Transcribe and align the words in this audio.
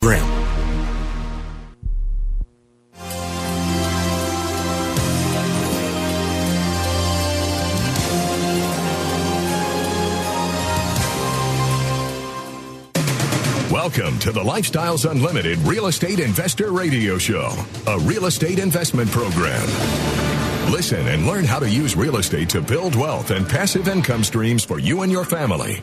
Braille. 0.00 0.42
Welcome 13.72 14.18
to 14.20 14.32
the 14.32 14.40
Lifestyles 14.40 15.10
Unlimited 15.10 15.58
Real 15.60 15.86
Estate 15.86 16.20
Investor 16.20 16.72
Radio 16.72 17.18
Show, 17.18 17.50
a 17.86 17.98
real 18.00 18.26
estate 18.26 18.58
investment 18.58 19.10
program. 19.10 19.66
Listen 20.70 21.06
and 21.08 21.26
learn 21.26 21.44
how 21.44 21.58
to 21.58 21.68
use 21.68 21.96
real 21.96 22.16
estate 22.16 22.48
to 22.50 22.62
build 22.62 22.94
wealth 22.94 23.30
and 23.30 23.48
passive 23.48 23.88
income 23.88 24.24
streams 24.24 24.64
for 24.64 24.78
you 24.78 25.02
and 25.02 25.10
your 25.10 25.24
family. 25.24 25.82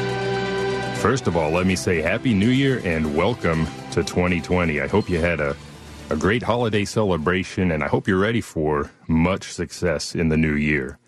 First 1.01 1.25
of 1.25 1.35
all, 1.35 1.49
let 1.49 1.65
me 1.65 1.75
say 1.75 1.99
Happy 1.99 2.31
New 2.31 2.51
Year 2.51 2.79
and 2.85 3.15
welcome 3.15 3.65
to 3.89 4.03
2020. 4.03 4.79
I 4.79 4.85
hope 4.85 5.09
you 5.09 5.17
had 5.17 5.39
a, 5.39 5.57
a 6.11 6.15
great 6.15 6.43
holiday 6.43 6.85
celebration, 6.85 7.71
and 7.71 7.83
I 7.83 7.87
hope 7.87 8.07
you're 8.07 8.19
ready 8.19 8.39
for 8.39 8.91
much 9.07 9.51
success 9.51 10.13
in 10.13 10.29
the 10.29 10.37
new 10.37 10.53
year. 10.53 10.99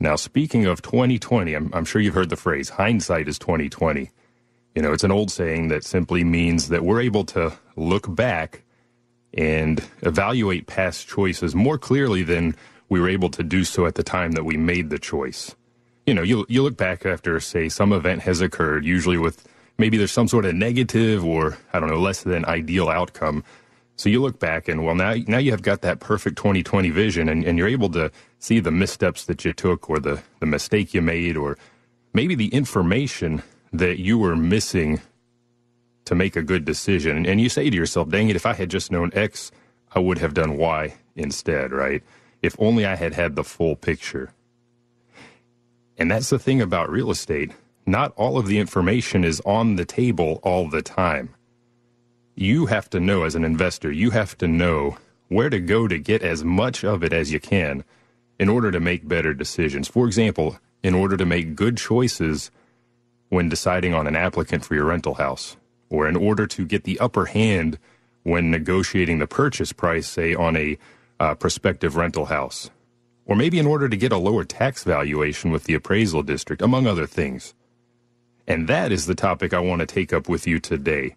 Now, 0.00 0.16
speaking 0.16 0.64
of 0.64 0.80
2020, 0.80 1.52
I'm, 1.52 1.70
I'm 1.74 1.84
sure 1.84 2.00
you've 2.00 2.14
heard 2.14 2.30
the 2.30 2.36
phrase 2.36 2.70
hindsight 2.70 3.28
is 3.28 3.38
2020. 3.38 4.10
You 4.74 4.80
know, 4.80 4.94
it's 4.94 5.04
an 5.04 5.12
old 5.12 5.30
saying 5.30 5.68
that 5.68 5.84
simply 5.84 6.24
means 6.24 6.70
that 6.70 6.82
we're 6.82 7.02
able 7.02 7.26
to 7.26 7.52
look 7.76 8.14
back 8.14 8.62
and 9.34 9.84
evaluate 10.00 10.66
past 10.66 11.06
choices 11.06 11.54
more 11.54 11.76
clearly 11.76 12.22
than 12.22 12.56
we 12.88 12.98
were 12.98 13.10
able 13.10 13.28
to 13.28 13.42
do 13.42 13.64
so 13.64 13.84
at 13.84 13.94
the 13.94 14.02
time 14.02 14.32
that 14.32 14.46
we 14.46 14.56
made 14.56 14.88
the 14.88 14.98
choice. 14.98 15.54
You 16.06 16.14
know, 16.14 16.22
you 16.22 16.44
you 16.48 16.62
look 16.62 16.76
back 16.76 17.06
after 17.06 17.38
say 17.40 17.68
some 17.68 17.92
event 17.92 18.22
has 18.22 18.40
occurred, 18.40 18.84
usually 18.84 19.18
with 19.18 19.46
maybe 19.78 19.96
there's 19.96 20.12
some 20.12 20.28
sort 20.28 20.44
of 20.44 20.54
negative 20.54 21.24
or 21.24 21.58
I 21.72 21.80
don't 21.80 21.88
know 21.88 22.00
less 22.00 22.22
than 22.22 22.44
ideal 22.44 22.88
outcome. 22.88 23.44
So 23.96 24.08
you 24.08 24.20
look 24.20 24.40
back 24.40 24.68
and 24.68 24.84
well 24.84 24.94
now 24.94 25.14
now 25.28 25.38
you 25.38 25.52
have 25.52 25.62
got 25.62 25.82
that 25.82 26.00
perfect 26.00 26.36
2020 26.36 26.90
vision 26.90 27.28
and, 27.28 27.44
and 27.44 27.56
you're 27.56 27.68
able 27.68 27.90
to 27.90 28.10
see 28.38 28.58
the 28.58 28.72
missteps 28.72 29.26
that 29.26 29.44
you 29.44 29.52
took 29.52 29.88
or 29.88 30.00
the, 30.00 30.22
the 30.40 30.46
mistake 30.46 30.92
you 30.92 31.02
made 31.02 31.36
or 31.36 31.56
maybe 32.12 32.34
the 32.34 32.48
information 32.48 33.42
that 33.72 34.00
you 34.00 34.18
were 34.18 34.36
missing 34.36 35.00
to 36.04 36.14
make 36.14 36.36
a 36.36 36.42
good 36.42 36.64
decision. 36.64 37.24
And 37.26 37.40
you 37.40 37.48
say 37.48 37.70
to 37.70 37.76
yourself, 37.76 38.08
dang 38.08 38.28
it, 38.28 38.36
if 38.36 38.44
I 38.46 38.54
had 38.54 38.70
just 38.70 38.90
known 38.90 39.10
X, 39.14 39.50
I 39.94 40.00
would 40.00 40.18
have 40.18 40.34
done 40.34 40.56
Y 40.56 40.94
instead, 41.14 41.72
right? 41.72 42.02
If 42.42 42.56
only 42.58 42.84
I 42.84 42.96
had 42.96 43.14
had 43.14 43.36
the 43.36 43.44
full 43.44 43.76
picture. 43.76 44.32
And 46.02 46.10
that's 46.10 46.30
the 46.30 46.38
thing 46.40 46.60
about 46.60 46.90
real 46.90 47.12
estate. 47.12 47.52
Not 47.86 48.12
all 48.16 48.36
of 48.36 48.48
the 48.48 48.58
information 48.58 49.22
is 49.22 49.40
on 49.46 49.76
the 49.76 49.84
table 49.84 50.40
all 50.42 50.68
the 50.68 50.82
time. 50.82 51.32
You 52.34 52.66
have 52.66 52.90
to 52.90 52.98
know 52.98 53.22
as 53.22 53.36
an 53.36 53.44
investor, 53.44 53.92
you 53.92 54.10
have 54.10 54.36
to 54.38 54.48
know 54.48 54.96
where 55.28 55.48
to 55.48 55.60
go 55.60 55.86
to 55.86 56.00
get 56.00 56.22
as 56.22 56.42
much 56.42 56.82
of 56.82 57.04
it 57.04 57.12
as 57.12 57.32
you 57.32 57.38
can 57.38 57.84
in 58.40 58.48
order 58.48 58.72
to 58.72 58.80
make 58.80 59.06
better 59.06 59.32
decisions. 59.32 59.86
For 59.86 60.08
example, 60.08 60.58
in 60.82 60.92
order 60.92 61.16
to 61.16 61.24
make 61.24 61.54
good 61.54 61.76
choices 61.76 62.50
when 63.28 63.48
deciding 63.48 63.94
on 63.94 64.08
an 64.08 64.16
applicant 64.16 64.64
for 64.64 64.74
your 64.74 64.86
rental 64.86 65.14
house 65.14 65.56
or 65.88 66.08
in 66.08 66.16
order 66.16 66.48
to 66.48 66.66
get 66.66 66.82
the 66.82 66.98
upper 66.98 67.26
hand 67.26 67.78
when 68.24 68.50
negotiating 68.50 69.20
the 69.20 69.28
purchase 69.28 69.72
price, 69.72 70.08
say, 70.08 70.34
on 70.34 70.56
a 70.56 70.76
uh, 71.20 71.36
prospective 71.36 71.94
rental 71.94 72.24
house, 72.24 72.70
or 73.24 73.36
maybe 73.36 73.58
in 73.58 73.66
order 73.66 73.88
to 73.88 73.96
get 73.96 74.12
a 74.12 74.16
lower 74.18 74.44
tax 74.44 74.84
valuation 74.84 75.50
with 75.50 75.64
the 75.64 75.74
appraisal 75.74 76.22
district, 76.22 76.62
among 76.62 76.86
other 76.86 77.06
things. 77.06 77.54
And 78.46 78.68
that 78.68 78.90
is 78.90 79.06
the 79.06 79.14
topic 79.14 79.54
I 79.54 79.60
want 79.60 79.80
to 79.80 79.86
take 79.86 80.12
up 80.12 80.28
with 80.28 80.46
you 80.46 80.58
today. 80.58 81.16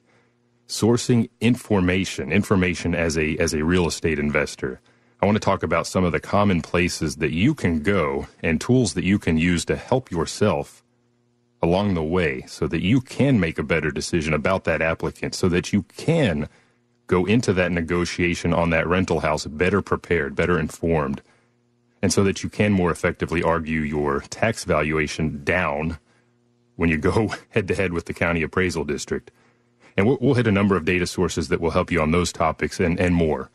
Sourcing 0.68 1.30
information, 1.42 2.32
information 2.32 2.96
as 2.96 3.18
a, 3.18 3.38
as 3.38 3.54
a 3.54 3.64
real 3.64 3.88
estate 3.88 4.20
investor. 4.20 4.80
I 5.22 5.26
want 5.26 5.36
to 5.36 5.40
talk 5.40 5.64
about 5.64 5.88
some 5.88 6.04
of 6.04 6.12
the 6.12 6.20
common 6.20 6.62
places 6.62 7.18
that 7.18 7.32
you 7.32 7.56
can 7.56 7.82
go 7.82 8.28
and 8.44 8.62
tools 8.62 8.94
that 8.94 9.04
you 9.04 9.18
can 9.18 9.38
use 9.38 9.66
to 9.66 9.76
help 9.76 10.12
yourself 10.12 10.84
along 11.62 11.94
the 11.96 12.04
way 12.04 12.44
so 12.48 12.68
that 12.68 12.84
you 12.84 13.02
can 13.02 13.40
make 13.40 13.58
a 13.58 13.64
better 13.64 13.90
decision 13.90 14.34
about 14.34 14.66
that 14.66 14.82
applicant, 14.82 15.34
so 15.34 15.50
that 15.50 15.74
you 15.74 15.84
can 15.98 16.48
go 17.08 17.26
into 17.26 17.54
that 17.54 17.72
negotiation 17.72 18.54
on 18.54 18.70
that 18.72 18.88
rental 18.88 19.22
house 19.22 19.46
better 19.46 19.82
prepared, 19.82 20.36
better 20.36 20.60
informed, 20.60 21.22
and 22.06 22.14
so 22.14 22.24
that 22.24 22.44
you 22.44 22.50
can 22.52 22.72
more 22.72 22.92
effectively 22.92 23.42
argue 23.42 23.80
your 23.80 24.20
tax 24.30 24.64
valuation 24.64 25.44
down 25.44 25.98
when 26.76 26.88
you 26.88 27.00
go 27.00 27.34
head 27.50 27.68
to 27.68 27.74
head 27.74 27.94
with 27.94 28.06
the 28.06 28.14
county 28.14 28.44
appraisal 28.44 28.84
district. 28.84 29.32
And 29.98 30.06
we'll, 30.06 30.20
we'll 30.22 30.36
hit 30.36 30.46
a 30.46 30.52
number 30.52 30.76
of 30.76 30.86
data 30.86 31.08
sources 31.08 31.48
that 31.48 31.60
will 31.60 31.72
help 31.72 31.92
you 31.92 32.00
on 32.00 32.12
those 32.12 32.32
topics 32.32 32.80
and, 32.80 33.00
and 33.00 33.16
more 33.16 33.50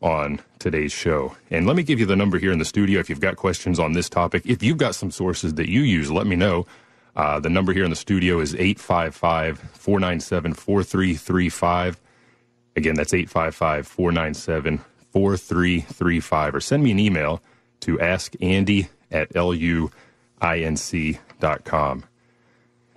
on 0.00 0.38
today's 0.60 0.92
show. 0.92 1.34
And 1.50 1.66
let 1.66 1.74
me 1.74 1.82
give 1.82 1.98
you 1.98 2.06
the 2.06 2.14
number 2.14 2.38
here 2.38 2.52
in 2.52 2.60
the 2.60 2.64
studio 2.64 3.00
if 3.00 3.10
you've 3.10 3.18
got 3.18 3.34
questions 3.34 3.80
on 3.80 3.94
this 3.94 4.08
topic. 4.08 4.44
If 4.46 4.62
you've 4.62 4.78
got 4.78 4.94
some 4.94 5.10
sources 5.10 5.54
that 5.54 5.68
you 5.68 5.80
use, 5.80 6.08
let 6.08 6.28
me 6.28 6.36
know. 6.36 6.64
Uh, 7.16 7.40
the 7.40 7.50
number 7.50 7.72
here 7.72 7.82
in 7.82 7.90
the 7.90 7.96
studio 7.96 8.38
is 8.38 8.54
855 8.54 9.58
497 9.58 10.54
4335. 10.54 12.00
Again, 12.76 12.94
that's 12.94 13.12
855 13.12 13.84
497 13.84 14.78
4335. 15.10 16.54
Or 16.54 16.60
send 16.60 16.84
me 16.84 16.92
an 16.92 17.00
email 17.00 17.42
to 17.80 17.98
askandy 17.98 18.88
at 19.10 19.32
luinc.com. 19.34 19.90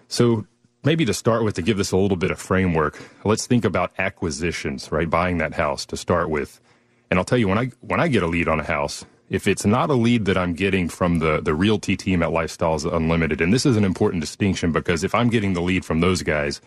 So, 0.08 0.48
maybe 0.84 1.06
to 1.06 1.14
start 1.14 1.44
with, 1.44 1.56
to 1.56 1.62
give 1.62 1.78
this 1.78 1.92
a 1.92 1.98
little 1.98 2.18
bit 2.18 2.32
of 2.32 2.40
framework, 2.40 3.00
let's 3.24 3.46
think 3.46 3.66
about 3.66 3.92
acquisitions, 4.00 4.92
right? 4.92 5.10
Buying 5.10 5.38
that 5.38 5.54
house 5.54 5.86
to 5.88 5.98
start 5.98 6.30
with. 6.30 6.60
And 7.10 7.20
I'll 7.20 7.26
tell 7.26 7.38
you, 7.38 7.48
when 7.48 7.58
I, 7.58 7.72
when 7.82 8.00
I 8.00 8.08
get 8.08 8.24
a 8.24 8.28
lead 8.28 8.48
on 8.48 8.60
a 8.60 8.64
house, 8.64 9.06
if 9.30 9.48
it's 9.48 9.66
not 9.66 9.90
a 9.90 9.94
lead 9.94 10.26
that 10.26 10.38
I'm 10.38 10.54
getting 10.54 10.90
from 10.90 11.20
the, 11.20 11.40
the 11.42 11.54
realty 11.54 11.96
team 11.96 12.24
at 12.24 12.30
Lifestyles 12.30 12.92
Unlimited, 12.92 13.42
and 13.42 13.54
this 13.54 13.66
is 13.66 13.78
an 13.78 13.86
important 13.86 14.22
distinction 14.22 14.72
because 14.72 15.04
if 15.04 15.14
I'm 15.14 15.30
getting 15.30 15.54
the 15.54 15.62
lead 15.62 15.86
from 15.86 16.00
those 16.00 16.24
guys, 16.24 16.62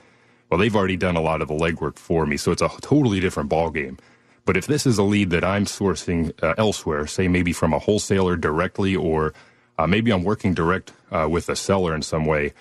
well, 0.49 0.59
they've 0.59 0.77
already 0.77 0.97
done 0.97 1.17
a 1.17 1.21
lot 1.21 1.43
of 1.43 1.49
the 1.49 1.55
legwork 1.55 1.99
for 1.99 2.27
me, 2.27 2.37
so 2.37 2.53
it's 2.53 2.62
a 2.62 2.69
totally 2.81 3.21
different 3.21 3.50
ballgame. 3.50 3.99
But 4.45 4.57
if 4.57 4.67
this 4.67 4.87
is 4.87 4.99
a 4.99 5.03
lead 5.03 5.31
that 5.31 5.45
I'm 5.45 5.67
sourcing 5.67 6.33
uh, 6.43 6.55
elsewhere, 6.59 7.07
say 7.07 7.29
maybe 7.29 7.53
from 7.53 7.73
a 7.73 7.79
wholesaler 7.79 8.37
directly, 8.37 8.97
or 8.97 9.35
uh, 9.79 9.87
maybe 9.87 10.11
I'm 10.11 10.25
working 10.25 10.55
direct 10.55 10.93
uh, 11.11 11.29
with 11.31 11.49
a 11.49 11.56
seller 11.56 11.94
in 11.94 12.03
some 12.03 12.27
way, 12.27 12.53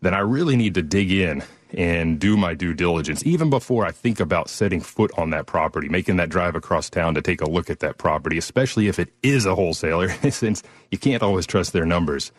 then 0.00 0.14
I 0.14 0.20
really 0.20 0.56
need 0.56 0.74
to 0.74 0.82
dig 0.82 1.10
in 1.10 1.42
and 1.74 2.18
do 2.18 2.36
my 2.36 2.54
due 2.54 2.72
diligence 2.72 3.24
even 3.26 3.50
before 3.50 3.84
I 3.84 3.90
think 3.90 4.20
about 4.20 4.48
setting 4.48 4.80
foot 4.80 5.10
on 5.18 5.30
that 5.30 5.46
property, 5.46 5.88
making 5.88 6.16
that 6.16 6.30
drive 6.30 6.54
across 6.54 6.88
town 6.88 7.14
to 7.14 7.22
take 7.22 7.40
a 7.40 7.50
look 7.50 7.68
at 7.68 7.80
that 7.80 7.98
property, 7.98 8.38
especially 8.38 8.88
if 8.88 8.98
it 8.98 9.12
is 9.22 9.44
a 9.44 9.54
wholesaler, 9.54 10.08
since 10.30 10.62
you 10.90 10.98
can't 10.98 11.22
always 11.22 11.46
trust 11.46 11.72
their 11.72 11.84
numbers. 11.86 12.32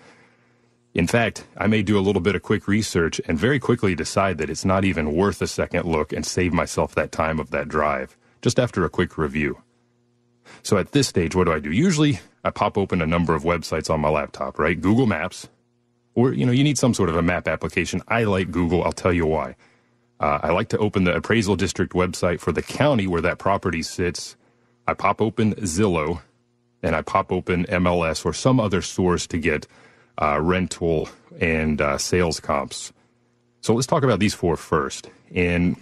In 0.95 1.05
fact, 1.05 1.45
I 1.57 1.67
may 1.67 1.83
do 1.83 1.99
a 1.99 2.01
little 2.01 2.21
bit 2.21 2.35
of 2.35 2.41
quick 2.41 2.67
research 2.67 3.21
and 3.27 3.37
very 3.37 3.59
quickly 3.59 3.93
decide 3.93 4.39
that 4.39 4.49
it's 4.49 4.65
not 4.65 4.85
even 4.85 5.13
worth 5.15 5.41
a 5.41 5.47
second 5.47 5.85
look 5.85 6.11
and 6.11 6.25
save 6.25 6.51
myself 6.51 6.95
that 6.95 7.11
time 7.11 7.39
of 7.39 7.51
that 7.51 7.67
drive 7.67 8.17
just 8.41 8.59
after 8.59 8.85
a 8.85 8.89
quick 8.89 9.17
review. 9.17 9.61
So 10.63 10.77
at 10.77 10.91
this 10.93 11.07
stage, 11.07 11.35
what 11.35 11.45
do 11.45 11.53
I 11.53 11.59
do? 11.59 11.71
Usually 11.71 12.19
I 12.43 12.51
pop 12.51 12.77
open 12.77 13.01
a 13.01 13.07
number 13.07 13.35
of 13.35 13.43
websites 13.43 13.89
on 13.89 14.01
my 14.01 14.09
laptop, 14.09 14.59
right? 14.59 14.79
Google 14.79 15.05
Maps, 15.05 15.49
or 16.15 16.33
you 16.33 16.45
know 16.45 16.51
you 16.51 16.63
need 16.63 16.77
some 16.77 16.93
sort 16.93 17.09
of 17.09 17.15
a 17.15 17.21
map 17.21 17.47
application 17.47 18.01
i 18.09 18.23
like 18.23 18.51
google 18.51 18.83
i'll 18.83 18.91
tell 18.91 19.13
you 19.13 19.25
why 19.25 19.55
uh, 20.19 20.39
i 20.43 20.51
like 20.51 20.69
to 20.69 20.77
open 20.79 21.05
the 21.05 21.15
appraisal 21.15 21.55
district 21.55 21.93
website 21.93 22.39
for 22.39 22.51
the 22.51 22.61
county 22.63 23.07
where 23.07 23.21
that 23.21 23.39
property 23.39 23.81
sits 23.83 24.35
I 24.87 24.95
pop 24.95 25.21
open 25.21 25.53
Zillow 25.55 26.21
and 26.81 26.95
I 26.95 27.03
pop 27.03 27.31
open 27.31 27.65
MLS 27.65 28.25
or 28.25 28.33
some 28.33 28.59
other 28.59 28.81
source 28.81 29.27
to 29.27 29.37
get 29.37 29.67
uh, 30.19 30.39
rental 30.41 31.09
and 31.39 31.79
uh, 31.79 31.99
sales 31.99 32.39
comps. 32.39 32.91
So 33.61 33.75
let's 33.75 33.87
talk 33.87 34.03
about 34.03 34.19
these 34.19 34.33
four 34.33 34.57
first. 34.57 35.09
And 35.35 35.77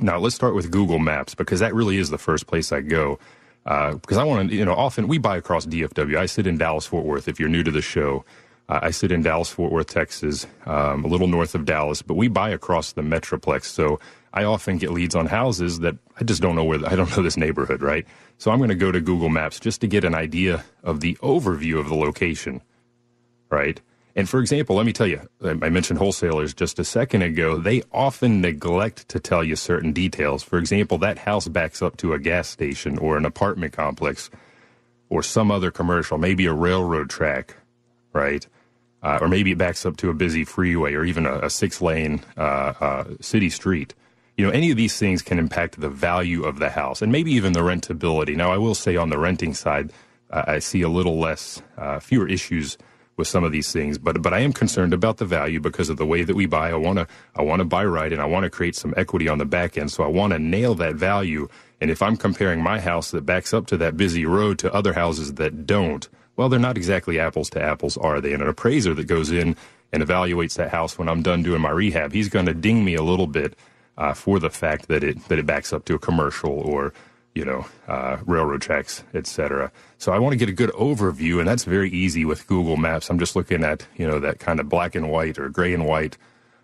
now 0.00 0.18
let's 0.18 0.34
start 0.34 0.54
with 0.54 0.70
Google 0.70 0.98
Maps 0.98 1.34
because 1.34 1.60
that 1.60 1.74
really 1.74 1.98
is 1.98 2.10
the 2.10 2.18
first 2.18 2.46
place 2.46 2.72
I 2.72 2.80
go. 2.80 3.18
Uh, 3.66 3.94
because 3.94 4.16
I 4.16 4.24
want 4.24 4.50
to, 4.50 4.56
you 4.56 4.64
know, 4.64 4.74
often 4.74 5.06
we 5.06 5.18
buy 5.18 5.36
across 5.36 5.66
DFW. 5.66 6.16
I 6.16 6.26
sit 6.26 6.46
in 6.46 6.56
Dallas 6.56 6.86
Fort 6.86 7.04
Worth. 7.04 7.28
If 7.28 7.38
you're 7.38 7.48
new 7.48 7.62
to 7.62 7.70
the 7.70 7.82
show, 7.82 8.24
uh, 8.70 8.80
I 8.82 8.90
sit 8.90 9.12
in 9.12 9.22
Dallas 9.22 9.50
Fort 9.50 9.70
Worth, 9.70 9.88
Texas, 9.88 10.46
um, 10.64 11.04
a 11.04 11.08
little 11.08 11.26
north 11.26 11.54
of 11.54 11.64
Dallas, 11.64 12.02
but 12.02 12.14
we 12.14 12.28
buy 12.28 12.50
across 12.50 12.92
the 12.92 13.02
Metroplex. 13.02 13.64
So 13.64 14.00
I 14.32 14.44
often 14.44 14.78
get 14.78 14.92
leads 14.92 15.14
on 15.14 15.26
houses 15.26 15.80
that 15.80 15.96
I 16.18 16.24
just 16.24 16.40
don't 16.40 16.56
know 16.56 16.64
where, 16.64 16.78
I 16.86 16.96
don't 16.96 17.14
know 17.16 17.22
this 17.22 17.36
neighborhood, 17.36 17.82
right? 17.82 18.06
So 18.38 18.50
I'm 18.50 18.58
going 18.58 18.70
to 18.70 18.76
go 18.76 18.92
to 18.92 19.00
Google 19.00 19.28
Maps 19.28 19.60
just 19.60 19.80
to 19.82 19.86
get 19.86 20.04
an 20.04 20.14
idea 20.14 20.64
of 20.82 21.00
the 21.00 21.16
overview 21.16 21.78
of 21.78 21.88
the 21.88 21.96
location, 21.96 22.62
right? 23.50 23.80
And 24.20 24.28
for 24.28 24.38
example, 24.38 24.76
let 24.76 24.84
me 24.84 24.92
tell 24.92 25.06
you, 25.06 25.26
I 25.42 25.70
mentioned 25.70 25.98
wholesalers 25.98 26.52
just 26.52 26.78
a 26.78 26.84
second 26.84 27.22
ago. 27.22 27.56
They 27.56 27.82
often 27.90 28.42
neglect 28.42 29.08
to 29.08 29.18
tell 29.18 29.42
you 29.42 29.56
certain 29.56 29.94
details. 29.94 30.42
For 30.42 30.58
example, 30.58 30.98
that 30.98 31.16
house 31.16 31.48
backs 31.48 31.80
up 31.80 31.96
to 31.96 32.12
a 32.12 32.18
gas 32.18 32.46
station 32.46 32.98
or 32.98 33.16
an 33.16 33.24
apartment 33.24 33.72
complex 33.72 34.28
or 35.08 35.22
some 35.22 35.50
other 35.50 35.70
commercial, 35.70 36.18
maybe 36.18 36.44
a 36.44 36.52
railroad 36.52 37.08
track, 37.08 37.56
right? 38.12 38.46
Uh, 39.02 39.20
or 39.22 39.28
maybe 39.28 39.52
it 39.52 39.56
backs 39.56 39.86
up 39.86 39.96
to 39.96 40.10
a 40.10 40.14
busy 40.14 40.44
freeway 40.44 40.92
or 40.92 41.06
even 41.06 41.24
a, 41.24 41.38
a 41.38 41.48
six 41.48 41.80
lane 41.80 42.20
uh, 42.36 42.74
uh, 42.78 43.04
city 43.22 43.48
street. 43.48 43.94
You 44.36 44.44
know, 44.44 44.52
any 44.52 44.70
of 44.70 44.76
these 44.76 44.98
things 44.98 45.22
can 45.22 45.38
impact 45.38 45.80
the 45.80 45.88
value 45.88 46.44
of 46.44 46.58
the 46.58 46.68
house 46.68 47.00
and 47.00 47.10
maybe 47.10 47.32
even 47.32 47.54
the 47.54 47.60
rentability. 47.60 48.36
Now, 48.36 48.52
I 48.52 48.58
will 48.58 48.74
say 48.74 48.96
on 48.96 49.08
the 49.08 49.18
renting 49.18 49.54
side, 49.54 49.94
I 50.30 50.58
see 50.58 50.82
a 50.82 50.90
little 50.90 51.18
less, 51.18 51.62
uh, 51.78 52.00
fewer 52.00 52.28
issues 52.28 52.76
with 53.20 53.28
some 53.28 53.44
of 53.44 53.52
these 53.52 53.70
things, 53.70 53.98
but 53.98 54.20
but 54.20 54.34
I 54.34 54.40
am 54.40 54.52
concerned 54.52 54.92
about 54.92 55.18
the 55.18 55.24
value 55.24 55.60
because 55.60 55.88
of 55.90 55.98
the 55.98 56.06
way 56.06 56.24
that 56.24 56.34
we 56.34 56.46
buy. 56.46 56.70
I 56.70 56.74
want 56.74 56.98
to 56.98 57.06
I 57.36 57.42
want 57.42 57.60
to 57.60 57.64
buy 57.64 57.84
right, 57.84 58.12
and 58.12 58.20
I 58.20 58.24
want 58.24 58.42
to 58.42 58.50
create 58.50 58.74
some 58.74 58.94
equity 58.96 59.28
on 59.28 59.38
the 59.38 59.44
back 59.44 59.78
end. 59.78 59.92
So 59.92 60.02
I 60.02 60.08
want 60.08 60.32
to 60.32 60.40
nail 60.40 60.74
that 60.76 60.96
value. 60.96 61.48
And 61.80 61.90
if 61.90 62.02
I'm 62.02 62.16
comparing 62.16 62.60
my 62.60 62.80
house 62.80 63.12
that 63.12 63.24
backs 63.24 63.54
up 63.54 63.66
to 63.68 63.76
that 63.76 63.96
busy 63.96 64.26
road 64.26 64.58
to 64.58 64.74
other 64.74 64.94
houses 64.94 65.34
that 65.34 65.66
don't, 65.66 66.08
well, 66.36 66.48
they're 66.48 66.58
not 66.58 66.76
exactly 66.76 67.20
apples 67.20 67.48
to 67.50 67.62
apples, 67.62 67.96
are 67.96 68.20
they? 68.20 68.32
And 68.32 68.42
an 68.42 68.48
appraiser 68.48 68.94
that 68.94 69.04
goes 69.04 69.30
in 69.30 69.54
and 69.92 70.02
evaluates 70.02 70.54
that 70.56 70.70
house 70.70 70.98
when 70.98 71.08
I'm 71.08 71.22
done 71.22 71.42
doing 71.42 71.60
my 71.60 71.70
rehab, 71.70 72.12
he's 72.12 72.28
going 72.28 72.46
to 72.46 72.54
ding 72.54 72.84
me 72.84 72.94
a 72.94 73.02
little 73.02 73.26
bit 73.26 73.56
uh, 73.96 74.14
for 74.14 74.40
the 74.40 74.50
fact 74.50 74.88
that 74.88 75.04
it 75.04 75.28
that 75.28 75.38
it 75.38 75.46
backs 75.46 75.72
up 75.72 75.84
to 75.84 75.94
a 75.94 75.98
commercial 75.98 76.52
or 76.52 76.92
you 77.34 77.44
know, 77.44 77.64
uh, 77.86 78.18
railroad 78.26 78.62
tracks, 78.62 79.04
etc. 79.14 79.70
So 80.00 80.12
I 80.12 80.18
want 80.18 80.32
to 80.32 80.38
get 80.38 80.48
a 80.48 80.52
good 80.52 80.70
overview, 80.70 81.40
and 81.40 81.46
that's 81.46 81.64
very 81.64 81.90
easy 81.90 82.24
with 82.24 82.46
Google 82.46 82.78
Maps. 82.78 83.10
I'm 83.10 83.18
just 83.18 83.36
looking 83.36 83.62
at, 83.62 83.86
you 83.98 84.06
know, 84.06 84.18
that 84.18 84.38
kind 84.38 84.58
of 84.58 84.66
black 84.66 84.94
and 84.94 85.10
white 85.10 85.38
or 85.38 85.50
gray 85.50 85.74
and 85.74 85.86
white 85.86 86.16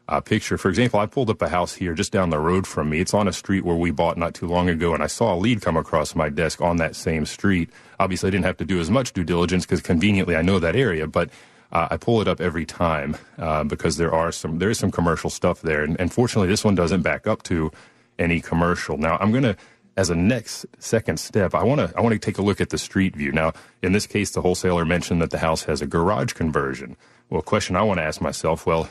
uh, 0.09 0.23
picture. 0.23 0.56
For 0.56 0.71
example, 0.71 1.00
I 1.00 1.05
pulled 1.05 1.29
up 1.29 1.43
a 1.43 1.50
house 1.50 1.75
here 1.75 1.93
just 1.93 2.12
down 2.12 2.31
the 2.31 2.38
road 2.38 2.67
from 2.67 2.88
me. 2.88 2.99
It's 2.99 3.12
on 3.12 3.29
a 3.29 3.35
street 3.35 3.62
where 3.62 3.77
we 3.77 3.91
bought 3.91 4.17
not 4.17 4.33
too 4.33 4.47
long 4.47 4.71
ago, 4.71 4.94
and 4.94 5.03
I 5.03 5.06
saw 5.06 5.35
a 5.35 5.37
lead 5.37 5.61
come 5.61 5.77
across 5.77 6.15
my 6.15 6.31
desk 6.31 6.62
on 6.62 6.79
that 6.79 6.97
same 6.97 7.27
street. 7.27 7.69
Obviously, 8.00 8.29
I 8.29 8.31
didn't 8.31 8.47
have 8.47 8.56
to 8.56 8.65
do 8.65 8.81
as 8.81 8.91
much 8.91 9.12
due 9.12 9.23
diligence 9.23 9.67
because 9.67 9.83
conveniently 9.83 10.35
I 10.35 10.41
know 10.41 10.59
that 10.59 10.75
area, 10.75 11.06
but 11.06 11.29
uh, 11.73 11.88
I 11.91 11.99
pull 11.99 12.23
it 12.23 12.29
up 12.29 12.41
every 12.41 12.65
time 12.65 13.19
uh, 13.37 13.65
because 13.65 13.99
there 13.99 14.15
are 14.15 14.33
some 14.33 14.61
there 14.61 14.71
is 14.71 14.79
some 14.79 14.91
commercial 14.91 15.29
stuff 15.29 15.61
there, 15.61 15.85
and, 15.85 16.00
and 16.00 16.11
fortunately, 16.11 16.49
this 16.49 16.65
one 16.65 16.75
doesn't 16.75 17.03
back 17.03 17.27
up 17.27 17.43
to 17.43 17.71
any 18.19 18.41
commercial. 18.41 18.97
Now, 18.97 19.19
I'm 19.21 19.31
going 19.31 19.43
to 19.43 19.56
as 19.96 20.10
a 20.10 20.14
next 20.14 20.66
second 20.78 21.19
step, 21.19 21.54
I 21.54 21.64
want 21.64 21.81
to 21.81 21.96
I 21.96 22.00
want 22.02 22.12
to 22.12 22.19
take 22.19 22.38
a 22.38 22.43
look 22.43 22.60
at 22.60 22.70
the 22.70 22.78
street 22.78 23.16
view. 23.16 23.32
Now, 23.32 23.52
in 23.82 23.93
this 23.93 24.06
case, 24.06 24.31
the 24.31 24.43
wholesaler 24.43 24.84
mentioned 24.84 25.22
that 25.22 25.31
the 25.31 25.38
house 25.38 25.64
has 25.64 25.81
a 25.81 25.87
garage 25.87 26.34
conversion. 26.34 26.96
Well, 27.31 27.43
question 27.43 27.76
I 27.76 27.82
want 27.82 27.98
to 27.98 28.04
ask 28.04 28.20
myself: 28.20 28.66
Well, 28.66 28.88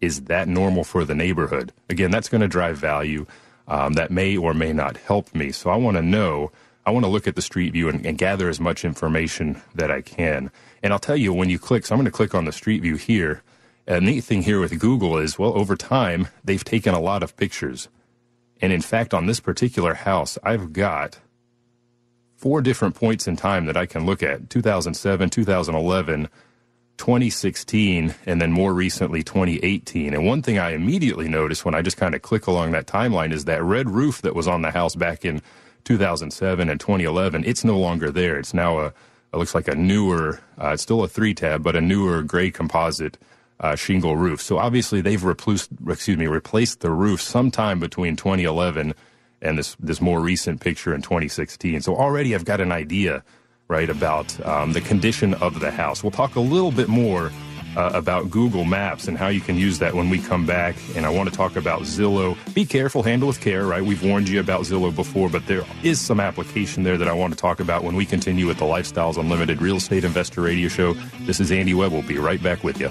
is 0.00 0.22
that 0.22 0.48
normal 0.48 0.84
for 0.84 1.04
the 1.04 1.14
neighborhood? 1.14 1.72
Again, 1.90 2.10
that's 2.10 2.28
going 2.28 2.40
to 2.40 2.48
drive 2.48 2.78
value. 2.78 3.26
Um, 3.68 3.92
that 3.92 4.10
may 4.10 4.36
or 4.36 4.54
may 4.54 4.72
not 4.72 4.96
help 4.96 5.32
me. 5.34 5.52
So 5.52 5.70
I 5.70 5.76
want 5.76 5.96
to 5.96 6.02
know. 6.02 6.50
I 6.84 6.90
want 6.90 7.04
to 7.04 7.10
look 7.10 7.28
at 7.28 7.36
the 7.36 7.42
street 7.42 7.74
view 7.74 7.88
and, 7.88 8.04
and 8.04 8.18
gather 8.18 8.48
as 8.48 8.58
much 8.58 8.84
information 8.84 9.62
that 9.72 9.88
I 9.88 10.00
can. 10.00 10.50
And 10.82 10.92
I'll 10.92 10.98
tell 10.98 11.16
you 11.16 11.32
when 11.32 11.48
you 11.48 11.60
click. 11.60 11.86
So 11.86 11.94
I'm 11.94 12.00
going 12.00 12.06
to 12.06 12.10
click 12.10 12.34
on 12.34 12.44
the 12.44 12.50
street 12.52 12.82
view 12.82 12.96
here. 12.96 13.44
A 13.86 14.00
neat 14.00 14.24
thing 14.24 14.42
here 14.42 14.58
with 14.58 14.76
Google 14.80 15.16
is, 15.16 15.38
well, 15.38 15.56
over 15.56 15.76
time 15.76 16.26
they've 16.44 16.64
taken 16.64 16.92
a 16.92 17.00
lot 17.00 17.22
of 17.22 17.36
pictures 17.36 17.88
and 18.62 18.72
in 18.72 18.80
fact, 18.80 19.12
on 19.12 19.26
this 19.26 19.40
particular 19.40 19.94
house, 19.94 20.38
I've 20.44 20.72
got 20.72 21.18
four 22.36 22.62
different 22.62 22.94
points 22.94 23.26
in 23.26 23.36
time 23.36 23.66
that 23.66 23.76
I 23.76 23.86
can 23.86 24.06
look 24.06 24.22
at 24.22 24.48
2007, 24.48 25.30
2011, 25.30 26.28
2016, 26.96 28.14
and 28.24 28.40
then 28.40 28.52
more 28.52 28.72
recently, 28.72 29.24
2018. 29.24 30.14
And 30.14 30.24
one 30.24 30.42
thing 30.42 30.58
I 30.58 30.70
immediately 30.70 31.28
noticed 31.28 31.64
when 31.64 31.74
I 31.74 31.82
just 31.82 31.96
kind 31.96 32.14
of 32.14 32.22
click 32.22 32.46
along 32.46 32.70
that 32.70 32.86
timeline 32.86 33.32
is 33.32 33.46
that 33.46 33.64
red 33.64 33.90
roof 33.90 34.22
that 34.22 34.36
was 34.36 34.46
on 34.46 34.62
the 34.62 34.70
house 34.70 34.94
back 34.94 35.24
in 35.24 35.42
2007 35.84 36.68
and 36.68 36.78
2011, 36.78 37.44
it's 37.44 37.64
no 37.64 37.76
longer 37.76 38.12
there. 38.12 38.38
It's 38.38 38.54
now 38.54 38.78
a, 38.78 38.86
it 38.86 39.36
looks 39.36 39.56
like 39.56 39.66
a 39.66 39.74
newer, 39.74 40.40
uh, 40.60 40.68
it's 40.74 40.82
still 40.84 41.02
a 41.02 41.08
three 41.08 41.34
tab, 41.34 41.64
but 41.64 41.74
a 41.74 41.80
newer 41.80 42.22
gray 42.22 42.52
composite 42.52 43.18
uh, 43.62 43.76
shingle 43.76 44.16
roof. 44.16 44.42
So 44.42 44.58
obviously 44.58 45.00
they've 45.00 45.22
replaced, 45.22 45.70
excuse 45.88 46.18
me, 46.18 46.26
replaced 46.26 46.80
the 46.80 46.90
roof 46.90 47.22
sometime 47.22 47.78
between 47.78 48.16
2011 48.16 48.94
and 49.40 49.58
this 49.58 49.76
this 49.80 50.00
more 50.00 50.20
recent 50.20 50.60
picture 50.60 50.94
in 50.94 51.02
2016. 51.02 51.80
So 51.82 51.96
already 51.96 52.34
I've 52.34 52.44
got 52.44 52.60
an 52.60 52.72
idea, 52.72 53.24
right, 53.68 53.88
about 53.88 54.44
um, 54.46 54.72
the 54.72 54.80
condition 54.80 55.34
of 55.34 55.60
the 55.60 55.70
house. 55.70 56.02
We'll 56.02 56.10
talk 56.10 56.36
a 56.36 56.40
little 56.40 56.72
bit 56.72 56.88
more 56.88 57.30
uh, 57.76 57.90
about 57.94 58.30
Google 58.30 58.64
Maps 58.64 59.08
and 59.08 59.16
how 59.16 59.28
you 59.28 59.40
can 59.40 59.56
use 59.56 59.78
that 59.78 59.94
when 59.94 60.10
we 60.10 60.18
come 60.18 60.44
back. 60.44 60.76
And 60.94 61.06
I 61.06 61.08
want 61.08 61.30
to 61.30 61.34
talk 61.34 61.56
about 61.56 61.82
Zillow. 61.82 62.36
Be 62.54 62.64
careful, 62.64 63.02
handle 63.02 63.28
with 63.28 63.40
care, 63.40 63.64
right? 63.64 63.82
We've 63.82 64.04
warned 64.04 64.28
you 64.28 64.40
about 64.40 64.62
Zillow 64.62 64.94
before, 64.94 65.28
but 65.30 65.46
there 65.46 65.64
is 65.82 66.00
some 66.00 66.20
application 66.20 66.82
there 66.82 66.98
that 66.98 67.08
I 67.08 67.12
want 67.12 67.32
to 67.32 67.38
talk 67.38 67.60
about 67.60 67.82
when 67.82 67.96
we 67.96 68.04
continue 68.04 68.46
with 68.46 68.58
the 68.58 68.66
Lifestyles 68.66 69.16
Unlimited 69.16 69.62
Real 69.62 69.76
Estate 69.76 70.04
Investor 70.04 70.42
Radio 70.42 70.68
Show. 70.68 70.94
This 71.20 71.40
is 71.40 71.50
Andy 71.50 71.74
Webb. 71.74 71.92
We'll 71.92 72.02
be 72.02 72.18
right 72.18 72.42
back 72.42 72.62
with 72.62 72.78
you. 72.78 72.90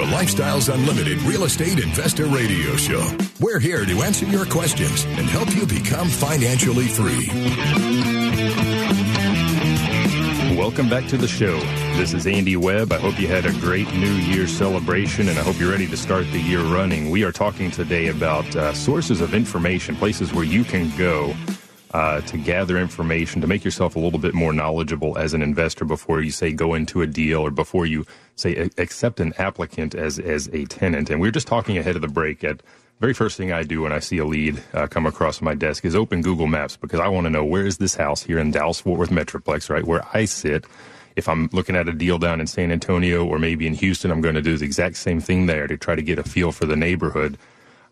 The 0.00 0.06
Lifestyles 0.06 0.72
Unlimited 0.72 1.20
Real 1.24 1.44
Estate 1.44 1.78
Investor 1.78 2.24
Radio 2.24 2.74
Show. 2.76 3.06
We're 3.38 3.58
here 3.58 3.84
to 3.84 4.00
answer 4.00 4.24
your 4.24 4.46
questions 4.46 5.04
and 5.04 5.28
help 5.28 5.54
you 5.54 5.66
become 5.66 6.08
financially 6.08 6.86
free. 6.86 7.28
Welcome 10.56 10.88
back 10.88 11.06
to 11.08 11.18
the 11.18 11.28
show. 11.28 11.58
This 11.98 12.14
is 12.14 12.26
Andy 12.26 12.56
Webb. 12.56 12.92
I 12.92 12.98
hope 12.98 13.20
you 13.20 13.28
had 13.28 13.44
a 13.44 13.52
great 13.52 13.92
New 13.92 14.14
Year 14.14 14.46
celebration 14.46 15.28
and 15.28 15.38
I 15.38 15.42
hope 15.42 15.60
you're 15.60 15.70
ready 15.70 15.86
to 15.88 15.96
start 15.98 16.24
the 16.32 16.40
year 16.40 16.62
running. 16.62 17.10
We 17.10 17.22
are 17.24 17.32
talking 17.32 17.70
today 17.70 18.06
about 18.06 18.56
uh, 18.56 18.72
sources 18.72 19.20
of 19.20 19.34
information, 19.34 19.96
places 19.96 20.32
where 20.32 20.44
you 20.44 20.64
can 20.64 20.96
go 20.96 21.34
uh, 21.92 22.20
to 22.22 22.36
gather 22.38 22.78
information, 22.78 23.40
to 23.40 23.46
make 23.46 23.64
yourself 23.64 23.96
a 23.96 23.98
little 23.98 24.18
bit 24.18 24.34
more 24.34 24.52
knowledgeable 24.52 25.18
as 25.18 25.34
an 25.34 25.42
investor 25.42 25.84
before 25.84 26.20
you 26.20 26.30
say 26.30 26.52
go 26.52 26.74
into 26.74 27.02
a 27.02 27.06
deal 27.06 27.40
or 27.40 27.50
before 27.50 27.86
you 27.86 28.06
say 28.36 28.70
accept 28.78 29.20
an 29.20 29.32
applicant 29.38 29.94
as, 29.94 30.18
as 30.18 30.48
a 30.52 30.64
tenant. 30.66 31.10
And 31.10 31.20
we 31.20 31.28
are 31.28 31.32
just 31.32 31.48
talking 31.48 31.78
ahead 31.78 31.96
of 31.96 32.02
the 32.02 32.08
break 32.08 32.44
at 32.44 32.62
very 33.00 33.14
first 33.14 33.38
thing 33.38 33.50
I 33.50 33.62
do 33.62 33.80
when 33.80 33.92
I 33.92 33.98
see 33.98 34.18
a 34.18 34.26
lead 34.26 34.62
uh, 34.74 34.86
come 34.86 35.06
across 35.06 35.40
my 35.40 35.54
desk 35.54 35.86
is 35.86 35.96
open 35.96 36.20
Google 36.20 36.46
Maps 36.46 36.76
because 36.76 37.00
I 37.00 37.08
want 37.08 37.24
to 37.24 37.30
know 37.30 37.44
where 37.44 37.64
is 37.64 37.78
this 37.78 37.94
house 37.94 38.22
here 38.22 38.38
in 38.38 38.50
Dallas 38.50 38.80
Fort 38.80 38.98
Worth 38.98 39.08
Metroplex, 39.08 39.70
right 39.70 39.86
where 39.86 40.06
I 40.12 40.26
sit. 40.26 40.66
If 41.16 41.26
I'm 41.26 41.48
looking 41.52 41.76
at 41.76 41.88
a 41.88 41.92
deal 41.92 42.18
down 42.18 42.40
in 42.40 42.46
San 42.46 42.70
Antonio 42.70 43.24
or 43.24 43.38
maybe 43.38 43.66
in 43.66 43.72
Houston, 43.74 44.10
I'm 44.10 44.20
going 44.20 44.34
to 44.34 44.42
do 44.42 44.56
the 44.56 44.66
exact 44.66 44.96
same 44.96 45.18
thing 45.18 45.46
there 45.46 45.66
to 45.66 45.78
try 45.78 45.94
to 45.94 46.02
get 46.02 46.18
a 46.18 46.22
feel 46.22 46.52
for 46.52 46.66
the 46.66 46.76
neighborhood. 46.76 47.38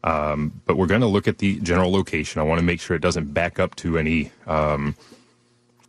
Um, 0.04 0.60
but 0.64 0.76
we're 0.76 0.86
going 0.86 1.00
to 1.00 1.08
look 1.08 1.26
at 1.26 1.38
the 1.38 1.58
general 1.60 1.90
location. 1.90 2.40
I 2.40 2.44
want 2.44 2.60
to 2.60 2.64
make 2.64 2.80
sure 2.80 2.96
it 2.96 3.02
doesn't 3.02 3.34
back 3.34 3.58
up 3.58 3.74
to 3.76 3.98
any 3.98 4.30
um, 4.46 4.94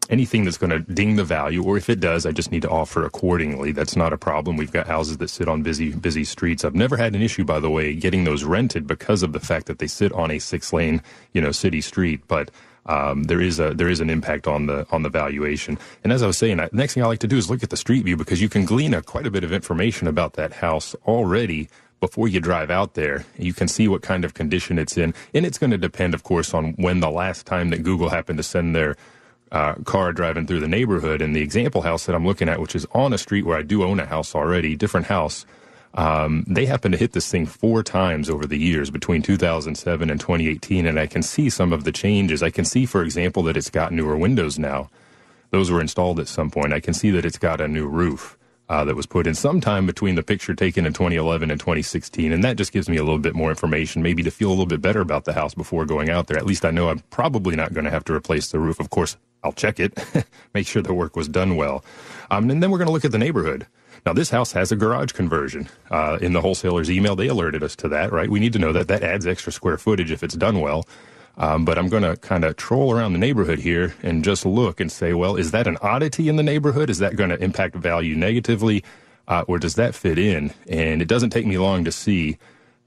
anything 0.10 0.44
that's 0.44 0.58
going 0.58 0.72
to 0.72 0.80
ding 0.80 1.16
the 1.16 1.24
value, 1.24 1.64
or 1.64 1.78
if 1.78 1.90
it 1.90 2.00
does, 2.00 2.26
I 2.26 2.32
just 2.32 2.52
need 2.52 2.64
to 2.64 2.70
offer 2.70 3.06
accordingly. 3.06 3.72
That's 3.72 3.96
not 3.96 4.12
a 4.12 4.18
problem. 4.18 4.58
We've 4.58 4.72
got 4.72 4.88
houses 4.88 5.18
that 5.18 5.30
sit 5.30 5.48
on 5.48 5.62
busy, 5.62 5.92
busy 5.92 6.24
streets. 6.24 6.66
I've 6.66 6.76
never 6.76 6.98
had 6.98 7.14
an 7.16 7.22
issue, 7.22 7.44
by 7.44 7.60
the 7.60 7.70
way, 7.70 7.94
getting 7.94 8.24
those 8.24 8.44
rented 8.44 8.88
because 8.88 9.22
of 9.22 9.34
the 9.34 9.40
fact 9.40 9.68
that 9.68 9.80
they 9.80 9.88
sit 9.88 10.12
on 10.14 10.32
a 10.32 10.40
six 10.40 10.74
lane, 10.74 11.02
you 11.34 11.42
know, 11.42 11.52
city 11.52 11.82
street. 11.82 12.22
But 12.28 12.50
um, 12.88 13.24
there 13.26 13.40
is 13.42 13.60
a 13.60 13.74
there 13.76 13.90
is 13.90 14.00
an 14.00 14.10
impact 14.10 14.48
on 14.48 14.66
the 14.66 14.88
on 14.92 15.04
the 15.04 15.10
valuation. 15.10 15.78
And 16.04 16.12
as 16.12 16.24
I 16.24 16.28
was 16.28 16.38
saying, 16.38 16.58
the 16.58 16.70
next 16.74 16.96
thing 16.96 17.04
I 17.04 17.08
like 17.08 17.20
to 17.20 17.28
do 17.28 17.38
is 17.38 17.50
look 17.50 17.62
at 17.62 17.70
the 17.70 17.78
street 17.78 18.04
view 18.04 18.18
because 18.18 18.42
you 18.42 18.50
can 18.50 18.66
glean 18.66 18.96
a, 18.96 19.04
quite 19.04 19.28
a 19.28 19.32
bit 19.32 19.44
of 19.44 19.54
information 19.54 20.08
about 20.08 20.34
that 20.34 20.54
house 20.54 20.96
already 21.06 21.70
before 22.00 22.28
you 22.28 22.40
drive 22.40 22.70
out 22.70 22.94
there. 22.94 23.26
You 23.38 23.54
can 23.54 23.68
see 23.68 23.88
what 23.88 24.02
kind 24.02 24.24
of 24.24 24.34
condition 24.34 24.80
it's 24.80 24.98
in, 24.98 25.14
and 25.34 25.46
it's 25.46 25.58
going 25.58 25.72
to 25.72 25.78
depend, 25.78 26.14
of 26.14 26.24
course, 26.24 26.54
on 26.54 26.74
when 26.74 27.00
the 27.00 27.12
last 27.12 27.46
time 27.46 27.70
that 27.70 27.84
Google 27.84 28.10
happened 28.10 28.38
to 28.38 28.44
send 28.44 28.76
their 28.76 28.96
uh, 29.52 29.74
car 29.86 30.14
driving 30.14 30.46
through 30.48 30.60
the 30.60 30.68
neighborhood. 30.68 31.22
And 31.22 31.36
the 31.36 31.42
example 31.42 31.82
house 31.82 32.06
that 32.06 32.16
I'm 32.16 32.26
looking 32.26 32.50
at, 32.50 32.60
which 32.60 32.76
is 32.76 32.86
on 32.94 33.14
a 33.14 33.18
street 33.18 33.46
where 33.46 33.58
I 33.58 33.64
do 33.64 33.84
own 33.84 34.00
a 34.00 34.06
house 34.06 34.36
already, 34.36 34.76
different 34.76 35.08
house, 35.08 35.46
um, 35.96 36.46
they 36.48 36.66
happen 36.66 36.92
to 36.92 36.98
hit 36.98 37.14
this 37.14 37.30
thing 37.32 37.46
four 37.46 37.82
times 37.82 38.30
over 38.30 38.46
the 38.46 38.58
years 38.60 38.92
between 38.92 39.22
2007 39.22 40.10
and 40.10 40.20
2018. 40.20 40.86
And 40.86 41.00
I 41.00 41.08
can 41.08 41.24
see 41.24 41.50
some 41.50 41.74
of 41.74 41.84
the 41.84 41.92
changes. 41.92 42.44
I 42.44 42.52
can 42.52 42.66
see, 42.66 42.86
for 42.86 43.04
example, 43.04 43.44
that 43.44 43.58
it's 43.58 43.72
got 43.72 43.92
newer 43.92 44.16
windows 44.16 44.60
now. 44.60 44.90
Those 45.52 45.72
were 45.72 45.82
installed 45.82 46.20
at 46.20 46.28
some 46.28 46.52
point. 46.52 46.74
I 46.74 46.80
can 46.80 46.94
see 46.94 47.10
that 47.12 47.26
it's 47.26 47.40
got 47.40 47.60
a 47.60 47.68
new 47.68 47.88
roof. 47.88 48.38
Uh, 48.70 48.86
that 48.86 48.96
was 48.96 49.08
put 49.08 49.26
in 49.26 49.34
sometime 49.34 49.88
between 49.88 50.14
the 50.14 50.22
picture 50.22 50.54
taken 50.54 50.86
in 50.86 50.94
2011 50.94 51.50
and 51.50 51.60
2016. 51.60 52.32
And 52.32 52.44
that 52.44 52.56
just 52.56 52.72
gives 52.72 52.88
me 52.88 52.98
a 52.98 53.04
little 53.04 53.18
bit 53.18 53.34
more 53.34 53.50
information, 53.50 54.04
maybe 54.04 54.22
to 54.22 54.30
feel 54.30 54.50
a 54.50 54.52
little 54.52 54.68
bit 54.68 54.80
better 54.80 55.02
about 55.02 55.26
the 55.26 55.34
house 55.34 55.56
before 55.56 55.86
going 55.86 56.12
out 56.12 56.28
there. 56.28 56.38
At 56.38 56.46
least 56.46 56.64
I 56.64 56.70
know 56.70 56.90
I'm 56.90 57.00
probably 57.10 57.56
not 57.56 57.74
going 57.74 57.86
to 57.86 57.92
have 57.92 58.06
to 58.06 58.14
replace 58.14 58.52
the 58.52 58.60
roof. 58.60 58.80
Of 58.80 58.92
course, 58.92 59.18
I'll 59.44 59.54
check 59.54 59.80
it, 59.80 59.98
make 60.54 60.68
sure 60.68 60.84
the 60.84 60.94
work 60.94 61.16
was 61.16 61.28
done 61.28 61.56
well. 61.56 61.84
Um, 62.30 62.50
and 62.52 62.62
then 62.62 62.70
we're 62.70 62.78
going 62.78 62.88
to 62.88 62.94
look 62.94 63.06
at 63.06 63.12
the 63.12 63.18
neighborhood. 63.18 63.66
Now, 64.06 64.14
this 64.14 64.30
house 64.30 64.52
has 64.54 64.72
a 64.72 64.76
garage 64.76 65.12
conversion. 65.12 65.68
Uh, 65.92 66.18
in 66.22 66.34
the 66.34 66.42
wholesaler's 66.42 66.90
email, 66.90 67.16
they 67.16 67.28
alerted 67.28 67.64
us 67.64 67.76
to 67.78 67.90
that, 67.90 68.12
right? 68.12 68.30
We 68.30 68.40
need 68.40 68.54
to 68.54 68.60
know 68.60 68.72
that 68.72 68.88
that 68.88 69.04
adds 69.04 69.28
extra 69.28 69.52
square 69.52 69.78
footage 69.78 70.12
if 70.12 70.24
it's 70.24 70.36
done 70.36 70.62
well. 70.62 70.86
Um, 71.40 71.64
but 71.64 71.78
I'm 71.78 71.88
going 71.88 72.04
to 72.04 72.18
kind 72.18 72.44
of 72.44 72.58
troll 72.58 72.94
around 72.94 73.14
the 73.14 73.20
neighborhood 73.20 73.60
here 73.60 73.96
and 74.04 74.24
just 74.26 74.46
look 74.46 74.82
and 74.82 74.92
say, 74.92 75.14
well, 75.14 75.38
is 75.38 75.52
that 75.52 75.68
an 75.68 75.78
oddity 75.82 76.28
in 76.28 76.36
the 76.36 76.44
neighborhood? 76.44 76.90
Is 76.90 77.00
that 77.00 77.16
going 77.16 77.30
to 77.30 77.42
impact 77.42 77.76
value 77.76 78.14
negatively? 78.16 78.84
Uh, 79.28 79.46
or 79.48 79.58
does 79.58 79.76
that 79.76 79.96
fit 79.96 80.20
in? 80.20 80.52
And 80.68 81.02
it 81.02 81.08
doesn't 81.08 81.30
take 81.30 81.46
me 81.46 81.58
long 81.58 81.86
to 81.86 81.92
see 81.92 82.38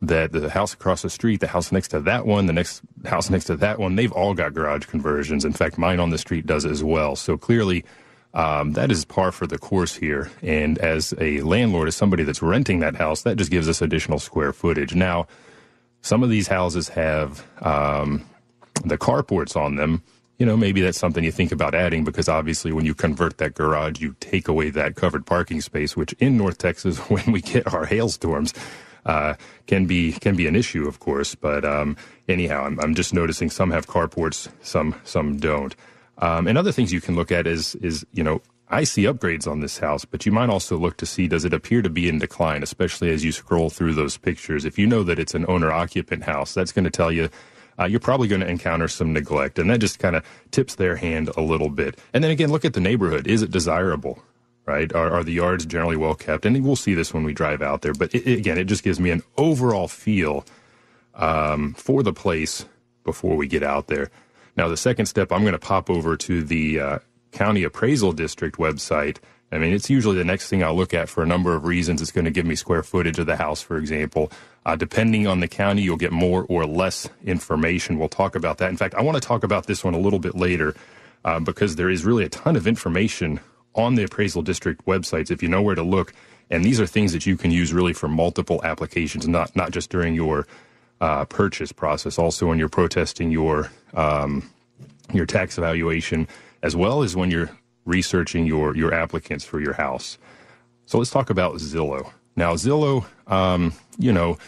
that 0.03 0.33
the 0.33 0.51
house 0.51 0.75
across 0.75 1.03
the 1.03 1.09
street, 1.09 1.41
the 1.41 1.47
house 1.47 1.73
next 1.73 1.89
to 1.89 2.01
that 2.01 2.27
one, 2.27 2.47
the 2.47 2.53
next 2.53 2.83
house 3.07 3.31
next 3.31 3.45
to 3.45 3.57
that 3.57 3.79
one, 3.79 3.95
they've 3.95 4.13
all 4.13 4.35
got 4.35 4.53
garage 4.53 4.85
conversions. 4.85 5.45
In 5.45 5.53
fact, 5.53 5.79
mine 5.79 6.01
on 6.01 6.11
the 6.11 6.19
street 6.19 6.45
does 6.45 6.67
as 6.67 6.85
well. 6.85 7.17
So 7.17 7.39
clearly, 7.39 7.85
um, 8.35 8.73
that 8.73 8.91
is 8.91 9.05
par 9.05 9.31
for 9.31 9.47
the 9.47 9.59
course 9.59 9.95
here. 9.95 10.31
And 10.43 10.77
as 10.79 11.15
a 11.19 11.41
landlord, 11.43 11.89
as 11.89 11.95
somebody 11.95 12.25
that's 12.25 12.43
renting 12.43 12.81
that 12.81 12.97
house, 12.97 13.23
that 13.23 13.37
just 13.37 13.51
gives 13.51 13.69
us 13.69 13.81
additional 13.81 14.19
square 14.19 14.53
footage. 14.53 14.95
Now, 14.95 15.27
some 16.01 16.25
of 16.25 16.31
these 16.31 16.49
houses 16.49 16.89
have 16.89 17.47
um, 17.61 18.25
the 18.85 18.99
carports 18.99 19.57
on 19.57 19.77
them. 19.77 20.03
You 20.39 20.47
know, 20.47 20.57
maybe 20.57 20.81
that's 20.81 20.99
something 20.99 21.23
you 21.23 21.31
think 21.31 21.53
about 21.53 21.75
adding 21.75 22.05
because 22.05 22.29
obviously 22.29 22.73
when 22.73 22.85
you 22.85 22.95
convert 22.95 23.39
that 23.39 23.55
garage, 23.55 24.01
you 24.01 24.17
take 24.19 24.49
away 24.49 24.71
that 24.71 24.97
covered 24.97 25.25
parking 25.25 25.61
space, 25.61 25.97
which 25.97 26.13
in 26.15 26.37
North 26.37 26.59
Texas, 26.59 26.99
when 27.11 27.31
we 27.31 27.41
get 27.41 27.73
our 27.73 27.85
hailstorms, 27.85 28.53
uh, 29.07 29.35
can 29.67 29.87
be 29.87 30.13
can 30.13 30.37
be 30.37 30.47
an 30.47 30.57
issue, 30.57 30.87
of 30.87 31.01
course. 31.01 31.35
But 31.35 31.65
um, 31.65 31.97
anyhow, 32.29 32.65
I'm, 32.65 32.79
I'm 32.81 32.95
just 32.95 33.15
noticing 33.15 33.51
some 33.51 33.71
have 33.71 33.87
carports, 33.87 34.49
some 34.63 34.95
some 35.05 35.39
don't. 35.39 35.75
Um, 36.19 36.47
and 36.47 36.57
other 36.57 36.73
things 36.73 36.93
you 36.93 37.01
can 37.01 37.17
look 37.17 37.33
at 37.33 37.47
is 37.47 37.75
is 37.77 38.07
you 38.13 38.23
know 38.23 38.43
I 38.69 38.85
see 38.85 39.03
upgrades 39.03 39.47
on 39.47 39.61
this 39.61 39.79
house, 39.79 40.05
but 40.05 40.25
you 40.25 40.33
might 40.33 40.49
also 40.49 40.79
look 40.79 40.97
to 40.97 41.07
see 41.07 41.29
does 41.29 41.45
it 41.45 41.53
appear 41.53 41.83
to 41.83 41.91
be 41.91 42.09
in 42.09 42.19
decline, 42.19 42.63
especially 42.63 43.11
as 43.11 43.25
you 43.25 43.33
scroll 43.33 43.71
through 43.71 43.95
those 43.95 44.17
pictures. 44.17 44.65
If 44.65 44.79
you 44.79 44.87
know 44.87 45.03
that 45.03 45.19
it's 45.19 45.35
an 45.35 45.45
owner 45.49 45.71
occupant 45.71 46.25
house, 46.25 46.55
that's 46.55 46.73
going 46.73 46.85
to 46.85 46.91
tell 46.91 47.13
you 47.13 47.29
uh, 47.83 47.87
you're 47.87 48.01
probably 48.01 48.29
going 48.29 48.41
to 48.41 48.49
encounter 48.49 48.89
some 48.89 49.13
neglect, 49.13 49.59
and 49.59 49.69
that 49.71 49.81
just 49.81 49.99
kind 49.99 50.17
of 50.17 50.25
tips 50.51 50.77
their 50.77 50.97
hand 50.97 51.31
a 51.37 51.43
little 51.43 51.69
bit. 51.69 51.99
And 52.13 52.23
then 52.23 52.31
again, 52.31 52.51
look 52.51 52.65
at 52.65 52.75
the 52.75 52.81
neighborhood. 52.81 53.27
Is 53.27 53.43
it 53.43 53.51
desirable? 53.51 54.23
right? 54.67 54.93
Are, 54.95 55.11
are 55.11 55.25
the 55.25 55.33
yards 55.33 55.67
generally 55.67 55.97
well 55.97 56.15
kept? 56.15 56.47
And 56.47 56.65
we'll 56.65 56.77
see 56.77 56.95
this 56.95 57.13
when 57.13 57.25
we 57.25 57.33
drive 57.33 57.63
out 57.63 57.83
there. 57.83 57.95
But 57.95 58.15
it, 58.15 58.39
again, 58.39 58.59
it 58.59 58.65
just 58.65 58.85
gives 58.85 59.01
me 59.01 59.11
an 59.11 59.23
overall 59.37 59.89
feel 59.89 60.45
um, 61.15 61.75
for 61.75 62.03
the 62.03 62.13
place 62.13 62.65
before 63.05 63.37
we 63.37 63.47
get 63.47 63.63
out 63.63 63.89
there. 63.89 64.11
Now, 64.57 64.69
the 64.69 64.77
second 64.77 65.07
step, 65.07 65.33
I'm 65.33 65.41
going 65.41 65.53
to 65.53 65.59
pop 65.59 65.91
over 65.91 66.17
to 66.17 66.43
the 66.43 66.81
uh, 66.81 66.99
County 67.33 67.65
Appraisal 67.65 68.13
District 68.13 68.57
website. 68.59 69.19
I 69.53 69.59
mean, 69.59 69.75
it's 69.75 69.91
usually 69.91 70.17
the 70.17 70.25
next 70.25 70.49
thing 70.49 70.65
I'll 70.65 70.75
look 70.75 70.95
at 70.95 71.11
for 71.11 71.23
a 71.23 71.27
number 71.27 71.55
of 71.55 71.65
reasons. 71.65 72.01
It's 72.01 72.11
going 72.11 72.25
to 72.25 72.31
give 72.31 72.47
me 72.47 72.55
square 72.55 72.83
footage 72.83 73.19
of 73.19 73.27
the 73.27 73.37
house, 73.37 73.61
for 73.61 73.77
example. 73.77 74.33
Uh, 74.65 74.77
depending 74.77 75.27
on 75.27 75.41
the 75.41 75.49
county, 75.49 75.83
you'll 75.83 75.99
get 75.99 76.11
more 76.11 76.47
or 76.49 76.65
less 76.65 77.09
information. 77.25 77.99
We'll 77.99 78.09
talk 78.09 78.35
about 78.35 78.59
that. 78.59 78.71
In 78.71 78.79
fact, 78.79 78.95
I 78.95 79.03
want 79.03 79.21
to 79.21 79.27
talk 79.27 79.45
about 79.45 79.67
this 79.67 79.85
one 79.85 79.93
a 79.93 79.99
little 79.99 80.19
bit 80.19 80.35
later 80.35 80.75
uh, 81.25 81.39
because 81.39 81.77
there 81.77 81.91
is 81.91 82.05
really 82.05 82.25
a 82.25 82.31
ton 82.31 82.57
of 82.57 82.67
information 82.67 83.41
on 83.75 83.95
the 83.95 84.05
appraisal 84.05 84.43
district 84.43 84.87
websites 84.87 85.31
if 85.31 85.43
you 85.43 85.49
know 85.49 85.61
where 85.61 85.75
to 85.75 85.83
look. 85.83 86.15
And 86.51 86.65
these 86.65 86.81
are 86.81 86.87
things 86.87 87.13
that 87.13 87.27
you 87.27 87.37
can 87.37 87.51
use 87.51 87.73
really 87.73 87.93
for 87.93 88.09
multiple 88.09 88.61
applications, 88.65 89.29
not 89.29 89.55
not 89.55 89.71
just 89.71 89.91
during 89.91 90.15
your 90.15 90.47
uh, 91.01 91.25
purchase 91.27 91.73
process, 91.73 92.19
also 92.19 92.47
when 92.47 92.59
you're 92.59 92.69
protesting 92.69 93.31
your 93.31 93.71
um, 93.95 94.51
your 95.13 95.27
tax 95.27 95.59
evaluation, 95.59 96.29
as 96.63 96.77
well 96.77 97.03
as 97.03 97.17
when 97.17 97.31
you're 97.31 97.51
researching 97.85 98.47
your 98.47 98.77
your 98.77 98.93
applicants 98.95 99.45
for 99.45 99.61
your 99.61 99.75
house. 99.75 100.19
So 100.87 100.99
let's 100.99 101.11
talk 101.11 101.31
about 101.31 101.55
Zillow. 101.57 102.13
Now, 102.37 102.55
Zillow, 102.55 103.05
um, 103.27 103.73
you 103.99 104.13
know, 104.13 104.39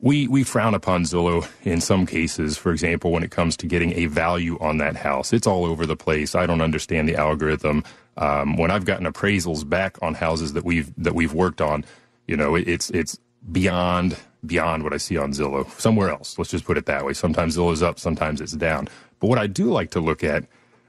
we 0.00 0.28
we 0.28 0.44
frown 0.44 0.74
upon 0.74 1.04
Zillow 1.04 1.48
in 1.64 1.80
some 1.80 2.06
cases. 2.06 2.56
For 2.58 2.72
example, 2.72 3.10
when 3.10 3.22
it 3.22 3.30
comes 3.30 3.56
to 3.58 3.66
getting 3.66 3.92
a 3.92 4.06
value 4.06 4.58
on 4.60 4.78
that 4.78 4.96
house, 4.96 5.32
it's 5.32 5.46
all 5.46 5.64
over 5.64 5.86
the 5.86 5.96
place. 5.96 6.34
I 6.34 6.46
don't 6.46 6.60
understand 6.60 7.08
the 7.08 7.16
algorithm. 7.16 7.84
Um, 8.18 8.56
when 8.56 8.70
I've 8.70 8.84
gotten 8.84 9.06
appraisals 9.06 9.68
back 9.68 9.98
on 10.02 10.14
houses 10.14 10.52
that 10.54 10.64
we've 10.64 10.92
that 11.02 11.14
we've 11.14 11.32
worked 11.32 11.60
on, 11.60 11.84
you 12.26 12.36
know, 12.36 12.54
it, 12.54 12.68
it's 12.68 12.90
it's 12.90 13.18
beyond 13.50 14.16
beyond 14.44 14.84
what 14.84 14.92
I 14.92 14.98
see 14.98 15.16
on 15.16 15.32
Zillow. 15.32 15.68
Somewhere 15.80 16.10
else, 16.10 16.38
let's 16.38 16.50
just 16.50 16.64
put 16.64 16.76
it 16.76 16.86
that 16.86 17.04
way. 17.04 17.12
Sometimes 17.12 17.56
Zillow's 17.56 17.82
up, 17.82 17.98
sometimes 17.98 18.40
it's 18.40 18.52
down. 18.52 18.88
But 19.18 19.28
what 19.28 19.38
I 19.38 19.46
do 19.46 19.64
like 19.64 19.90
to 19.92 20.00
look 20.00 20.22
at, 20.22 20.44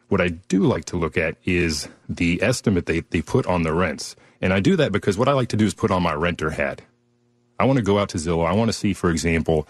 what 0.10 0.22
I 0.22 0.30
do 0.30 0.64
like 0.64 0.86
to 0.86 0.98
look 0.98 1.18
at 1.18 1.36
is 1.46 1.90
the 2.08 2.42
estimate 2.42 2.86
they, 2.86 3.02
they 3.02 3.22
put 3.22 3.46
on 3.46 3.64
the 3.64 3.74
rents. 3.74 4.16
And 4.42 4.54
I 4.54 4.60
do 4.60 4.76
that 4.76 4.92
because 4.92 5.18
what 5.18 5.28
I 5.28 5.34
like 5.34 5.50
to 5.50 5.58
do 5.58 5.66
is 5.66 5.74
put 5.74 5.92
on 5.92 6.04
my 6.04 6.14
renter 6.14 6.52
hat. 6.52 6.82
I 7.60 7.66
want 7.66 7.78
to 7.78 7.84
go 7.84 8.00
out 8.00 8.10
to 8.10 8.18
Zillow. 8.18 8.46
I 8.46 8.54
want 8.54 8.70
to 8.70 8.74
see, 8.74 8.94
for 8.94 9.10
example, 9.10 9.68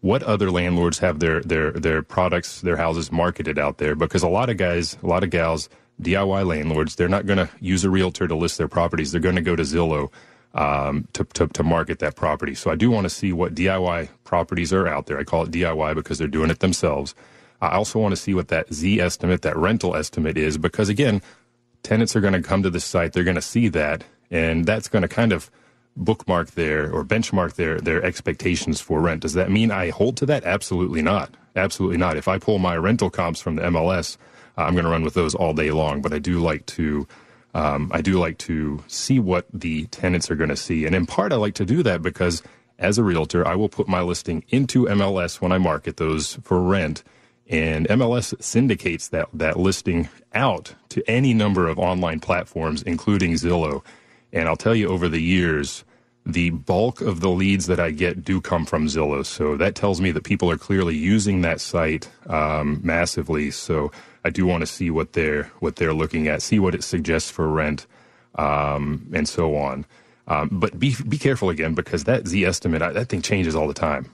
what 0.00 0.22
other 0.22 0.50
landlords 0.50 0.98
have 0.98 1.20
their 1.20 1.40
their 1.40 1.72
their 1.72 2.02
products, 2.02 2.60
their 2.60 2.76
houses 2.76 3.10
marketed 3.10 3.58
out 3.58 3.78
there. 3.78 3.94
Because 3.94 4.22
a 4.22 4.28
lot 4.28 4.50
of 4.50 4.56
guys, 4.58 4.98
a 5.02 5.06
lot 5.06 5.24
of 5.24 5.30
gals 5.30 5.68
DIY 6.00 6.46
landlords, 6.46 6.96
they're 6.96 7.08
not 7.08 7.26
going 7.26 7.38
to 7.38 7.48
use 7.60 7.84
a 7.84 7.90
realtor 7.90 8.26
to 8.26 8.34
list 8.34 8.58
their 8.58 8.68
properties. 8.68 9.12
They're 9.12 9.20
going 9.20 9.36
to 9.36 9.42
go 9.42 9.56
to 9.56 9.62
Zillow 9.62 10.10
um, 10.54 11.08
to, 11.12 11.24
to, 11.24 11.46
to 11.48 11.62
market 11.62 11.98
that 12.00 12.16
property. 12.16 12.54
So 12.54 12.70
I 12.70 12.74
do 12.74 12.90
want 12.90 13.04
to 13.04 13.10
see 13.10 13.32
what 13.32 13.54
DIY 13.54 14.08
properties 14.24 14.72
are 14.72 14.86
out 14.86 15.06
there. 15.06 15.18
I 15.18 15.24
call 15.24 15.44
it 15.44 15.50
DIY 15.50 15.94
because 15.94 16.18
they're 16.18 16.28
doing 16.28 16.50
it 16.50 16.60
themselves. 16.60 17.14
I 17.62 17.76
also 17.76 18.00
want 18.00 18.12
to 18.12 18.20
see 18.20 18.34
what 18.34 18.48
that 18.48 18.70
Zestimate, 18.70 19.42
that 19.42 19.56
rental 19.56 19.96
estimate 19.96 20.36
is, 20.38 20.58
because 20.58 20.90
again, 20.90 21.22
tenants 21.84 22.16
are 22.16 22.20
going 22.20 22.34
to 22.34 22.42
come 22.42 22.62
to 22.64 22.70
the 22.70 22.80
site. 22.80 23.14
They're 23.14 23.24
going 23.24 23.36
to 23.36 23.42
see 23.42 23.68
that, 23.68 24.04
and 24.30 24.66
that's 24.66 24.88
going 24.88 25.02
to 25.02 25.08
kind 25.08 25.32
of 25.32 25.50
bookmark 25.96 26.52
their 26.52 26.92
or 26.92 27.04
benchmark 27.04 27.54
their 27.54 27.80
their 27.80 28.04
expectations 28.04 28.80
for 28.80 29.00
rent. 29.00 29.22
Does 29.22 29.34
that 29.34 29.50
mean 29.50 29.70
I 29.70 29.90
hold 29.90 30.16
to 30.18 30.26
that? 30.26 30.44
Absolutely 30.44 31.02
not. 31.02 31.30
Absolutely 31.56 31.98
not. 31.98 32.16
If 32.18 32.28
I 32.28 32.38
pull 32.38 32.58
my 32.58 32.76
rental 32.76 33.10
comps 33.10 33.40
from 33.40 33.56
the 33.56 33.62
MLS, 33.62 34.18
I'm 34.56 34.74
going 34.74 34.84
to 34.84 34.90
run 34.90 35.04
with 35.04 35.14
those 35.14 35.34
all 35.34 35.54
day 35.54 35.70
long. 35.70 36.02
But 36.02 36.12
I 36.14 36.20
do 36.20 36.40
like 36.40 36.66
to 36.66 37.06
Um, 37.54 37.90
I 37.94 38.00
do 38.02 38.18
like 38.18 38.38
to 38.38 38.82
see 38.88 39.18
what 39.20 39.46
the 39.52 39.86
tenants 39.86 40.30
are 40.30 40.36
going 40.36 40.50
to 40.50 40.56
see. 40.56 40.86
And 40.86 40.94
in 40.96 41.06
part, 41.06 41.32
I 41.32 41.36
like 41.36 41.54
to 41.56 41.66
do 41.66 41.82
that 41.84 42.02
because 42.02 42.42
as 42.78 42.98
a 42.98 43.04
realtor, 43.04 43.46
I 43.46 43.56
will 43.56 43.68
put 43.68 43.88
my 43.88 44.02
listing 44.02 44.44
into 44.50 44.86
MLS 44.86 45.40
when 45.40 45.52
I 45.52 45.58
market 45.58 45.98
those 45.98 46.38
for 46.42 46.62
rent. 46.62 47.04
And 47.52 47.86
MLS 47.88 48.34
syndicates 48.42 49.08
that, 49.08 49.28
that 49.34 49.58
listing 49.58 50.08
out 50.34 50.74
to 50.88 51.04
any 51.08 51.34
number 51.34 51.68
of 51.68 51.78
online 51.78 52.18
platforms, 52.18 52.82
including 52.82 53.34
Zillow. 53.34 53.84
And 54.32 54.48
I'll 54.48 54.56
tell 54.56 54.74
you, 54.74 54.88
over 54.88 55.06
the 55.06 55.20
years, 55.20 55.84
the 56.24 56.48
bulk 56.50 57.02
of 57.02 57.20
the 57.20 57.28
leads 57.28 57.66
that 57.66 57.78
I 57.78 57.90
get 57.90 58.24
do 58.24 58.40
come 58.40 58.64
from 58.64 58.86
Zillow. 58.86 59.26
So 59.26 59.58
that 59.58 59.74
tells 59.74 60.00
me 60.00 60.12
that 60.12 60.24
people 60.24 60.50
are 60.50 60.56
clearly 60.56 60.96
using 60.96 61.42
that 61.42 61.60
site 61.60 62.08
um, 62.26 62.80
massively. 62.82 63.50
So 63.50 63.92
I 64.24 64.30
do 64.30 64.46
want 64.46 64.62
to 64.62 64.66
see 64.66 64.90
what 64.90 65.12
they're 65.12 65.44
what 65.60 65.76
they're 65.76 65.92
looking 65.92 66.28
at, 66.28 66.40
see 66.40 66.58
what 66.58 66.74
it 66.74 66.82
suggests 66.82 67.30
for 67.30 67.48
rent, 67.48 67.86
um, 68.36 69.10
and 69.12 69.28
so 69.28 69.56
on. 69.56 69.84
Um, 70.26 70.48
but 70.52 70.78
be 70.78 70.96
be 71.06 71.18
careful 71.18 71.50
again 71.50 71.74
because 71.74 72.04
that 72.04 72.24
Zestimate 72.24 72.94
that 72.94 73.10
thing 73.10 73.20
changes 73.20 73.54
all 73.54 73.68
the 73.68 73.74
time. 73.74 74.10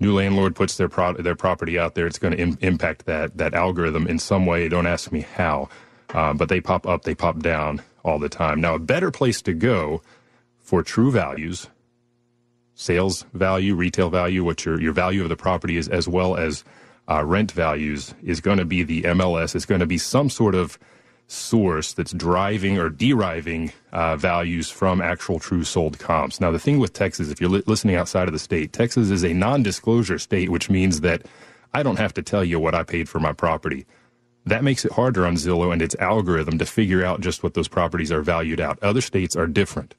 New 0.00 0.14
landlord 0.14 0.56
puts 0.56 0.76
their 0.76 0.88
pro- 0.88 1.14
their 1.14 1.36
property 1.36 1.78
out 1.78 1.94
there, 1.94 2.06
it's 2.06 2.18
going 2.18 2.32
to 2.32 2.40
Im- 2.40 2.58
impact 2.62 3.06
that 3.06 3.36
that 3.36 3.54
algorithm 3.54 4.06
in 4.06 4.18
some 4.18 4.46
way. 4.46 4.68
Don't 4.68 4.86
ask 4.86 5.12
me 5.12 5.20
how, 5.20 5.68
um, 6.14 6.38
but 6.38 6.48
they 6.48 6.60
pop 6.60 6.86
up, 6.86 7.02
they 7.02 7.14
pop 7.14 7.38
down 7.40 7.82
all 8.04 8.18
the 8.18 8.28
time. 8.30 8.60
Now, 8.60 8.74
a 8.74 8.78
better 8.78 9.10
place 9.10 9.42
to 9.42 9.52
go 9.52 10.02
for 10.58 10.82
true 10.82 11.10
values, 11.10 11.68
sales 12.74 13.26
value, 13.34 13.74
retail 13.74 14.10
value, 14.10 14.42
what 14.42 14.64
your, 14.64 14.80
your 14.80 14.92
value 14.92 15.22
of 15.22 15.28
the 15.28 15.36
property 15.36 15.76
is, 15.76 15.88
as 15.88 16.08
well 16.08 16.36
as 16.36 16.64
uh, 17.08 17.24
rent 17.24 17.52
values, 17.52 18.14
is 18.22 18.40
going 18.40 18.58
to 18.58 18.64
be 18.64 18.82
the 18.82 19.02
MLS. 19.02 19.54
It's 19.54 19.66
going 19.66 19.80
to 19.80 19.86
be 19.86 19.98
some 19.98 20.30
sort 20.30 20.54
of 20.54 20.78
source 21.30 21.92
that's 21.92 22.12
driving 22.12 22.78
or 22.78 22.88
deriving 22.88 23.72
uh, 23.92 24.16
values 24.16 24.68
from 24.70 25.00
actual 25.00 25.38
true 25.38 25.62
sold 25.62 25.98
comps. 25.98 26.40
Now, 26.40 26.50
the 26.50 26.58
thing 26.58 26.80
with 26.80 26.92
Texas, 26.92 27.30
if 27.30 27.40
you're 27.40 27.50
li- 27.50 27.62
listening 27.66 27.96
outside 27.96 28.26
of 28.26 28.32
the 28.32 28.38
state, 28.38 28.72
Texas 28.72 29.10
is 29.10 29.24
a 29.24 29.32
non 29.32 29.62
disclosure 29.62 30.18
state, 30.18 30.48
which 30.48 30.68
means 30.68 31.02
that 31.02 31.26
I 31.72 31.82
don't 31.82 31.98
have 31.98 32.14
to 32.14 32.22
tell 32.22 32.44
you 32.44 32.58
what 32.58 32.74
I 32.74 32.82
paid 32.82 33.08
for 33.08 33.20
my 33.20 33.32
property. 33.32 33.86
That 34.44 34.64
makes 34.64 34.84
it 34.84 34.92
harder 34.92 35.24
on 35.24 35.36
Zillow 35.36 35.72
and 35.72 35.82
its 35.82 35.94
algorithm 35.96 36.58
to 36.58 36.66
figure 36.66 37.04
out 37.04 37.20
just 37.20 37.42
what 37.42 37.54
those 37.54 37.68
properties 37.68 38.10
are 38.10 38.22
valued 38.22 38.60
out. 38.60 38.82
Other 38.82 39.00
states 39.00 39.36
are 39.36 39.46
different. 39.46 39.94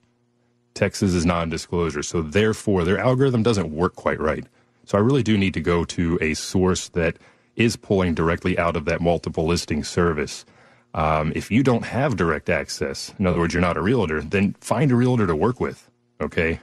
Texas 0.73 1.13
is 1.13 1.25
non-disclosure. 1.25 2.03
So 2.03 2.21
therefore, 2.21 2.83
their 2.83 2.97
algorithm 2.97 3.43
doesn't 3.43 3.73
work 3.73 3.95
quite 3.95 4.19
right. 4.19 4.45
So 4.85 4.97
I 4.97 5.01
really 5.01 5.23
do 5.23 5.38
need 5.38 5.53
to 5.53 5.61
go 5.61 5.85
to 5.85 6.17
a 6.21 6.33
source 6.33 6.89
that 6.89 7.17
is 7.55 7.75
pulling 7.77 8.15
directly 8.15 8.57
out 8.57 8.75
of 8.75 8.85
that 8.85 9.00
multiple 9.01 9.45
listing 9.45 9.83
service. 9.83 10.45
Um, 10.93 11.31
if 11.36 11.50
you 11.51 11.63
don't 11.63 11.86
have 11.86 12.17
direct 12.17 12.50
access, 12.50 13.13
in 13.17 13.25
other 13.25 13.39
words, 13.39 13.53
you're 13.53 13.62
not 13.62 13.77
a 13.77 13.81
realtor, 13.81 14.21
then 14.21 14.55
find 14.60 14.91
a 14.91 14.95
realtor 14.95 15.27
to 15.27 15.36
work 15.36 15.60
with. 15.60 15.89
Okay, 16.19 16.60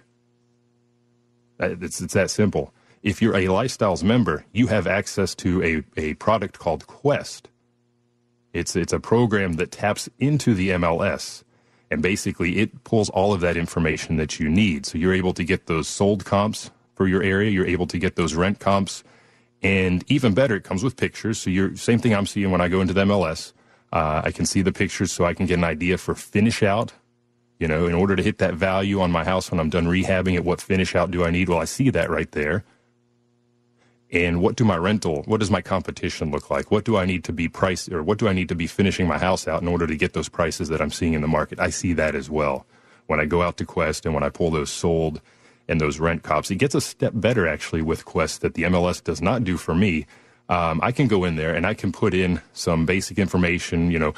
it's 1.59 2.01
it's 2.01 2.15
that 2.15 2.31
simple. 2.31 2.73
If 3.03 3.23
you're 3.23 3.37
a 3.37 3.47
Lifestyles 3.47 4.03
member, 4.03 4.45
you 4.53 4.67
have 4.67 4.87
access 4.87 5.35
to 5.37 5.63
a, 5.97 6.01
a 6.01 6.15
product 6.15 6.59
called 6.59 6.87
Quest. 6.87 7.49
It's 8.53 8.77
it's 8.77 8.93
a 8.93 9.01
program 9.01 9.55
that 9.55 9.71
taps 9.71 10.09
into 10.19 10.55
the 10.55 10.71
MLS 10.71 11.43
and 11.91 12.03
basically 12.03 12.59
it 12.59 12.85
pulls 12.85 13.09
all 13.11 13.33
of 13.33 13.41
that 13.41 13.57
information 13.57 14.17
that 14.17 14.39
you 14.39 14.49
need. 14.49 14.87
So 14.87 14.99
you're 14.99 15.15
able 15.15 15.33
to 15.35 15.45
get 15.45 15.67
those 15.67 15.89
sold 15.89 16.25
comps 16.25 16.71
for 16.95 17.07
your 17.07 17.23
area. 17.23 17.51
You're 17.51 17.67
able 17.67 17.87
to 17.87 17.99
get 17.99 18.17
those 18.17 18.35
rent 18.35 18.59
comps. 18.59 19.05
And 19.63 20.05
even 20.09 20.35
better, 20.35 20.55
it 20.57 20.65
comes 20.65 20.85
with 20.85 20.97
pictures. 20.97 21.39
So 21.39 21.51
you're 21.51 21.77
same 21.77 21.99
thing 21.99 22.15
I'm 22.15 22.27
seeing 22.27 22.51
when 22.51 22.61
I 22.61 22.69
go 22.69 22.81
into 22.81 22.95
the 22.95 23.05
MLS. 23.05 23.53
Uh, 23.93 24.23
I 24.25 24.31
can 24.33 24.47
see 24.47 24.63
the 24.63 24.73
pictures 24.73 25.13
so 25.13 25.25
I 25.25 25.35
can 25.35 25.47
get 25.47 25.59
an 25.59 25.65
idea 25.65 25.99
for 25.99 26.15
finish 26.15 26.63
out. 26.63 26.93
You 27.59 27.67
know, 27.67 27.87
in 27.87 27.95
order 27.95 28.15
to 28.15 28.23
hit 28.23 28.39
that 28.39 28.55
value 28.55 29.01
on 29.01 29.11
my 29.11 29.25
house 29.25 29.51
when 29.51 29.59
I'm 29.59 29.71
done 29.71 29.87
rehabbing 29.87 30.35
it, 30.35 30.45
what 30.45 30.61
finish 30.61 30.95
out 30.95 31.11
do 31.11 31.25
I 31.25 31.31
need? 31.31 31.49
Well, 31.49 31.59
I 31.59 31.65
see 31.65 31.91
that 31.91 32.09
right 32.09 32.31
there 32.31 32.65
and 34.11 34.41
what 34.41 34.57
do 34.57 34.65
my 34.65 34.77
rental 34.77 35.23
what 35.27 35.41
does 35.41 35.51
my 35.51 35.61
competition 35.61 36.31
look 36.31 36.51
like 36.51 36.71
what 36.71 36.85
do 36.85 36.97
i 36.97 37.05
need 37.05 37.25
to 37.25 37.33
be 37.33 37.49
priced 37.49 37.91
or 37.91 38.03
what 38.03 38.19
do 38.19 38.29
i 38.29 38.33
need 38.33 38.49
to 38.49 38.55
be 38.55 38.67
finishing 38.67 39.07
my 39.07 39.19
house 39.19 39.47
out 39.47 39.61
in 39.61 39.69
order 39.69 39.87
to 39.87 39.97
get 39.97 40.13
those 40.15 40.29
prices 40.29 40.69
that 40.69 40.81
i'm 40.81 40.91
seeing 40.91 41.13
in 41.13 41.21
the 41.21 41.29
market 41.29 41.61
i 41.61 41.69
see 41.69 41.93
that 41.93 42.15
as 42.15 42.31
well 42.31 42.67
when 43.07 43.21
i 43.21 43.25
go 43.25 43.43
out 43.43 43.57
to 43.57 43.65
quest 43.65 44.07
and 44.07 44.15
when 44.15 44.23
i 44.23 44.29
pull 44.29 44.51
those 44.51 44.71
sold 44.71 45.21
and 45.69 45.81
those 45.81 46.01
rent 46.01 46.23
comps 46.23 46.51
it 46.51 46.57
gets 46.57 46.75
a 46.75 46.81
step 46.81 47.13
better 47.17 47.47
actually 47.47 47.83
with 47.83 48.05
quest 48.05 48.41
that 48.41 48.55
the 48.55 48.63
mls 48.63 49.03
does 49.03 49.21
not 49.21 49.45
do 49.45 49.57
for 49.57 49.75
me 49.75 50.07
um, 50.49 50.81
i 50.83 50.93
can 50.93 51.09
go 51.09 51.25
in 51.25 51.37
there 51.37 51.55
and 51.55 51.67
i 51.67 51.75
can 51.75 51.93
put 51.93 52.15
in 52.15 52.41
some 52.53 52.87
basic 52.87 53.19
information 53.19 53.91
you 53.91 53.99
know 53.99 54.15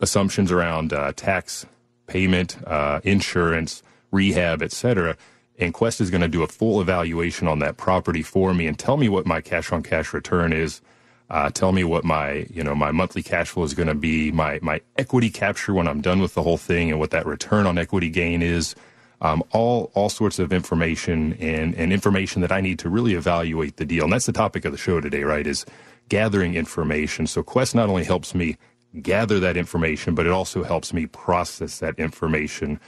assumptions 0.00 0.52
around 0.52 0.92
uh, 0.92 1.12
tax 1.16 1.66
payment 2.06 2.56
uh, 2.66 3.00
insurance 3.04 3.82
rehab 4.10 4.62
etc 4.62 5.16
and 5.58 5.72
Quest 5.72 6.00
is 6.00 6.10
going 6.10 6.20
to 6.20 6.28
do 6.28 6.42
a 6.42 6.46
full 6.46 6.80
evaluation 6.80 7.48
on 7.48 7.60
that 7.60 7.76
property 7.76 8.22
for 8.22 8.52
me 8.52 8.66
and 8.66 8.78
tell 8.78 8.96
me 8.96 9.08
what 9.08 9.26
my 9.26 9.40
cash 9.40 9.72
on 9.72 9.82
cash 9.82 10.12
return 10.12 10.52
is. 10.52 10.80
Uh, 11.28 11.50
tell 11.50 11.72
me 11.72 11.82
what 11.82 12.04
my 12.04 12.46
you 12.50 12.62
know 12.62 12.74
my 12.74 12.92
monthly 12.92 13.22
cash 13.22 13.48
flow 13.48 13.64
is 13.64 13.74
going 13.74 13.88
to 13.88 13.94
be, 13.94 14.30
my 14.30 14.60
my 14.62 14.80
equity 14.96 15.28
capture 15.28 15.74
when 15.74 15.88
I'm 15.88 16.00
done 16.00 16.20
with 16.20 16.34
the 16.34 16.42
whole 16.42 16.56
thing, 16.56 16.90
and 16.90 17.00
what 17.00 17.10
that 17.10 17.26
return 17.26 17.66
on 17.66 17.78
equity 17.78 18.10
gain 18.10 18.42
is. 18.42 18.76
Um, 19.22 19.42
all 19.52 19.90
all 19.94 20.08
sorts 20.10 20.38
of 20.38 20.52
information 20.52 21.34
and 21.40 21.74
and 21.74 21.92
information 21.92 22.42
that 22.42 22.52
I 22.52 22.60
need 22.60 22.78
to 22.80 22.90
really 22.90 23.14
evaluate 23.14 23.76
the 23.76 23.86
deal. 23.86 24.04
And 24.04 24.12
that's 24.12 24.26
the 24.26 24.32
topic 24.32 24.64
of 24.64 24.72
the 24.72 24.78
show 24.78 25.00
today, 25.00 25.22
right? 25.22 25.46
Is 25.46 25.64
gathering 26.08 26.54
information. 26.54 27.26
So 27.26 27.42
Quest 27.42 27.74
not 27.74 27.88
only 27.88 28.04
helps 28.04 28.34
me 28.34 28.56
gather 29.02 29.40
that 29.40 29.56
information, 29.56 30.14
but 30.14 30.26
it 30.26 30.32
also 30.32 30.62
helps 30.62 30.92
me 30.92 31.06
process 31.06 31.78
that 31.80 31.98
information 31.98 32.80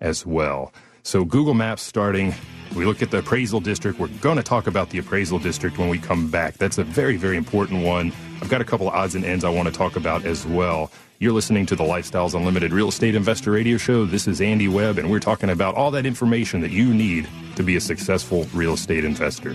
as 0.00 0.24
well. 0.24 0.72
So 1.02 1.24
Google 1.24 1.54
Maps 1.54 1.82
starting, 1.82 2.34
we 2.76 2.84
look 2.84 3.02
at 3.02 3.10
the 3.10 3.18
appraisal 3.18 3.60
district. 3.60 3.98
We're 3.98 4.08
going 4.20 4.36
to 4.36 4.42
talk 4.42 4.66
about 4.66 4.90
the 4.90 4.98
appraisal 4.98 5.38
district 5.38 5.78
when 5.78 5.88
we 5.88 5.98
come 5.98 6.30
back. 6.30 6.58
That's 6.58 6.78
a 6.78 6.84
very, 6.84 7.16
very 7.16 7.36
important 7.36 7.84
one. 7.84 8.12
I've 8.42 8.50
got 8.50 8.60
a 8.60 8.64
couple 8.64 8.88
of 8.88 8.94
odds 8.94 9.14
and 9.14 9.24
ends 9.24 9.44
I 9.44 9.48
want 9.48 9.66
to 9.68 9.74
talk 9.74 9.96
about 9.96 10.24
as 10.24 10.46
well. 10.46 10.90
You're 11.22 11.34
listening 11.34 11.66
to 11.66 11.76
the 11.76 11.84
Lifestyles 11.84 12.32
Unlimited 12.32 12.72
Real 12.72 12.88
Estate 12.88 13.14
Investor 13.14 13.50
Radio 13.50 13.76
Show. 13.76 14.06
This 14.06 14.26
is 14.26 14.40
Andy 14.40 14.68
Webb, 14.68 14.96
and 14.96 15.10
we're 15.10 15.20
talking 15.20 15.50
about 15.50 15.74
all 15.74 15.90
that 15.90 16.06
information 16.06 16.62
that 16.62 16.70
you 16.70 16.94
need 16.94 17.28
to 17.56 17.62
be 17.62 17.76
a 17.76 17.80
successful 17.82 18.46
real 18.54 18.72
estate 18.72 19.04
investor. 19.04 19.54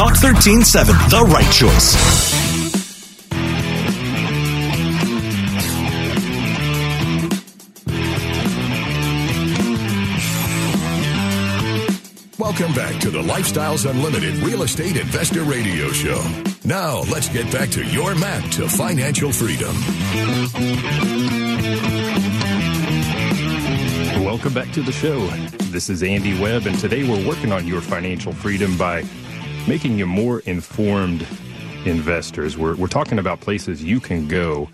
Talk 0.00 0.16
1370, 0.22 0.92
the 1.10 1.20
right 1.26 1.52
choice. 1.52 1.94
Welcome 12.38 12.72
back 12.72 12.98
to 13.02 13.10
the 13.10 13.20
Lifestyles 13.20 13.84
Unlimited 13.84 14.36
Real 14.36 14.62
Estate 14.62 14.96
Investor 14.96 15.42
Radio 15.42 15.90
Show. 15.90 16.24
Now, 16.64 17.00
let's 17.12 17.28
get 17.28 17.52
back 17.52 17.68
to 17.72 17.84
your 17.84 18.14
map 18.14 18.50
to 18.52 18.70
financial 18.70 19.30
freedom. 19.32 19.74
Welcome 24.24 24.54
back 24.54 24.72
to 24.72 24.80
the 24.80 24.92
show. 24.92 25.26
This 25.70 25.90
is 25.90 26.02
Andy 26.02 26.40
Webb, 26.40 26.64
and 26.64 26.78
today 26.78 27.06
we're 27.06 27.28
working 27.28 27.52
on 27.52 27.66
your 27.66 27.82
financial 27.82 28.32
freedom 28.32 28.78
by 28.78 29.04
making 29.66 29.98
you 29.98 30.06
more 30.06 30.40
informed 30.40 31.26
investors. 31.84 32.56
We're, 32.56 32.76
we're 32.76 32.88
talking 32.88 33.18
about 33.18 33.40
places 33.40 33.82
you 33.82 34.00
can 34.00 34.28
go 34.28 34.68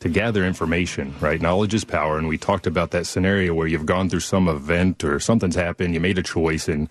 to 0.00 0.08
gather 0.08 0.44
information, 0.44 1.14
right? 1.20 1.40
Knowledge 1.40 1.72
is 1.74 1.84
power. 1.84 2.18
And 2.18 2.28
we 2.28 2.36
talked 2.36 2.66
about 2.66 2.90
that 2.90 3.06
scenario 3.06 3.54
where 3.54 3.66
you've 3.66 3.86
gone 3.86 4.10
through 4.10 4.20
some 4.20 4.48
event 4.48 5.02
or 5.02 5.18
something's 5.18 5.54
happened, 5.54 5.94
you 5.94 6.00
made 6.00 6.18
a 6.18 6.22
choice, 6.22 6.68
and 6.68 6.88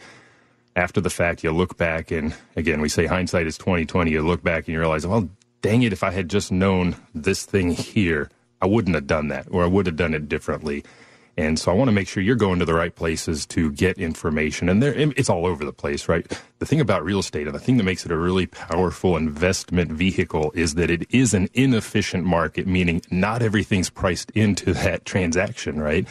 after 0.75 0.99
the 0.99 1.11
fact, 1.11 1.43
you 1.43 1.51
look 1.51 1.77
back 1.77 2.09
and 2.09 2.33
again, 2.55 2.81
we 2.81 2.89
say 2.89 3.05
hindsight 3.05 3.45
is 3.45 3.57
2020. 3.57 4.09
You 4.09 4.23
look 4.23 4.41
back 4.41 4.65
and 4.65 4.73
you 4.73 4.79
realize, 4.79 5.05
well, 5.05 5.29
dang 5.61 5.83
it, 5.83 5.93
if 5.93 6.03
I 6.03 6.11
had 6.11 6.29
just 6.29 6.51
known 6.51 6.95
this 7.13 7.45
thing 7.45 7.71
here, 7.71 8.29
I 8.61 8.65
wouldn't 8.65 8.95
have 8.95 9.07
done 9.07 9.27
that 9.27 9.47
or 9.51 9.63
I 9.63 9.67
would 9.67 9.85
have 9.85 9.95
done 9.95 10.13
it 10.13 10.27
differently. 10.27 10.83
And 11.35 11.57
so 11.57 11.71
I 11.71 11.75
want 11.75 11.87
to 11.87 11.93
make 11.93 12.07
sure 12.07 12.21
you're 12.21 12.35
going 12.35 12.59
to 12.59 12.65
the 12.65 12.75
right 12.75 12.93
places 12.93 13.45
to 13.47 13.71
get 13.71 13.97
information. 13.97 14.69
And 14.69 14.83
there, 14.83 14.93
it's 14.93 15.29
all 15.29 15.47
over 15.47 15.65
the 15.65 15.73
place, 15.73 16.07
right? 16.07 16.27
The 16.59 16.65
thing 16.65 16.79
about 16.79 17.03
real 17.03 17.19
estate 17.19 17.47
and 17.47 17.55
the 17.55 17.59
thing 17.59 17.77
that 17.77 17.83
makes 17.83 18.05
it 18.05 18.11
a 18.11 18.17
really 18.17 18.45
powerful 18.45 19.17
investment 19.17 19.91
vehicle 19.91 20.51
is 20.53 20.75
that 20.75 20.91
it 20.91 21.07
is 21.09 21.33
an 21.33 21.49
inefficient 21.53 22.25
market, 22.25 22.67
meaning 22.67 23.01
not 23.09 23.41
everything's 23.41 23.89
priced 23.89 24.29
into 24.31 24.73
that 24.73 25.05
transaction, 25.05 25.81
right? 25.81 26.07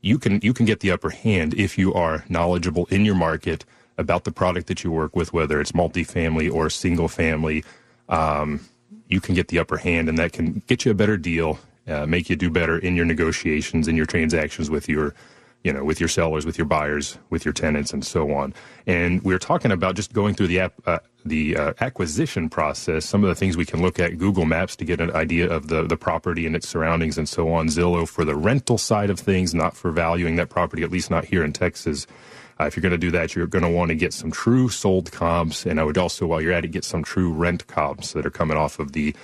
You 0.00 0.18
can, 0.18 0.40
you 0.42 0.54
can 0.54 0.64
get 0.64 0.80
the 0.80 0.90
upper 0.90 1.10
hand 1.10 1.52
if 1.54 1.76
you 1.76 1.92
are 1.92 2.24
knowledgeable 2.30 2.86
in 2.86 3.04
your 3.04 3.14
market 3.14 3.66
about 3.98 4.24
the 4.24 4.32
product 4.32 4.66
that 4.68 4.82
you 4.82 4.90
work 4.90 5.14
with, 5.14 5.32
whether 5.34 5.60
it's 5.60 5.72
multifamily 5.72 6.52
or 6.52 6.70
single 6.70 7.08
family. 7.08 7.64
Um, 8.08 8.60
you 9.08 9.20
can 9.20 9.34
get 9.34 9.48
the 9.48 9.58
upper 9.58 9.76
hand 9.76 10.08
and 10.08 10.18
that 10.18 10.32
can 10.32 10.62
get 10.66 10.84
you 10.84 10.90
a 10.90 10.94
better 10.94 11.18
deal 11.18 11.58
uh, 11.88 12.06
make 12.06 12.30
you 12.30 12.36
do 12.36 12.50
better 12.50 12.78
in 12.78 12.96
your 12.96 13.04
negotiations 13.04 13.88
in 13.88 13.96
your 13.96 14.06
transactions 14.06 14.70
with 14.70 14.88
your 14.88 15.14
you 15.62 15.72
know 15.72 15.84
with 15.84 15.98
your 16.00 16.08
sellers 16.08 16.46
with 16.46 16.58
your 16.58 16.66
buyers 16.66 17.18
with 17.30 17.44
your 17.44 17.52
tenants 17.52 17.92
and 17.92 18.04
so 18.04 18.32
on. 18.32 18.54
And 18.86 19.22
we 19.22 19.34
are 19.34 19.38
talking 19.38 19.72
about 19.72 19.96
just 19.96 20.12
going 20.12 20.34
through 20.34 20.48
the 20.48 20.60
app 20.60 20.74
uh, 20.86 20.98
the 21.24 21.56
uh, 21.56 21.72
acquisition 21.80 22.48
process 22.48 23.04
some 23.04 23.24
of 23.24 23.28
the 23.28 23.34
things 23.34 23.56
we 23.56 23.64
can 23.64 23.80
look 23.80 23.98
at 23.98 24.18
google 24.18 24.44
maps 24.44 24.76
to 24.76 24.84
get 24.84 25.00
an 25.00 25.10
idea 25.12 25.50
of 25.50 25.68
the 25.68 25.82
the 25.82 25.96
property 25.96 26.46
and 26.46 26.54
its 26.54 26.68
surroundings 26.68 27.18
and 27.18 27.28
so 27.28 27.52
on. 27.52 27.68
Zillow 27.68 28.06
for 28.08 28.24
the 28.24 28.36
rental 28.36 28.78
side 28.78 29.10
of 29.10 29.18
things 29.18 29.54
not 29.54 29.76
for 29.76 29.90
valuing 29.90 30.36
that 30.36 30.50
property 30.50 30.82
at 30.82 30.90
least 30.90 31.10
not 31.10 31.24
here 31.24 31.44
in 31.44 31.52
texas. 31.52 32.06
Uh, 32.60 32.66
if 32.66 32.76
you're 32.76 32.82
going 32.82 32.92
to 32.92 32.98
do 32.98 33.10
that, 33.10 33.34
you're 33.34 33.48
going 33.48 33.64
to 33.64 33.70
want 33.70 33.88
to 33.88 33.96
get 33.96 34.12
some 34.12 34.30
true 34.30 34.68
sold 34.68 35.10
comps, 35.10 35.66
and 35.66 35.80
I 35.80 35.84
would 35.84 35.98
also, 35.98 36.26
while 36.26 36.40
you're 36.40 36.52
at 36.52 36.64
it, 36.64 36.68
get 36.68 36.84
some 36.84 37.02
true 37.02 37.32
rent 37.32 37.66
comps 37.66 38.12
that 38.12 38.24
are 38.24 38.30
coming 38.30 38.56
off 38.56 38.78
of 38.78 38.92
the 38.92 39.14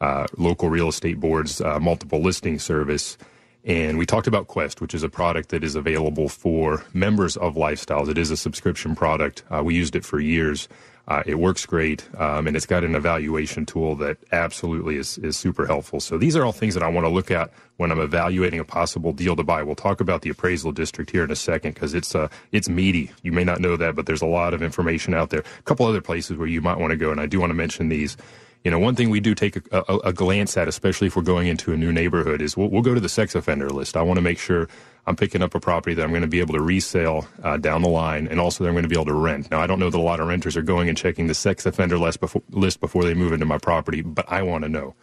uh, 0.00 0.26
local 0.36 0.70
real 0.70 0.88
estate 0.88 1.20
boards 1.20 1.60
uh, 1.60 1.78
multiple 1.80 2.20
listing 2.20 2.58
service. 2.58 3.18
And 3.64 3.98
we 3.98 4.06
talked 4.06 4.26
about 4.26 4.46
Quest, 4.46 4.80
which 4.80 4.94
is 4.94 5.02
a 5.02 5.08
product 5.08 5.50
that 5.50 5.64
is 5.64 5.74
available 5.74 6.28
for 6.28 6.84
members 6.94 7.36
of 7.36 7.54
Lifestyles. 7.54 8.08
It 8.08 8.16
is 8.16 8.30
a 8.30 8.36
subscription 8.36 8.94
product. 8.94 9.42
Uh, 9.50 9.62
we 9.62 9.74
used 9.74 9.96
it 9.96 10.04
for 10.04 10.20
years. 10.20 10.68
Uh, 11.08 11.22
it 11.24 11.36
works 11.36 11.64
great, 11.64 12.06
um, 12.18 12.46
and 12.46 12.54
it's 12.54 12.66
got 12.66 12.84
an 12.84 12.94
evaluation 12.94 13.64
tool 13.64 13.94
that 13.96 14.18
absolutely 14.30 14.96
is, 14.96 15.16
is 15.18 15.38
super 15.38 15.66
helpful. 15.66 16.00
So 16.00 16.18
these 16.18 16.36
are 16.36 16.44
all 16.44 16.52
things 16.52 16.74
that 16.74 16.82
I 16.82 16.88
want 16.88 17.06
to 17.06 17.08
look 17.08 17.30
at 17.30 17.50
when 17.78 17.90
I'm 17.90 17.98
evaluating 17.98 18.60
a 18.60 18.64
possible 18.64 19.14
deal 19.14 19.34
to 19.34 19.42
buy. 19.42 19.62
We'll 19.62 19.74
talk 19.74 20.02
about 20.02 20.20
the 20.20 20.28
appraisal 20.28 20.70
district 20.70 21.10
here 21.10 21.24
in 21.24 21.30
a 21.30 21.36
second 21.36 21.72
because 21.72 21.94
it's 21.94 22.14
uh, 22.14 22.28
it's 22.52 22.68
meaty. 22.68 23.10
You 23.22 23.32
may 23.32 23.42
not 23.42 23.58
know 23.58 23.74
that, 23.76 23.96
but 23.96 24.04
there's 24.04 24.20
a 24.20 24.26
lot 24.26 24.52
of 24.52 24.62
information 24.62 25.14
out 25.14 25.30
there. 25.30 25.40
A 25.40 25.62
couple 25.62 25.86
other 25.86 26.02
places 26.02 26.36
where 26.36 26.46
you 26.46 26.60
might 26.60 26.78
want 26.78 26.90
to 26.90 26.96
go, 26.96 27.10
and 27.10 27.22
I 27.22 27.26
do 27.26 27.40
want 27.40 27.50
to 27.50 27.54
mention 27.54 27.88
these 27.88 28.18
you 28.64 28.70
know, 28.70 28.78
one 28.78 28.96
thing 28.96 29.10
we 29.10 29.20
do 29.20 29.34
take 29.34 29.56
a, 29.56 29.84
a, 29.88 29.98
a, 29.98 30.12
glance 30.12 30.56
at, 30.56 30.68
especially 30.68 31.06
if 31.06 31.16
we're 31.16 31.22
going 31.22 31.46
into 31.46 31.72
a 31.72 31.76
new 31.76 31.92
neighborhood, 31.92 32.42
is 32.42 32.56
we'll, 32.56 32.68
we'll 32.68 32.82
go 32.82 32.94
to 32.94 33.00
the 33.00 33.08
sex 33.08 33.34
offender 33.34 33.70
list. 33.70 33.96
I 33.96 34.02
want 34.02 34.18
to 34.18 34.22
make 34.22 34.38
sure 34.38 34.68
I'm 35.06 35.16
picking 35.16 35.42
up 35.42 35.54
a 35.54 35.60
property 35.60 35.94
that 35.94 36.02
I'm 36.02 36.10
going 36.10 36.22
to 36.22 36.28
be 36.28 36.40
able 36.40 36.54
to 36.54 36.60
resell 36.60 37.26
uh, 37.42 37.56
down 37.56 37.82
the 37.82 37.88
line, 37.88 38.26
and 38.26 38.40
also 38.40 38.64
that 38.64 38.68
I'm 38.68 38.74
going 38.74 38.82
to 38.82 38.88
be 38.88 38.96
able 38.96 39.06
to 39.06 39.14
rent. 39.14 39.50
Now, 39.50 39.60
I 39.60 39.66
don't 39.66 39.78
know 39.78 39.90
that 39.90 39.98
a 39.98 40.00
lot 40.00 40.20
of 40.20 40.26
renters 40.26 40.56
are 40.56 40.62
going 40.62 40.88
and 40.88 40.98
checking 40.98 41.28
the 41.28 41.34
sex 41.34 41.64
offender 41.66 41.98
list 41.98 42.20
before, 42.20 42.42
list 42.50 42.80
before 42.80 43.04
they 43.04 43.14
move 43.14 43.32
into 43.32 43.46
my 43.46 43.58
property, 43.58 44.02
but 44.02 44.30
I 44.30 44.42
want 44.42 44.64
to 44.64 44.68
know. 44.68 44.94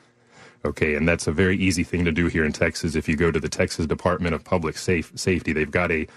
Okay, 0.65 0.95
and 0.95 1.07
that's 1.07 1.27
a 1.27 1.31
very 1.31 1.57
easy 1.57 1.83
thing 1.83 2.05
to 2.05 2.11
do 2.11 2.27
here 2.27 2.43
in 2.43 2.51
Texas. 2.51 2.95
If 2.95 3.07
you 3.07 3.15
go 3.15 3.31
to 3.31 3.39
the 3.39 3.49
Texas 3.49 3.85
Department 3.85 4.35
of 4.35 4.43
Public 4.43 4.77
Safe, 4.77 5.11
Safety, 5.15 5.53
they've 5.53 5.69
got 5.69 5.91
a 5.91 6.07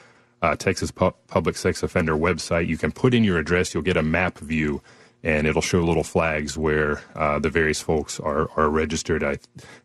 uh, 0.43 0.57
Texas 0.57 0.91
Pu- 0.91 1.15
Public 1.27 1.57
Sex 1.57 1.83
Offender 1.83 2.15
website. 2.15 2.67
You 2.67 2.79
can 2.79 2.91
put 2.91 3.15
in 3.15 3.25
your 3.25 3.39
address, 3.39 3.75
you'll 3.75 3.83
get 3.83 3.97
a 3.97 4.03
map 4.03 4.39
view 4.39 4.83
and 5.25 5.47
it'll 5.47 5.63
show 5.63 5.81
little 5.81 6.05
flags 6.05 6.57
where 6.57 7.03
uh, 7.17 7.39
the 7.39 7.51
various 7.51 7.81
folks 7.81 8.21
are, 8.21 8.49
are 8.57 8.71
registered. 8.71 9.25
I, 9.25 9.39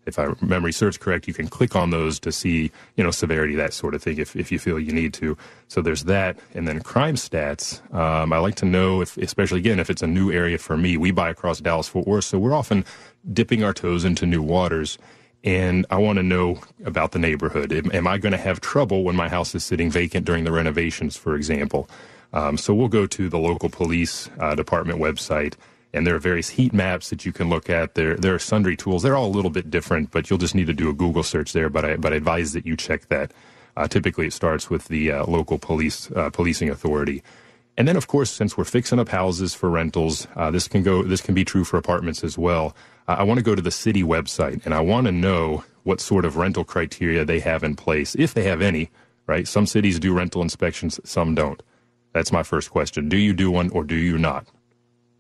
if 0.06 0.20
I 0.20 0.34
memory 0.42 0.72
serves 0.72 0.98
correct, 0.98 1.28
you 1.28 1.34
can 1.34 1.48
click 1.48 1.76
on 1.76 1.90
those 1.90 2.20
to 2.20 2.32
see, 2.32 2.72
you 2.96 3.04
know, 3.04 3.10
severity, 3.12 3.56
that 3.56 3.74
sort 3.74 3.96
of 3.96 4.04
thing, 4.04 4.20
if, 4.20 4.36
if 4.36 4.52
you 4.52 4.60
feel 4.60 4.80
you 4.80 4.92
need 4.92 5.14
to. 5.16 5.36
So 5.70 5.82
there's 5.82 6.04
that. 6.04 6.38
And 6.54 6.68
then 6.68 6.82
crime 6.82 7.16
stats. 7.16 7.82
Um, 7.94 8.32
I 8.32 8.38
like 8.38 8.56
to 8.56 8.66
know 8.66 9.02
if, 9.02 9.18
especially 9.18 9.60
again, 9.60 9.80
if 9.80 9.90
it's 9.90 10.04
a 10.04 10.08
new 10.08 10.32
area 10.32 10.60
for 10.60 10.78
me, 10.78 10.98
we 10.98 11.10
buy 11.10 11.30
across 11.30 11.60
Dallas 11.60 11.88
Fort 11.88 12.06
Worth. 12.06 12.26
So 12.26 12.38
we're 12.38 12.54
often 12.54 12.86
dipping 13.32 13.64
our 13.64 13.74
toes 13.74 14.06
into 14.06 14.28
new 14.28 14.42
waters. 14.44 15.00
And 15.44 15.86
I 15.90 15.98
want 15.98 16.18
to 16.18 16.24
know 16.24 16.60
about 16.86 17.12
the 17.12 17.20
neighborhood. 17.20 17.74
Am, 17.74 17.92
am 17.92 18.08
I 18.08 18.18
going 18.18 18.32
to 18.32 18.38
have 18.38 18.62
trouble 18.62 19.04
when 19.04 19.16
my 19.16 19.28
house 19.30 19.54
is 19.56 19.66
sitting 19.66 19.90
vacant 19.90 20.26
during 20.26 20.44
the 20.44 20.52
renovations, 20.52 21.18
for 21.18 21.36
example? 21.36 21.90
Um, 22.34 22.58
so 22.58 22.74
we'll 22.74 22.88
go 22.88 23.06
to 23.06 23.30
the 23.30 23.38
local 23.38 23.70
police 23.70 24.30
uh, 24.40 24.56
department 24.56 25.00
website, 25.00 25.54
and 25.94 26.06
there 26.06 26.16
are 26.16 26.20
various 26.20 26.50
heat 26.50 26.74
maps 26.74 27.10
that 27.12 27.26
you 27.26 27.32
can 27.32 27.50
look 27.50 27.70
at. 27.70 27.94
There, 27.94 28.16
there 28.16 28.34
are 28.34 28.40
sundry 28.40 28.76
tools. 28.76 29.04
They're 29.04 29.16
all 29.16 29.28
a 29.28 29.36
little 29.36 29.52
bit 29.52 29.70
different, 29.70 30.12
but 30.12 30.30
you'll 30.30 30.40
just 30.40 30.56
need 30.56 30.68
to 30.68 30.74
do 30.74 30.90
a 30.90 30.94
Google 30.94 31.24
search 31.24 31.54
there. 31.54 31.70
But 31.70 31.86
I, 31.86 31.96
but 31.96 32.12
I 32.12 32.16
advise 32.16 32.54
that 32.54 32.66
you 32.66 32.76
check 32.76 33.08
that. 33.10 33.32
Uh, 33.78 33.88
typically, 33.88 34.28
it 34.28 34.34
starts 34.34 34.70
with 34.70 34.88
the 34.88 35.12
uh, 35.12 35.26
local 35.26 35.60
police 35.60 36.12
uh, 36.12 36.30
policing 36.32 36.70
authority. 36.70 37.24
And 37.78 37.88
then, 37.88 37.96
of 37.96 38.08
course, 38.08 38.30
since 38.30 38.56
we're 38.56 38.66
fixing 38.66 39.00
up 39.00 39.10
houses 39.10 39.56
for 39.56 39.70
rentals, 39.70 40.28
uh, 40.36 40.52
this 40.52 40.68
can 40.68 40.84
go. 40.84 41.04
This 41.04 41.22
can 41.22 41.34
be 41.34 41.46
true 41.46 41.64
for 41.64 41.78
apartments 41.78 42.24
as 42.24 42.38
well. 42.38 42.76
Uh, 43.08 43.16
I 43.20 43.24
want 43.24 43.40
to 43.40 43.44
go 43.44 43.56
to 43.56 43.62
the 43.62 43.72
city 43.72 44.04
website, 44.04 44.64
and 44.66 44.74
I 44.74 44.82
want 44.82 45.06
to 45.06 45.12
know 45.12 45.64
what 45.84 46.00
sort 46.00 46.24
of 46.24 46.38
rental 46.38 46.64
criteria 46.64 47.26
they 47.26 47.40
have 47.40 47.64
in 47.64 47.76
place, 47.76 48.16
if 48.16 48.34
they 48.34 48.44
have 48.44 48.62
any. 48.62 48.90
Right? 49.26 49.48
Some 49.48 49.66
cities 49.66 50.00
do 50.00 50.14
rental 50.14 50.42
inspections, 50.42 51.00
some 51.04 51.34
don't. 51.34 51.64
That's 52.14 52.32
my 52.32 52.44
first 52.44 52.70
question. 52.72 53.10
Do 53.10 53.18
you 53.18 53.34
do 53.34 53.52
one 53.52 53.70
or 53.72 53.84
do 53.84 53.96
you 53.96 54.18
not? 54.18 54.48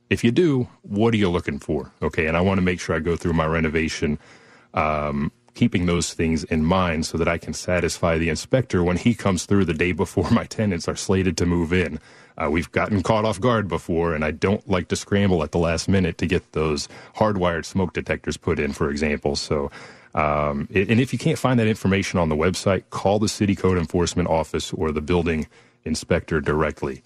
If 0.09 0.23
you 0.23 0.31
do, 0.31 0.67
what 0.83 1.13
are 1.13 1.17
you 1.17 1.29
looking 1.29 1.59
for? 1.59 1.91
Okay, 2.01 2.27
and 2.27 2.37
I 2.37 2.41
want 2.41 2.59
to 2.59 2.61
make 2.61 2.79
sure 2.79 2.95
I 2.95 2.99
go 2.99 3.15
through 3.15 3.33
my 3.33 3.47
renovation, 3.47 4.19
um, 4.75 5.31
keeping 5.55 5.85
those 5.85 6.13
things 6.13 6.43
in 6.45 6.63
mind 6.63 7.05
so 7.05 7.17
that 7.17 7.27
I 7.27 7.37
can 7.37 7.53
satisfy 7.53 8.17
the 8.17 8.29
inspector 8.29 8.83
when 8.83 8.97
he 8.97 9.15
comes 9.15 9.45
through 9.45 9.65
the 9.65 9.73
day 9.73 9.91
before 9.91 10.29
my 10.31 10.45
tenants 10.45 10.87
are 10.87 10.95
slated 10.95 11.35
to 11.37 11.45
move 11.45 11.73
in. 11.73 11.99
Uh, 12.37 12.49
we've 12.49 12.71
gotten 12.71 13.03
caught 13.03 13.25
off 13.25 13.39
guard 13.39 13.67
before, 13.67 14.13
and 14.13 14.25
I 14.25 14.31
don't 14.31 14.67
like 14.67 14.87
to 14.89 14.95
scramble 14.95 15.43
at 15.43 15.51
the 15.51 15.59
last 15.59 15.87
minute 15.87 16.17
to 16.19 16.25
get 16.25 16.51
those 16.53 16.87
hardwired 17.15 17.65
smoke 17.65 17.93
detectors 17.93 18.37
put 18.37 18.59
in, 18.59 18.73
for 18.73 18.89
example. 18.89 19.35
So, 19.35 19.71
um, 20.15 20.67
and 20.73 20.99
if 20.99 21.13
you 21.13 21.19
can't 21.19 21.39
find 21.39 21.59
that 21.59 21.67
information 21.67 22.19
on 22.19 22.29
the 22.29 22.35
website, 22.35 22.83
call 22.89 23.19
the 23.19 23.29
city 23.29 23.55
code 23.55 23.77
enforcement 23.77 24.29
office 24.29 24.73
or 24.73 24.91
the 24.91 25.01
building 25.01 25.47
inspector 25.85 26.41
directly. 26.41 27.03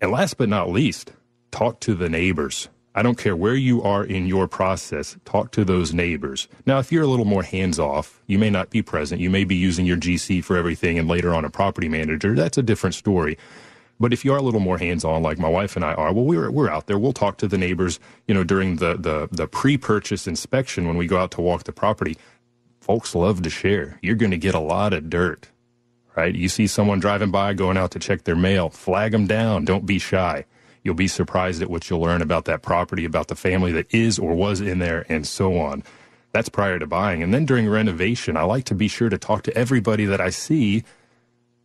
And 0.00 0.10
last 0.10 0.36
but 0.36 0.48
not 0.48 0.70
least, 0.70 1.12
talk 1.50 1.80
to 1.80 1.94
the 1.94 2.08
neighbors. 2.08 2.68
I 2.94 3.02
don't 3.02 3.18
care 3.18 3.36
where 3.36 3.54
you 3.54 3.82
are 3.82 4.04
in 4.04 4.26
your 4.26 4.48
process, 4.48 5.16
talk 5.24 5.52
to 5.52 5.64
those 5.64 5.94
neighbors. 5.94 6.48
Now, 6.66 6.80
if 6.80 6.90
you're 6.90 7.04
a 7.04 7.06
little 7.06 7.24
more 7.24 7.44
hands 7.44 7.78
off, 7.78 8.20
you 8.26 8.38
may 8.38 8.50
not 8.50 8.70
be 8.70 8.82
present. 8.82 9.20
You 9.20 9.30
may 9.30 9.44
be 9.44 9.54
using 9.54 9.86
your 9.86 9.96
GC 9.96 10.42
for 10.42 10.56
everything 10.56 10.98
and 10.98 11.08
later 11.08 11.32
on 11.32 11.44
a 11.44 11.50
property 11.50 11.88
manager. 11.88 12.34
That's 12.34 12.58
a 12.58 12.62
different 12.62 12.94
story. 12.94 13.38
But 14.00 14.12
if 14.12 14.24
you 14.24 14.32
are 14.32 14.38
a 14.38 14.42
little 14.42 14.60
more 14.60 14.78
hands 14.78 15.04
on, 15.04 15.22
like 15.22 15.38
my 15.38 15.48
wife 15.48 15.76
and 15.76 15.84
I 15.84 15.92
are, 15.92 16.12
well, 16.12 16.24
we're, 16.24 16.50
we're 16.50 16.70
out 16.70 16.86
there. 16.86 16.98
We'll 16.98 17.12
talk 17.12 17.36
to 17.38 17.46
the 17.46 17.58
neighbors, 17.58 18.00
you 18.26 18.34
know, 18.34 18.42
during 18.42 18.76
the, 18.76 18.96
the, 18.96 19.28
the 19.30 19.46
pre 19.46 19.76
purchase 19.76 20.26
inspection 20.26 20.88
when 20.88 20.96
we 20.96 21.06
go 21.06 21.18
out 21.18 21.30
to 21.32 21.42
walk 21.42 21.64
the 21.64 21.72
property. 21.72 22.16
Folks 22.80 23.14
love 23.14 23.42
to 23.42 23.50
share. 23.50 23.98
You're 24.02 24.16
going 24.16 24.30
to 24.30 24.38
get 24.38 24.54
a 24.54 24.60
lot 24.60 24.94
of 24.94 25.10
dirt 25.10 25.50
right? 26.16 26.34
You 26.34 26.48
see 26.48 26.66
someone 26.66 27.00
driving 27.00 27.30
by 27.30 27.54
going 27.54 27.76
out 27.76 27.90
to 27.92 27.98
check 27.98 28.24
their 28.24 28.36
mail, 28.36 28.70
flag 28.70 29.12
them 29.12 29.26
down. 29.26 29.64
Don't 29.64 29.86
be 29.86 29.98
shy. 29.98 30.44
You'll 30.82 30.94
be 30.94 31.08
surprised 31.08 31.60
at 31.62 31.70
what 31.70 31.90
you'll 31.90 32.00
learn 32.00 32.22
about 32.22 32.46
that 32.46 32.62
property, 32.62 33.04
about 33.04 33.28
the 33.28 33.34
family 33.34 33.72
that 33.72 33.92
is 33.94 34.18
or 34.18 34.34
was 34.34 34.60
in 34.60 34.78
there, 34.78 35.04
and 35.08 35.26
so 35.26 35.58
on. 35.58 35.82
That's 36.32 36.48
prior 36.48 36.78
to 36.78 36.86
buying. 36.86 37.22
And 37.22 37.34
then 37.34 37.44
during 37.44 37.68
renovation, 37.68 38.36
I 38.36 38.42
like 38.42 38.64
to 38.64 38.74
be 38.74 38.88
sure 38.88 39.08
to 39.08 39.18
talk 39.18 39.42
to 39.44 39.56
everybody 39.56 40.04
that 40.06 40.20
I 40.20 40.30
see, 40.30 40.84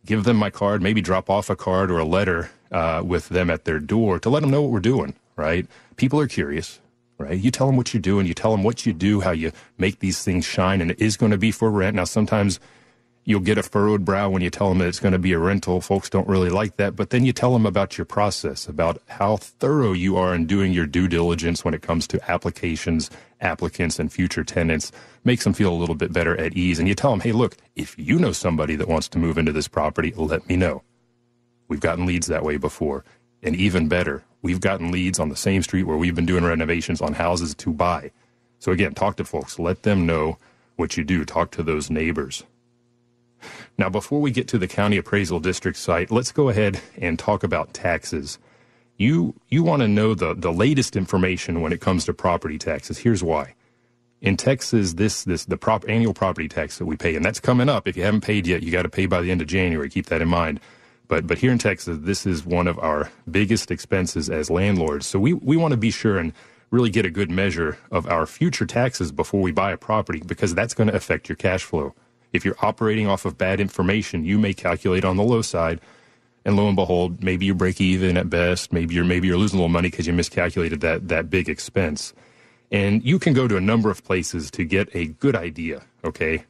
give 0.04 0.24
them 0.24 0.36
my 0.36 0.50
card, 0.50 0.82
maybe 0.82 1.00
drop 1.00 1.30
off 1.30 1.48
a 1.48 1.56
card 1.56 1.90
or 1.90 1.98
a 1.98 2.04
letter 2.04 2.50
uh, 2.70 3.02
with 3.04 3.28
them 3.28 3.48
at 3.48 3.64
their 3.64 3.78
door 3.78 4.18
to 4.18 4.28
let 4.28 4.40
them 4.40 4.50
know 4.50 4.62
what 4.62 4.72
we're 4.72 4.80
doing, 4.80 5.14
right? 5.36 5.66
People 5.96 6.20
are 6.20 6.26
curious, 6.26 6.80
right? 7.16 7.38
You 7.38 7.50
tell 7.50 7.68
them 7.68 7.76
what 7.76 7.94
you're 7.94 8.00
doing, 8.00 8.26
you 8.26 8.34
tell 8.34 8.50
them 8.50 8.64
what 8.64 8.84
you 8.84 8.92
do, 8.92 9.20
how 9.20 9.30
you 9.30 9.52
make 9.78 10.00
these 10.00 10.22
things 10.22 10.44
shine, 10.44 10.80
and 10.80 10.90
it 10.90 11.00
is 11.00 11.16
going 11.16 11.32
to 11.32 11.38
be 11.38 11.52
for 11.52 11.70
rent. 11.70 11.96
Now, 11.96 12.04
sometimes 12.04 12.60
You'll 13.28 13.40
get 13.40 13.58
a 13.58 13.62
furrowed 13.64 14.04
brow 14.04 14.30
when 14.30 14.40
you 14.40 14.50
tell 14.50 14.68
them 14.68 14.78
that 14.78 14.86
it's 14.86 15.00
going 15.00 15.10
to 15.10 15.18
be 15.18 15.32
a 15.32 15.38
rental. 15.40 15.80
Folks 15.80 16.08
don't 16.08 16.28
really 16.28 16.48
like 16.48 16.76
that. 16.76 16.94
But 16.94 17.10
then 17.10 17.24
you 17.24 17.32
tell 17.32 17.52
them 17.52 17.66
about 17.66 17.98
your 17.98 18.04
process, 18.04 18.68
about 18.68 19.02
how 19.08 19.36
thorough 19.36 19.92
you 19.92 20.16
are 20.16 20.32
in 20.32 20.46
doing 20.46 20.72
your 20.72 20.86
due 20.86 21.08
diligence 21.08 21.64
when 21.64 21.74
it 21.74 21.82
comes 21.82 22.06
to 22.06 22.30
applications, 22.30 23.10
applicants, 23.40 23.98
and 23.98 24.12
future 24.12 24.44
tenants. 24.44 24.92
Makes 25.24 25.42
them 25.42 25.54
feel 25.54 25.72
a 25.72 25.74
little 25.74 25.96
bit 25.96 26.12
better 26.12 26.36
at 26.36 26.56
ease. 26.56 26.78
And 26.78 26.86
you 26.86 26.94
tell 26.94 27.10
them, 27.10 27.18
hey, 27.18 27.32
look, 27.32 27.56
if 27.74 27.98
you 27.98 28.20
know 28.20 28.30
somebody 28.30 28.76
that 28.76 28.86
wants 28.86 29.08
to 29.08 29.18
move 29.18 29.38
into 29.38 29.50
this 29.50 29.66
property, 29.66 30.12
let 30.16 30.48
me 30.48 30.54
know. 30.54 30.84
We've 31.66 31.80
gotten 31.80 32.06
leads 32.06 32.28
that 32.28 32.44
way 32.44 32.58
before. 32.58 33.04
And 33.42 33.56
even 33.56 33.88
better, 33.88 34.22
we've 34.40 34.60
gotten 34.60 34.92
leads 34.92 35.18
on 35.18 35.30
the 35.30 35.36
same 35.36 35.62
street 35.62 35.82
where 35.82 35.96
we've 35.96 36.14
been 36.14 36.26
doing 36.26 36.44
renovations 36.44 37.00
on 37.00 37.14
houses 37.14 37.56
to 37.56 37.72
buy. 37.72 38.12
So 38.60 38.70
again, 38.70 38.94
talk 38.94 39.16
to 39.16 39.24
folks. 39.24 39.58
Let 39.58 39.82
them 39.82 40.06
know 40.06 40.38
what 40.76 40.96
you 40.96 41.02
do. 41.02 41.24
Talk 41.24 41.50
to 41.52 41.64
those 41.64 41.90
neighbors. 41.90 42.44
Now, 43.78 43.90
before 43.90 44.20
we 44.20 44.30
get 44.30 44.48
to 44.48 44.58
the 44.58 44.68
county 44.68 44.96
appraisal 44.96 45.38
district 45.40 45.78
site, 45.78 46.10
let's 46.10 46.32
go 46.32 46.48
ahead 46.48 46.80
and 46.96 47.18
talk 47.18 47.44
about 47.44 47.74
taxes. 47.74 48.38
You 48.96 49.34
you 49.48 49.62
want 49.62 49.82
to 49.82 49.88
know 49.88 50.14
the, 50.14 50.34
the 50.34 50.52
latest 50.52 50.96
information 50.96 51.60
when 51.60 51.72
it 51.72 51.80
comes 51.80 52.06
to 52.06 52.14
property 52.14 52.58
taxes. 52.58 52.98
Here's 52.98 53.22
why. 53.22 53.54
In 54.22 54.38
Texas, 54.38 54.94
this 54.94 55.24
this 55.24 55.44
the 55.44 55.58
prop, 55.58 55.84
annual 55.88 56.14
property 56.14 56.48
tax 56.48 56.78
that 56.78 56.86
we 56.86 56.96
pay, 56.96 57.14
and 57.14 57.24
that's 57.24 57.40
coming 57.40 57.68
up. 57.68 57.86
If 57.86 57.96
you 57.96 58.04
haven't 58.04 58.22
paid 58.22 58.46
yet, 58.46 58.62
you 58.62 58.72
got 58.72 58.82
to 58.82 58.88
pay 58.88 59.04
by 59.04 59.20
the 59.20 59.30
end 59.30 59.42
of 59.42 59.48
January. 59.48 59.90
Keep 59.90 60.06
that 60.06 60.22
in 60.22 60.28
mind. 60.28 60.60
But 61.08 61.26
but 61.26 61.38
here 61.38 61.52
in 61.52 61.58
Texas, 61.58 61.98
this 62.00 62.24
is 62.24 62.46
one 62.46 62.66
of 62.66 62.78
our 62.78 63.10
biggest 63.30 63.70
expenses 63.70 64.30
as 64.30 64.48
landlords. 64.48 65.06
So 65.06 65.18
we, 65.18 65.34
we 65.34 65.58
want 65.58 65.72
to 65.72 65.76
be 65.76 65.90
sure 65.90 66.16
and 66.18 66.32
really 66.70 66.90
get 66.90 67.04
a 67.04 67.10
good 67.10 67.30
measure 67.30 67.78
of 67.90 68.06
our 68.08 68.26
future 68.26 68.66
taxes 68.66 69.12
before 69.12 69.40
we 69.40 69.52
buy 69.52 69.72
a 69.72 69.76
property 69.76 70.22
because 70.24 70.54
that's 70.54 70.74
going 70.74 70.88
to 70.88 70.96
affect 70.96 71.28
your 71.28 71.36
cash 71.36 71.62
flow. 71.62 71.94
If 72.36 72.44
you're 72.44 72.56
operating 72.60 73.08
off 73.08 73.24
of 73.24 73.36
bad 73.36 73.60
information, 73.60 74.24
you 74.24 74.38
may 74.38 74.54
calculate 74.54 75.04
on 75.04 75.16
the 75.16 75.22
low 75.22 75.42
side, 75.42 75.80
and 76.44 76.56
lo 76.56 76.68
and 76.68 76.76
behold, 76.76 77.22
maybe 77.22 77.46
you 77.46 77.54
break 77.54 77.80
even 77.80 78.16
at 78.16 78.30
best. 78.30 78.72
Maybe 78.72 78.94
you're 78.94 79.04
maybe 79.04 79.26
you're 79.26 79.36
losing 79.36 79.58
a 79.58 79.62
little 79.62 79.68
money 79.68 79.90
because 79.90 80.06
you 80.06 80.12
miscalculated 80.12 80.80
that 80.82 81.08
that 81.08 81.28
big 81.28 81.48
expense. 81.48 82.14
And 82.70 83.04
you 83.04 83.18
can 83.18 83.32
go 83.32 83.48
to 83.48 83.56
a 83.56 83.60
number 83.60 83.90
of 83.90 84.04
places 84.04 84.50
to 84.52 84.64
get 84.64 84.88
a 84.94 85.06
good 85.06 85.34
idea. 85.36 85.82
Okay. 86.04 86.44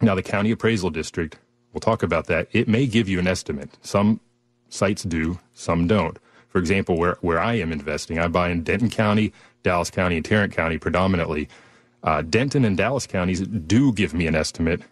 Now 0.00 0.14
the 0.14 0.22
county 0.22 0.50
appraisal 0.50 0.90
district, 0.90 1.38
we'll 1.72 1.80
talk 1.80 2.02
about 2.02 2.26
that. 2.26 2.48
It 2.52 2.66
may 2.68 2.86
give 2.86 3.08
you 3.08 3.18
an 3.18 3.26
estimate. 3.26 3.70
Some 3.82 4.20
sites 4.68 5.04
do, 5.04 5.38
some 5.54 5.86
don't. 5.86 6.18
For 6.48 6.58
example, 6.58 6.98
where 6.98 7.16
where 7.20 7.38
I 7.38 7.54
am 7.54 7.72
investing, 7.72 8.18
I 8.18 8.28
buy 8.28 8.50
in 8.50 8.62
Denton 8.62 8.90
County, 8.90 9.32
Dallas 9.62 9.90
County, 9.90 10.16
and 10.16 10.24
Tarrant 10.24 10.52
County 10.52 10.76
predominantly. 10.76 11.48
Uh, 12.02 12.22
Denton 12.22 12.64
and 12.64 12.76
Dallas 12.76 13.06
counties 13.06 13.40
do 13.40 13.92
give 13.92 14.12
me 14.12 14.26
an 14.26 14.34
estimate 14.34 14.82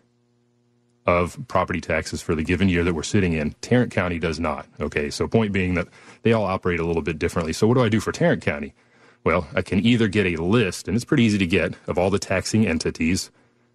of 1.06 1.38
property 1.48 1.80
taxes 1.80 2.22
for 2.22 2.34
the 2.34 2.42
given 2.44 2.68
year 2.68 2.84
that 2.84 2.94
we're 2.94 3.02
sitting 3.02 3.32
in. 3.32 3.52
Tarrant 3.60 3.92
County 3.92 4.18
does 4.18 4.38
not. 4.38 4.66
Okay, 4.80 5.10
so 5.10 5.26
point 5.26 5.52
being 5.52 5.74
that 5.74 5.88
they 6.22 6.32
all 6.32 6.44
operate 6.44 6.80
a 6.80 6.84
little 6.84 7.02
bit 7.02 7.18
differently. 7.18 7.52
So 7.52 7.66
what 7.66 7.74
do 7.74 7.82
I 7.82 7.88
do 7.88 8.00
for 8.00 8.12
Tarrant 8.12 8.42
County? 8.42 8.74
Well, 9.24 9.48
I 9.54 9.62
can 9.62 9.84
either 9.84 10.08
get 10.08 10.26
a 10.26 10.36
list, 10.42 10.88
and 10.88 10.94
it's 10.94 11.04
pretty 11.04 11.24
easy 11.24 11.38
to 11.38 11.46
get, 11.46 11.74
of 11.86 11.98
all 11.98 12.10
the 12.10 12.18
taxing 12.18 12.66
entities, 12.66 13.30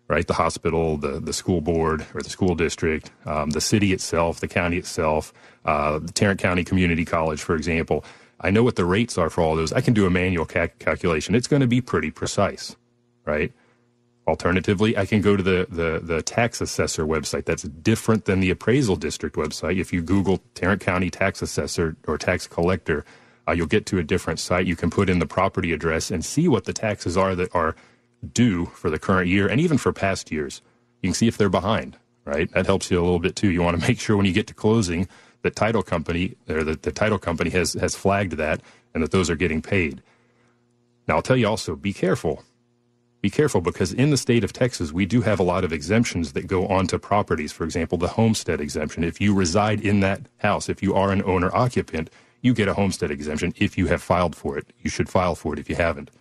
right? 0.08 0.26
The 0.26 0.34
hospital, 0.36 0.98
the, 0.98 1.20
the 1.20 1.34
school 1.34 1.62
board 1.62 2.06
or 2.14 2.22
the 2.22 2.30
school 2.30 2.56
district, 2.56 3.12
um, 3.26 3.52
the 3.52 3.62
city 3.62 3.94
itself, 3.94 4.40
the 4.40 4.48
county 4.48 4.78
itself, 4.78 5.34
uh, 5.66 6.00
the 6.00 6.12
Tarrant 6.12 6.40
County 6.40 6.64
Community 6.64 7.06
College, 7.06 7.42
for 7.42 7.56
example. 7.56 8.04
I 8.40 8.50
know 8.52 8.64
what 8.64 8.76
the 8.76 8.86
rates 8.86 9.18
are 9.18 9.30
for 9.30 9.42
all 9.42 9.56
those. 9.56 9.74
I 9.74 9.82
can 9.82 9.94
do 9.94 10.06
a 10.06 10.10
manual 10.10 10.46
ca- 10.46 10.68
calculation. 10.80 11.36
It's 11.36 11.48
going 11.48 11.62
to 11.62 11.68
be 11.68 11.82
pretty 11.82 12.12
precise 12.12 12.76
right? 13.26 13.52
Alternatively, 14.28 14.98
I 14.98 15.06
can 15.06 15.22
go 15.22 15.36
to 15.36 15.44
the, 15.44 15.68
the, 15.70 16.00
the 16.02 16.22
tax 16.22 16.60
assessor 16.60 17.06
website. 17.06 17.46
That's 17.46 17.64
different 17.64 18.26
than 18.26 18.40
the 18.40 18.50
appraisal 18.50 18.96
district 18.96 19.36
website. 19.36 19.80
If 19.80 19.94
you 19.94 20.02
Google 20.02 20.42
Tarrant 20.56 20.82
County 20.82 21.12
tax 21.12 21.44
assessor 21.44 21.96
or 22.08 22.18
tax 22.18 22.48
collector, 22.48 23.06
uh, 23.48 23.52
you'll 23.52 23.68
get 23.68 23.86
to 23.88 24.00
a 24.00 24.04
different 24.04 24.40
site. 24.40 24.66
You 24.66 24.76
can 24.76 24.90
put 24.90 25.10
in 25.10 25.20
the 25.20 25.28
property 25.28 25.72
address 25.74 26.10
and 26.10 26.26
see 26.26 26.48
what 26.48 26.66
the 26.66 26.74
taxes 26.74 27.16
are 27.16 27.36
that 27.36 27.54
are 27.54 27.76
due 28.34 28.66
for 28.68 28.90
the 28.90 28.98
current 28.98 29.28
year 29.28 29.48
and 29.48 29.62
even 29.62 29.78
for 29.78 29.94
past 29.94 30.32
years. 30.32 30.62
You 31.02 31.10
can 31.10 31.14
see 31.14 31.28
if 31.28 31.38
they're 31.38 31.50
behind, 31.50 31.98
right? 32.24 32.52
That 32.54 32.66
helps 32.66 32.90
you 32.90 33.00
a 33.00 33.04
little 33.04 33.20
bit 33.20 33.36
too. 33.36 33.52
You 33.52 33.62
want 33.62 33.80
to 33.80 33.88
make 33.88 34.00
sure 34.00 34.18
when 34.18 34.26
you 34.26 34.34
get 34.34 34.48
to 34.48 34.56
closing, 34.56 35.08
the 35.44 35.52
title 35.52 35.84
company 35.84 36.36
or 36.50 36.64
the, 36.64 36.76
the 36.76 36.92
title 36.92 37.20
company 37.20 37.52
has, 37.52 37.74
has 37.74 37.96
flagged 37.96 38.34
that 38.34 38.62
and 38.96 39.04
that 39.04 39.12
those 39.12 39.30
are 39.30 39.36
getting 39.36 39.62
paid. 39.62 40.02
Now, 41.08 41.18
I'll 41.18 41.22
tell 41.22 41.38
you 41.38 41.48
also 41.48 41.76
be 41.76 41.94
careful 41.94 42.44
be 43.26 43.30
careful 43.32 43.60
because 43.60 43.92
in 43.92 44.12
the 44.12 44.18
state 44.18 44.44
of 44.44 44.54
Texas, 44.54 44.92
we 44.92 45.08
do 45.08 45.20
have 45.22 45.40
a 45.40 45.44
lot 45.44 45.64
of 45.64 45.74
exemptions 45.74 46.34
that 46.34 46.46
go 46.46 46.68
onto 46.68 47.00
properties. 47.00 47.52
For 47.52 47.64
example, 47.64 47.98
the 47.98 48.08
homestead 48.08 48.62
exemption. 48.62 49.04
If 49.04 49.20
you 49.20 49.34
reside 49.34 49.82
in 49.82 50.02
that 50.02 50.22
house, 50.38 50.70
if 50.70 50.84
you 50.84 50.94
are 50.94 51.12
an 51.12 51.24
owner 51.24 51.50
occupant, 51.52 52.12
you 52.44 52.54
get 52.54 52.68
a 52.68 52.76
homestead 52.76 53.10
exemption 53.10 53.52
if 53.58 53.80
you 53.80 53.88
have 53.88 54.04
filed 54.04 54.36
for 54.36 54.60
it. 54.60 54.68
You 54.84 54.92
should 54.92 55.10
file 55.10 55.34
for 55.34 55.54
it 55.54 55.60
if 55.60 55.68
you 55.72 55.76
haven't. 55.76 56.12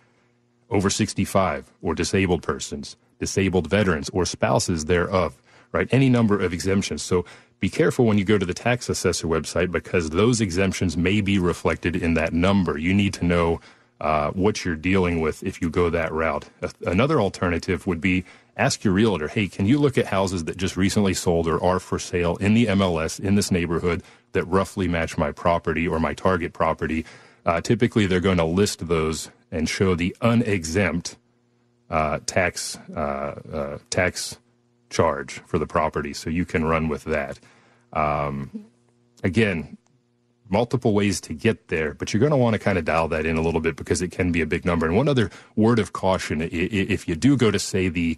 Over 0.71 0.89
65 0.89 1.71
or 1.79 1.93
disabled 1.93 2.41
persons, 2.41 2.95
disabled 3.19 3.67
veterans, 3.69 4.09
or 4.09 4.25
spouses 4.25 4.85
thereof, 4.85 5.37
right? 5.71 5.87
Any 5.91 6.09
number 6.09 6.39
of 6.39 6.53
exemptions. 6.53 7.03
So 7.03 7.23
be 7.59 7.69
careful 7.69 8.05
when 8.05 8.17
you 8.17 8.25
go 8.25 8.39
to 8.39 8.47
the 8.47 8.55
tax 8.55 8.89
assessor 8.89 9.27
website 9.27 9.69
because 9.71 10.09
those 10.09 10.41
exemptions 10.41 10.97
may 10.97 11.21
be 11.21 11.37
reflected 11.37 11.95
in 11.95 12.15
that 12.15 12.33
number. 12.33 12.79
You 12.79 12.95
need 12.95 13.13
to 13.13 13.25
know 13.25 13.61
uh, 14.01 14.31
what 14.31 14.65
you're 14.65 14.75
dealing 14.75 15.21
with 15.21 15.43
if 15.43 15.61
you 15.61 15.69
go 15.69 15.89
that 15.89 16.11
route. 16.11 16.49
Another 16.85 17.19
alternative 17.19 17.87
would 17.87 18.01
be 18.01 18.25
ask 18.57 18.83
your 18.83 18.93
realtor, 18.93 19.27
hey, 19.27 19.47
can 19.47 19.65
you 19.65 19.77
look 19.77 19.97
at 19.97 20.07
houses 20.07 20.45
that 20.45 20.57
just 20.57 20.77
recently 20.77 21.13
sold 21.13 21.47
or 21.47 21.61
are 21.63 21.79
for 21.79 21.99
sale 21.99 22.37
in 22.37 22.53
the 22.53 22.67
MLS 22.67 23.19
in 23.19 23.35
this 23.35 23.51
neighborhood 23.51 24.03
that 24.31 24.43
roughly 24.45 24.87
match 24.87 25.17
my 25.17 25.31
property 25.31 25.87
or 25.87 25.99
my 25.99 26.13
target 26.13 26.53
property? 26.53 27.05
Uh, 27.45 27.61
typically, 27.61 28.05
they're 28.05 28.19
going 28.19 28.37
to 28.37 28.45
list 28.45 28.87
those 28.87 29.29
and 29.51 29.69
show 29.69 29.95
the 29.95 30.15
unexempt 30.21 31.17
uh, 31.89 32.19
tax 32.25 32.77
uh, 32.95 32.99
uh, 32.99 33.77
tax 33.89 34.37
charge 34.89 35.39
for 35.45 35.59
the 35.59 35.67
property, 35.67 36.13
so 36.13 36.29
you 36.29 36.45
can 36.45 36.65
run 36.65 36.87
with 36.87 37.03
that. 37.03 37.39
Um, 37.93 38.65
again, 39.23 39.77
multiple 40.49 40.93
ways 40.93 41.19
to 41.21 41.33
get 41.33 41.67
there, 41.69 41.93
but 41.93 42.13
you're 42.13 42.19
going 42.19 42.31
to 42.31 42.37
want 42.37 42.53
to 42.53 42.59
kind 42.59 42.77
of 42.77 42.85
dial 42.85 43.07
that 43.07 43.25
in 43.25 43.37
a 43.37 43.41
little 43.41 43.61
bit 43.61 43.75
because 43.75 44.01
it 44.01 44.11
can 44.11 44.31
be 44.31 44.41
a 44.41 44.45
big 44.45 44.65
number. 44.65 44.85
And 44.85 44.95
one 44.95 45.07
other 45.07 45.29
word 45.55 45.79
of 45.79 45.93
caution 45.93 46.41
if 46.41 47.07
you 47.07 47.15
do 47.15 47.35
go 47.37 47.51
to, 47.51 47.59
say, 47.59 47.89
the 47.89 48.17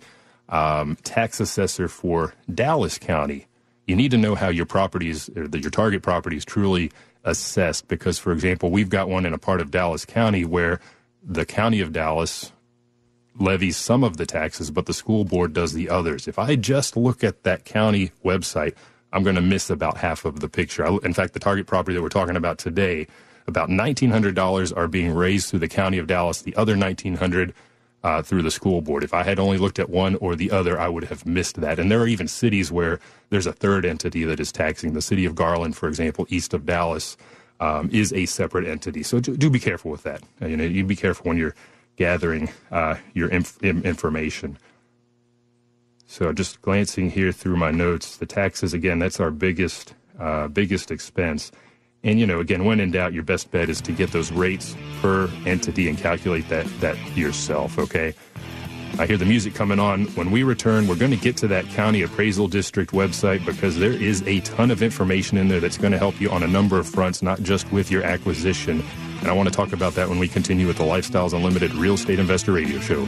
um, 0.50 0.98
tax 1.04 1.40
assessor 1.40 1.88
for 1.88 2.34
Dallas 2.54 2.98
County, 2.98 3.48
you 3.86 3.96
need 3.96 4.12
to 4.12 4.18
know 4.18 4.36
how 4.36 4.50
your 4.50 4.66
properties, 4.66 5.30
or 5.36 5.48
the, 5.48 5.60
your 5.60 5.72
target 5.72 6.04
property 6.04 6.36
is 6.36 6.46
truly 6.46 6.92
assessed. 7.24 7.88
Because, 7.88 8.20
for 8.20 8.32
example, 8.32 8.72
we've 8.72 8.90
got 8.90 9.08
one 9.10 9.26
in 9.26 9.34
a 9.34 9.38
part 9.38 9.62
of 9.62 9.72
Dallas 9.72 10.06
County 10.06 10.44
where 10.44 10.80
the 11.24 11.46
county 11.46 11.80
of 11.80 11.94
Dallas 11.94 12.52
levies 13.40 13.78
some 13.78 14.04
of 14.04 14.18
the 14.18 14.26
taxes, 14.26 14.72
but 14.72 14.86
the 14.86 14.94
school 14.94 15.24
board 15.24 15.54
does 15.54 15.74
the 15.74 15.90
others. 15.90 16.28
If 16.28 16.40
I 16.40 16.56
just 16.56 16.98
look 16.98 17.24
at 17.24 17.44
that 17.44 17.66
county 17.66 18.12
website, 18.24 18.76
I'm 19.14 19.24
going 19.24 19.36
to 19.36 19.42
miss 19.42 19.70
about 19.70 19.98
half 19.98 20.26
of 20.26 20.40
the 20.40 20.50
picture. 20.50 20.86
in 21.06 21.14
fact, 21.14 21.34
the 21.34 21.40
target 21.40 21.66
property 21.68 21.96
that 21.96 22.02
we're 22.02 22.10
talking 22.10 22.36
about 22.36 22.58
today, 22.58 23.08
about 23.48 23.70
$1,900 23.70 24.76
are 24.76 24.88
being 24.88 25.14
raised 25.14 25.50
through 25.50 25.60
the 25.60 25.68
county 25.68 25.98
of 25.98 26.08
Dallas. 26.08 26.42
The 26.42 26.56
other 26.56 26.74
1,900 26.74 27.54
uh, 28.04 28.22
through 28.22 28.42
the 28.42 28.52
school 28.52 28.82
board. 28.82 29.04
If 29.04 29.14
I 29.14 29.24
had 29.24 29.40
only 29.40 29.58
looked 29.58 29.80
at 29.80 29.90
one 29.90 30.16
or 30.16 30.36
the 30.36 30.52
other, 30.52 30.80
I 30.80 30.88
would 30.88 31.06
have 31.06 31.26
missed 31.26 31.60
that. 31.62 31.80
And 31.80 31.92
there 31.92 32.00
are 32.00 32.08
even 32.08 32.28
cities 32.28 32.72
where 32.72 33.00
there's 33.30 33.48
a 33.48 33.52
third 33.52 33.86
entity 33.86 34.24
that 34.26 34.40
is 34.40 34.52
taxing. 34.52 34.94
The 34.94 35.02
city 35.02 35.26
of 35.26 35.36
Garland, 35.36 35.76
for 35.76 35.90
example, 35.90 36.26
east 36.30 36.54
of 36.54 36.66
Dallas, 36.66 37.18
um, 37.60 37.90
is 37.92 38.14
a 38.14 38.26
separate 38.26 38.68
entity. 38.68 39.04
So 39.04 39.20
do, 39.20 39.36
do, 39.36 39.50
be 39.50 39.60
careful 39.60 39.90
with 39.92 40.04
that. 40.04 40.22
You 40.40 40.56
know, 40.56 40.64
you 40.64 40.86
be 40.86 40.96
careful 40.96 41.28
when 41.28 41.38
you're 41.38 41.56
gathering 41.96 42.50
uh, 42.72 42.96
your 43.14 43.30
inf- 43.30 43.62
information. 43.64 44.58
So 46.08 46.32
just 46.32 46.62
glancing 46.62 47.10
here 47.10 47.32
through 47.32 47.58
my 47.58 47.70
notes, 47.70 48.18
the 48.18 48.26
taxes 48.26 48.74
again, 48.74 48.98
that's 48.98 49.20
our 49.20 49.30
biggest 49.30 49.94
uh, 50.20 50.48
biggest 50.48 50.90
expense. 50.90 51.52
And 52.04 52.20
you 52.20 52.26
know, 52.26 52.40
again, 52.40 52.64
when 52.64 52.80
in 52.80 52.92
doubt, 52.92 53.14
your 53.14 53.24
best 53.24 53.52
bet 53.52 53.70
is 53.70 53.82
to 53.82 53.92
get 53.92 54.12
those 54.12 54.32
rates 54.32 54.76
per 55.02 55.30
entity 55.46 55.90
and 55.90 55.98
calculate 55.98 56.48
that 56.50 56.66
that 56.80 56.98
yourself. 57.16 57.78
Okay. 57.78 58.14
I 59.00 59.06
hear 59.06 59.18
the 59.18 59.26
music 59.26 59.54
coming 59.54 59.80
on. 59.80 60.06
When 60.16 60.32
we 60.32 60.42
return, 60.42 60.88
we're 60.88 60.96
going 60.96 61.12
to 61.12 61.18
get 61.18 61.38
to 61.38 61.48
that 61.50 61.68
county 61.68 62.02
appraisal 62.02 62.48
district 62.48 62.94
website 62.94 63.46
because 63.46 63.78
there 63.78 63.92
is 63.92 64.24
a 64.26 64.40
ton 64.40 64.72
of 64.72 64.82
information 64.82 65.38
in 65.38 65.50
there 65.50 65.60
that's 65.60 65.78
going 65.78 65.92
to 65.92 66.00
help 66.00 66.20
you 66.20 66.32
on 66.32 66.42
a 66.42 66.48
number 66.48 66.80
of 66.80 66.88
fronts, 66.88 67.22
not 67.22 67.44
just 67.44 67.72
with 67.72 67.92
your 67.92 68.02
acquisition. 68.02 68.84
And 69.20 69.28
I 69.28 69.34
want 69.34 69.50
to 69.50 69.54
talk 69.54 69.72
about 69.72 69.94
that 69.96 70.10
when 70.10 70.18
we 70.18 70.28
continue 70.28 70.66
with 70.66 70.78
the 70.78 70.84
Lifestyles 70.84 71.34
Unlimited 71.34 71.76
Real 71.76 71.94
Estate 71.94 72.18
Investor 72.18 72.54
Radio 72.54 72.80
Show. 72.80 73.08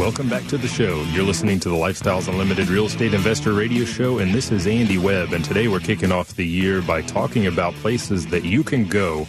Welcome 0.00 0.30
back 0.30 0.46
to 0.46 0.56
the 0.56 0.66
show. 0.66 1.02
You're 1.12 1.26
listening 1.26 1.60
to 1.60 1.68
the 1.68 1.74
Lifestyles 1.74 2.26
Unlimited 2.26 2.68
Real 2.68 2.86
Estate 2.86 3.12
Investor 3.12 3.52
Radio 3.52 3.84
Show, 3.84 4.18
and 4.18 4.34
this 4.34 4.50
is 4.50 4.66
Andy 4.66 4.96
Webb. 4.96 5.34
And 5.34 5.44
today 5.44 5.68
we're 5.68 5.78
kicking 5.78 6.10
off 6.10 6.36
the 6.36 6.46
year 6.46 6.80
by 6.80 7.02
talking 7.02 7.46
about 7.46 7.74
places 7.74 8.26
that 8.28 8.42
you 8.42 8.64
can 8.64 8.88
go 8.88 9.28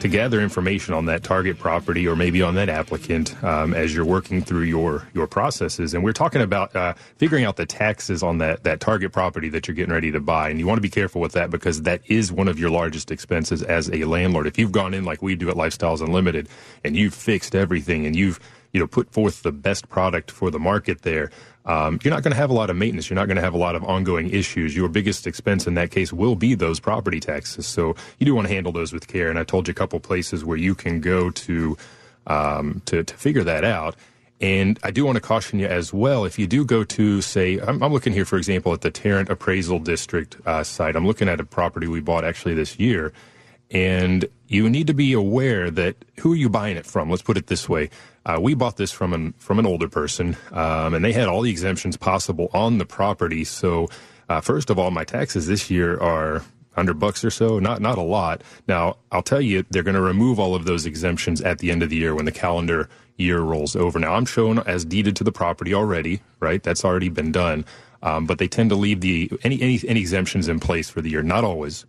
to 0.00 0.08
gather 0.08 0.42
information 0.42 0.92
on 0.92 1.06
that 1.06 1.22
target 1.22 1.58
property 1.58 2.06
or 2.06 2.16
maybe 2.16 2.42
on 2.42 2.54
that 2.56 2.68
applicant 2.68 3.42
um, 3.42 3.72
as 3.72 3.94
you're 3.94 4.04
working 4.04 4.42
through 4.42 4.64
your 4.64 5.08
your 5.14 5.26
processes. 5.26 5.94
And 5.94 6.04
we're 6.04 6.12
talking 6.12 6.42
about 6.42 6.76
uh, 6.76 6.92
figuring 7.16 7.46
out 7.46 7.56
the 7.56 7.64
taxes 7.64 8.22
on 8.22 8.36
that 8.38 8.62
that 8.64 8.80
target 8.80 9.10
property 9.10 9.48
that 9.48 9.66
you're 9.66 9.74
getting 9.74 9.94
ready 9.94 10.12
to 10.12 10.20
buy. 10.20 10.50
And 10.50 10.60
you 10.60 10.66
want 10.66 10.76
to 10.76 10.82
be 10.82 10.90
careful 10.90 11.22
with 11.22 11.32
that 11.32 11.48
because 11.48 11.80
that 11.82 12.02
is 12.08 12.30
one 12.30 12.48
of 12.48 12.58
your 12.58 12.68
largest 12.68 13.10
expenses 13.10 13.62
as 13.62 13.88
a 13.88 14.04
landlord. 14.04 14.46
If 14.46 14.58
you've 14.58 14.70
gone 14.70 14.92
in 14.92 15.06
like 15.06 15.22
we 15.22 15.34
do 15.34 15.48
at 15.48 15.56
Lifestyles 15.56 16.02
Unlimited 16.02 16.50
and 16.84 16.94
you've 16.94 17.14
fixed 17.14 17.54
everything 17.54 18.04
and 18.04 18.14
you've 18.14 18.38
you 18.74 18.80
know 18.80 18.86
put 18.86 19.10
forth 19.10 19.42
the 19.42 19.52
best 19.52 19.88
product 19.88 20.30
for 20.30 20.50
the 20.50 20.58
market 20.58 21.00
there 21.00 21.30
um, 21.66 21.98
you're 22.02 22.12
not 22.12 22.22
going 22.22 22.32
to 22.32 22.36
have 22.36 22.50
a 22.50 22.54
lot 22.54 22.68
of 22.68 22.76
maintenance. 22.76 23.08
You're 23.08 23.14
not 23.14 23.26
going 23.26 23.36
to 23.36 23.42
have 23.42 23.54
a 23.54 23.58
lot 23.58 23.74
of 23.74 23.82
ongoing 23.84 24.30
issues. 24.30 24.76
Your 24.76 24.88
biggest 24.88 25.26
expense 25.26 25.66
in 25.66 25.74
that 25.74 25.90
case 25.90 26.12
will 26.12 26.36
be 26.36 26.54
those 26.54 26.78
property 26.78 27.20
taxes. 27.20 27.66
So 27.66 27.96
you 28.18 28.26
do 28.26 28.34
want 28.34 28.48
to 28.48 28.54
handle 28.54 28.72
those 28.72 28.92
with 28.92 29.08
care. 29.08 29.30
And 29.30 29.38
I 29.38 29.44
told 29.44 29.66
you 29.66 29.72
a 29.72 29.74
couple 29.74 29.98
places 30.00 30.44
where 30.44 30.58
you 30.58 30.74
can 30.74 31.00
go 31.00 31.30
to 31.30 31.76
um, 32.26 32.82
to, 32.86 33.02
to 33.02 33.14
figure 33.16 33.44
that 33.44 33.64
out. 33.64 33.96
And 34.40 34.78
I 34.82 34.90
do 34.90 35.06
want 35.06 35.16
to 35.16 35.20
caution 35.20 35.58
you 35.58 35.66
as 35.66 35.92
well. 35.92 36.24
If 36.24 36.38
you 36.38 36.46
do 36.46 36.64
go 36.64 36.84
to, 36.84 37.22
say, 37.22 37.58
I'm, 37.60 37.82
I'm 37.82 37.92
looking 37.92 38.12
here, 38.12 38.24
for 38.24 38.36
example, 38.36 38.72
at 38.72 38.80
the 38.80 38.90
Tarrant 38.90 39.30
Appraisal 39.30 39.78
District 39.78 40.36
uh, 40.44 40.64
site. 40.64 40.96
I'm 40.96 41.06
looking 41.06 41.28
at 41.28 41.40
a 41.40 41.44
property 41.44 41.86
we 41.86 42.00
bought 42.00 42.24
actually 42.24 42.54
this 42.54 42.78
year. 42.78 43.12
And 43.70 44.26
you 44.48 44.68
need 44.68 44.86
to 44.88 44.94
be 44.94 45.12
aware 45.14 45.70
that 45.70 45.96
who 46.20 46.32
are 46.32 46.36
you 46.36 46.50
buying 46.50 46.76
it 46.76 46.84
from? 46.84 47.08
Let's 47.08 47.22
put 47.22 47.36
it 47.36 47.46
this 47.46 47.68
way. 47.68 47.90
Uh, 48.26 48.38
we 48.40 48.54
bought 48.54 48.76
this 48.76 48.90
from 48.90 49.12
an 49.12 49.34
from 49.38 49.58
an 49.58 49.66
older 49.66 49.88
person, 49.88 50.36
um, 50.52 50.94
and 50.94 51.04
they 51.04 51.12
had 51.12 51.28
all 51.28 51.42
the 51.42 51.50
exemptions 51.50 51.96
possible 51.96 52.48
on 52.54 52.78
the 52.78 52.86
property. 52.86 53.44
So, 53.44 53.88
uh, 54.28 54.40
first 54.40 54.70
of 54.70 54.78
all, 54.78 54.90
my 54.90 55.04
taxes 55.04 55.46
this 55.46 55.70
year 55.70 55.98
are 56.00 56.42
hundred 56.74 56.98
bucks 56.98 57.24
or 57.24 57.30
so, 57.30 57.58
not 57.58 57.80
not 57.80 57.98
a 57.98 58.02
lot. 58.02 58.42
Now, 58.66 58.96
I'll 59.12 59.22
tell 59.22 59.40
you, 59.40 59.64
they're 59.70 59.82
going 59.82 59.94
to 59.94 60.00
remove 60.00 60.40
all 60.40 60.54
of 60.54 60.64
those 60.64 60.86
exemptions 60.86 61.40
at 61.42 61.58
the 61.58 61.70
end 61.70 61.82
of 61.82 61.90
the 61.90 61.96
year 61.96 62.14
when 62.14 62.24
the 62.24 62.32
calendar 62.32 62.88
year 63.16 63.40
rolls 63.40 63.76
over. 63.76 63.98
Now, 63.98 64.14
I'm 64.14 64.26
shown 64.26 64.58
as 64.60 64.84
deeded 64.84 65.16
to 65.16 65.24
the 65.24 65.32
property 65.32 65.72
already, 65.72 66.20
right? 66.40 66.62
That's 66.62 66.84
already 66.84 67.10
been 67.10 67.30
done. 67.30 67.64
Um, 68.02 68.26
but 68.26 68.38
they 68.38 68.48
tend 68.48 68.70
to 68.70 68.76
leave 68.76 69.00
the 69.00 69.30
any, 69.44 69.60
any 69.62 69.80
any 69.86 70.00
exemptions 70.00 70.48
in 70.48 70.60
place 70.60 70.90
for 70.90 71.00
the 71.00 71.10
year. 71.10 71.22
Not 71.22 71.44
always, 71.44 71.86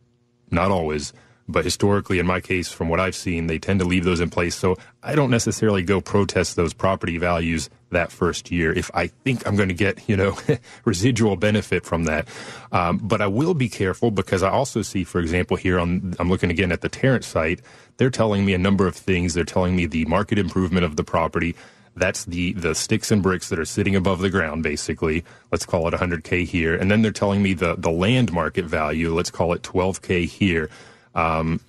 not 0.52 0.72
always. 0.72 1.14
But 1.48 1.64
historically, 1.64 2.18
in 2.18 2.26
my 2.26 2.42
case, 2.42 2.72
from 2.72 2.90
what 2.90 3.00
I've 3.00 3.16
seen, 3.16 3.48
they 3.48 3.60
tend 3.60 3.80
to 3.80 3.86
leave 3.86 4.04
those 4.04 4.20
in 4.20 4.30
place. 4.30 4.56
So 4.56 4.78
I 5.04 5.14
don't 5.14 5.30
necessarily 5.30 5.84
go 5.84 6.02
protest 6.02 6.56
those 6.56 6.74
property 6.74 7.18
values 7.18 7.70
that 7.92 8.12
first 8.12 8.52
year 8.52 8.74
if 8.74 8.90
I 8.94 9.08
think 9.08 9.48
I'm 9.48 9.56
going 9.56 9.70
to 9.70 9.76
get, 9.76 10.10
you 10.10 10.18
know, 10.18 10.38
residual 10.86 11.36
benefit 11.36 11.86
from 11.86 12.06
that. 12.06 12.28
Um, 12.72 12.98
but 12.98 13.22
I 13.22 13.28
will 13.28 13.54
be 13.54 13.70
careful 13.70 14.12
because 14.12 14.44
I 14.44 14.50
also 14.50 14.82
see, 14.82 15.04
for 15.04 15.20
example, 15.20 15.56
here 15.56 15.80
on, 15.80 16.16
I'm 16.20 16.30
looking 16.30 16.50
again 16.50 16.72
at 16.72 16.82
the 16.82 16.90
Tarrant 16.90 17.24
site, 17.24 17.62
they're 17.98 18.10
telling 18.10 18.44
me 18.44 18.54
a 18.54 18.58
number 18.58 18.88
of 18.88 18.96
things. 18.96 19.34
They're 19.34 19.44
telling 19.44 19.76
me 19.76 19.86
the 19.86 20.06
market 20.06 20.40
improvement 20.40 20.84
of 20.84 20.96
the 20.96 21.04
property. 21.04 21.56
That's 21.96 22.26
the, 22.26 22.54
the 22.54 22.76
sticks 22.76 23.10
and 23.12 23.24
bricks 23.24 23.50
that 23.50 23.60
are 23.60 23.66
sitting 23.66 23.96
above 23.96 24.20
the 24.20 24.30
ground, 24.30 24.64
basically. 24.64 25.24
Let's 25.52 25.66
call 25.66 25.88
it 25.88 25.94
100K 25.94 26.46
here. 26.46 26.76
And 26.76 26.92
then 26.92 27.02
they're 27.02 27.12
telling 27.12 27.42
me 27.42 27.54
the, 27.54 27.76
the 27.78 27.92
land 27.92 28.34
market 28.34 28.66
value. 28.66 29.14
Let's 29.14 29.32
call 29.32 29.54
it 29.54 29.62
12K 29.62 30.28
here. 30.28 30.70
Um, 31.16 31.62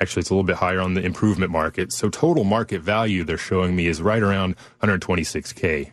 actually, 0.00 0.20
it's 0.20 0.30
a 0.30 0.34
little 0.34 0.44
bit 0.44 0.56
higher 0.56 0.80
on 0.80 0.94
the 0.94 1.04
improvement 1.04 1.50
market. 1.50 1.92
So 1.92 2.08
total 2.08 2.44
market 2.44 2.82
value 2.82 3.24
they're 3.24 3.38
showing 3.38 3.76
me 3.76 3.86
is 3.86 4.02
right 4.02 4.22
around 4.22 4.56
126k. 4.82 5.92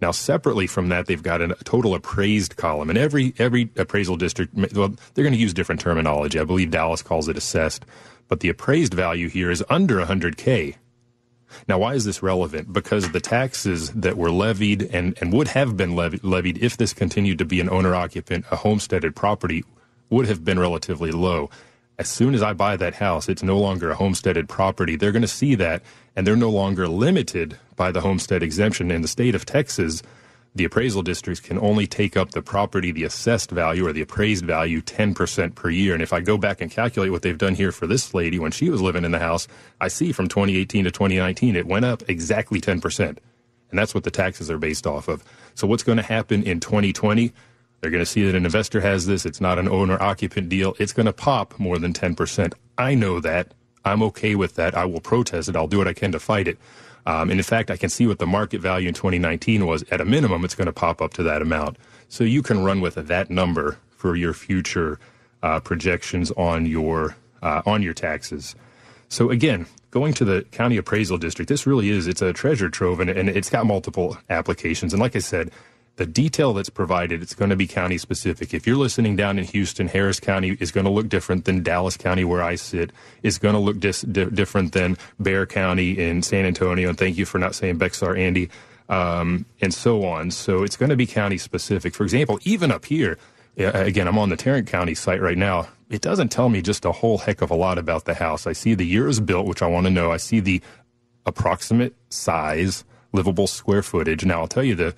Now, 0.00 0.12
separately 0.12 0.66
from 0.66 0.88
that, 0.88 1.06
they've 1.06 1.22
got 1.22 1.40
a 1.42 1.48
total 1.64 1.94
appraised 1.94 2.56
column, 2.56 2.88
and 2.88 2.98
every 2.98 3.34
every 3.38 3.70
appraisal 3.76 4.16
district, 4.16 4.54
well, 4.74 4.94
they're 5.14 5.24
going 5.24 5.32
to 5.34 5.38
use 5.38 5.52
different 5.52 5.80
terminology. 5.80 6.38
I 6.38 6.44
believe 6.44 6.70
Dallas 6.70 7.02
calls 7.02 7.28
it 7.28 7.36
assessed, 7.36 7.84
but 8.28 8.40
the 8.40 8.48
appraised 8.48 8.94
value 8.94 9.28
here 9.28 9.50
is 9.50 9.64
under 9.68 9.96
100k. 10.00 10.76
Now, 11.68 11.78
why 11.78 11.94
is 11.94 12.04
this 12.04 12.22
relevant? 12.22 12.72
Because 12.72 13.10
the 13.12 13.20
taxes 13.20 13.90
that 13.92 14.16
were 14.16 14.30
levied 14.30 14.82
and, 14.92 15.16
and 15.20 15.32
would 15.32 15.48
have 15.48 15.76
been 15.76 15.94
levied, 15.94 16.24
levied 16.24 16.58
if 16.58 16.76
this 16.76 16.92
continued 16.92 17.38
to 17.38 17.44
be 17.44 17.60
an 17.60 17.70
owner 17.70 17.94
occupant, 17.94 18.44
a 18.50 18.56
homesteaded 18.56 19.14
property, 19.14 19.64
would 20.10 20.26
have 20.26 20.44
been 20.44 20.58
relatively 20.58 21.10
low 21.10 21.50
as 21.98 22.08
soon 22.08 22.34
as 22.34 22.42
I 22.42 22.52
buy 22.52 22.76
that 22.76 22.94
house, 22.94 23.28
it's 23.28 23.42
no 23.42 23.58
longer 23.58 23.90
a 23.90 23.94
homesteaded 23.94 24.48
property. 24.48 24.96
They're 24.96 25.12
going 25.12 25.22
to 25.22 25.28
see 25.28 25.54
that, 25.56 25.82
and 26.16 26.26
they're 26.26 26.36
no 26.36 26.50
longer 26.50 26.88
limited 26.88 27.58
by 27.76 27.92
the 27.92 28.00
homestead 28.00 28.42
exemption. 28.42 28.90
In 28.90 29.02
the 29.02 29.08
state 29.08 29.34
of 29.34 29.46
Texas, 29.46 30.02
the 30.56 30.64
appraisal 30.64 31.02
districts 31.02 31.40
can 31.40 31.58
only 31.58 31.86
take 31.86 32.16
up 32.16 32.30
the 32.30 32.42
property, 32.42 32.92
the 32.92 33.04
assessed 33.04 33.50
value 33.50 33.86
or 33.86 33.92
the 33.92 34.02
appraised 34.02 34.44
value, 34.44 34.80
10% 34.80 35.54
per 35.54 35.70
year. 35.70 35.94
And 35.94 36.02
if 36.02 36.12
I 36.12 36.20
go 36.20 36.38
back 36.38 36.60
and 36.60 36.70
calculate 36.70 37.10
what 37.10 37.22
they've 37.22 37.38
done 37.38 37.54
here 37.54 37.72
for 37.72 37.86
this 37.86 38.14
lady 38.14 38.38
when 38.38 38.52
she 38.52 38.70
was 38.70 38.80
living 38.80 39.04
in 39.04 39.10
the 39.10 39.18
house, 39.18 39.48
I 39.80 39.88
see 39.88 40.12
from 40.12 40.28
2018 40.28 40.84
to 40.84 40.90
2019, 40.90 41.56
it 41.56 41.66
went 41.66 41.84
up 41.84 42.02
exactly 42.08 42.60
10%. 42.60 43.18
And 43.70 43.78
that's 43.78 43.94
what 43.94 44.04
the 44.04 44.10
taxes 44.12 44.50
are 44.50 44.58
based 44.58 44.86
off 44.86 45.08
of. 45.08 45.24
So 45.56 45.66
what's 45.66 45.82
going 45.82 45.98
to 45.98 46.04
happen 46.04 46.44
in 46.44 46.60
2020? 46.60 47.32
They're 47.84 47.90
going 47.90 48.00
to 48.00 48.10
see 48.10 48.24
that 48.24 48.34
an 48.34 48.46
investor 48.46 48.80
has 48.80 49.04
this. 49.04 49.26
It's 49.26 49.42
not 49.42 49.58
an 49.58 49.68
owner 49.68 50.00
occupant 50.02 50.48
deal. 50.48 50.74
It's 50.78 50.94
going 50.94 51.04
to 51.04 51.12
pop 51.12 51.58
more 51.58 51.78
than 51.78 51.92
10%. 51.92 52.54
I 52.78 52.94
know 52.94 53.20
that. 53.20 53.52
I'm 53.84 54.02
okay 54.04 54.34
with 54.34 54.54
that. 54.54 54.74
I 54.74 54.86
will 54.86 55.02
protest 55.02 55.50
it. 55.50 55.54
I'll 55.54 55.66
do 55.66 55.76
what 55.76 55.86
I 55.86 55.92
can 55.92 56.10
to 56.12 56.18
fight 56.18 56.48
it. 56.48 56.56
Um, 57.04 57.28
and 57.28 57.38
in 57.38 57.44
fact, 57.44 57.70
I 57.70 57.76
can 57.76 57.90
see 57.90 58.06
what 58.06 58.18
the 58.18 58.26
market 58.26 58.62
value 58.62 58.88
in 58.88 58.94
2019 58.94 59.66
was. 59.66 59.84
At 59.90 60.00
a 60.00 60.06
minimum, 60.06 60.46
it's 60.46 60.54
going 60.54 60.64
to 60.64 60.72
pop 60.72 61.02
up 61.02 61.12
to 61.12 61.22
that 61.24 61.42
amount. 61.42 61.76
So 62.08 62.24
you 62.24 62.40
can 62.42 62.64
run 62.64 62.80
with 62.80 62.94
that 62.94 63.28
number 63.28 63.76
for 63.90 64.16
your 64.16 64.32
future 64.32 64.98
uh, 65.42 65.60
projections 65.60 66.30
on 66.38 66.64
your 66.64 67.16
uh, 67.42 67.60
on 67.66 67.82
your 67.82 67.92
taxes. 67.92 68.56
So 69.10 69.28
again, 69.28 69.66
going 69.90 70.14
to 70.14 70.24
the 70.24 70.46
county 70.52 70.78
appraisal 70.78 71.18
district, 71.18 71.50
this 71.50 71.66
really 71.66 71.90
is 71.90 72.06
it's 72.06 72.22
a 72.22 72.32
treasure 72.32 72.70
trove, 72.70 73.00
and, 73.00 73.10
and 73.10 73.28
it's 73.28 73.50
got 73.50 73.66
multiple 73.66 74.16
applications. 74.30 74.94
And 74.94 75.02
like 75.02 75.14
I 75.14 75.18
said, 75.18 75.50
the 75.96 76.06
detail 76.06 76.52
that's 76.52 76.70
provided, 76.70 77.22
it's 77.22 77.34
going 77.34 77.50
to 77.50 77.56
be 77.56 77.66
county 77.66 77.98
specific. 77.98 78.52
If 78.52 78.66
you're 78.66 78.76
listening 78.76 79.14
down 79.14 79.38
in 79.38 79.44
Houston, 79.44 79.86
Harris 79.86 80.18
County 80.18 80.56
is 80.58 80.72
going 80.72 80.84
to 80.84 80.90
look 80.90 81.08
different 81.08 81.44
than 81.44 81.62
Dallas 81.62 81.96
County, 81.96 82.24
where 82.24 82.42
I 82.42 82.56
sit, 82.56 82.90
is 83.22 83.38
going 83.38 83.54
to 83.54 83.60
look 83.60 83.78
dis- 83.78 84.02
di- 84.02 84.24
different 84.24 84.72
than 84.72 84.96
Bexar 85.20 85.46
County 85.46 85.98
in 85.98 86.22
San 86.22 86.46
Antonio. 86.46 86.88
And 86.88 86.98
thank 86.98 87.16
you 87.16 87.24
for 87.24 87.38
not 87.38 87.54
saying 87.54 87.78
Bexar, 87.78 88.16
Andy, 88.16 88.50
um, 88.88 89.46
and 89.60 89.72
so 89.72 90.04
on. 90.04 90.32
So 90.32 90.64
it's 90.64 90.76
going 90.76 90.90
to 90.90 90.96
be 90.96 91.06
county 91.06 91.38
specific. 91.38 91.94
For 91.94 92.02
example, 92.02 92.40
even 92.42 92.72
up 92.72 92.84
here, 92.86 93.16
again, 93.56 94.08
I'm 94.08 94.18
on 94.18 94.30
the 94.30 94.36
Tarrant 94.36 94.66
County 94.66 94.94
site 94.94 95.20
right 95.20 95.38
now. 95.38 95.68
It 95.90 96.00
doesn't 96.00 96.30
tell 96.30 96.48
me 96.48 96.60
just 96.60 96.84
a 96.84 96.92
whole 96.92 97.18
heck 97.18 97.40
of 97.40 97.50
a 97.52 97.54
lot 97.54 97.78
about 97.78 98.04
the 98.04 98.14
house. 98.14 98.48
I 98.48 98.52
see 98.52 98.74
the 98.74 98.86
year 98.86 99.06
was 99.06 99.20
built, 99.20 99.46
which 99.46 99.62
I 99.62 99.68
want 99.68 99.86
to 99.86 99.92
know. 99.92 100.10
I 100.10 100.16
see 100.16 100.40
the 100.40 100.60
approximate 101.24 101.94
size, 102.08 102.84
livable 103.12 103.46
square 103.46 103.82
footage. 103.82 104.24
Now, 104.24 104.40
I'll 104.40 104.48
tell 104.48 104.64
you 104.64 104.74
the 104.74 104.94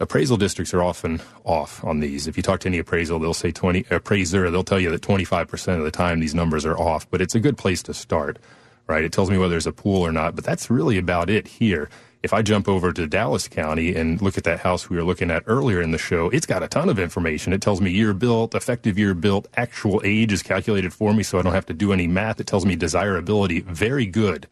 appraisal 0.00 0.36
districts 0.36 0.74
are 0.74 0.82
often 0.82 1.20
off 1.44 1.82
on 1.84 2.00
these. 2.00 2.26
If 2.26 2.36
you 2.36 2.42
talk 2.42 2.60
to 2.60 2.68
any 2.68 2.78
appraisal, 2.78 3.18
they'll 3.18 3.34
say 3.34 3.50
20 3.50 3.86
appraiser, 3.90 4.50
they'll 4.50 4.64
tell 4.64 4.80
you 4.80 4.90
that 4.90 5.02
25% 5.02 5.78
of 5.78 5.84
the 5.84 5.90
time 5.90 6.20
these 6.20 6.34
numbers 6.34 6.64
are 6.64 6.78
off, 6.78 7.08
but 7.10 7.20
it's 7.20 7.34
a 7.34 7.40
good 7.40 7.56
place 7.56 7.82
to 7.84 7.94
start, 7.94 8.38
right? 8.86 9.04
It 9.04 9.12
tells 9.12 9.30
me 9.30 9.38
whether 9.38 9.50
there's 9.50 9.66
a 9.66 9.72
pool 9.72 10.02
or 10.02 10.12
not, 10.12 10.34
but 10.34 10.44
that's 10.44 10.70
really 10.70 10.98
about 10.98 11.30
it 11.30 11.46
here. 11.46 11.88
If 12.22 12.32
I 12.32 12.42
jump 12.42 12.66
over 12.66 12.92
to 12.92 13.06
Dallas 13.06 13.46
County 13.46 13.94
and 13.94 14.20
look 14.20 14.36
at 14.36 14.44
that 14.44 14.58
house 14.60 14.90
we 14.90 14.96
were 14.96 15.04
looking 15.04 15.30
at 15.30 15.44
earlier 15.46 15.80
in 15.80 15.92
the 15.92 15.98
show, 15.98 16.28
it's 16.30 16.46
got 16.46 16.62
a 16.62 16.68
ton 16.68 16.88
of 16.88 16.98
information. 16.98 17.52
It 17.52 17.60
tells 17.60 17.80
me 17.80 17.90
year 17.90 18.14
built, 18.14 18.54
effective 18.54 18.98
year 18.98 19.14
built, 19.14 19.46
actual 19.56 20.00
age 20.04 20.32
is 20.32 20.42
calculated 20.42 20.92
for 20.92 21.14
me 21.14 21.22
so 21.22 21.38
I 21.38 21.42
don't 21.42 21.52
have 21.52 21.66
to 21.66 21.74
do 21.74 21.92
any 21.92 22.08
math. 22.08 22.40
It 22.40 22.48
tells 22.48 22.66
me 22.66 22.74
desirability, 22.74 23.60
very 23.60 24.06
good. 24.06 24.48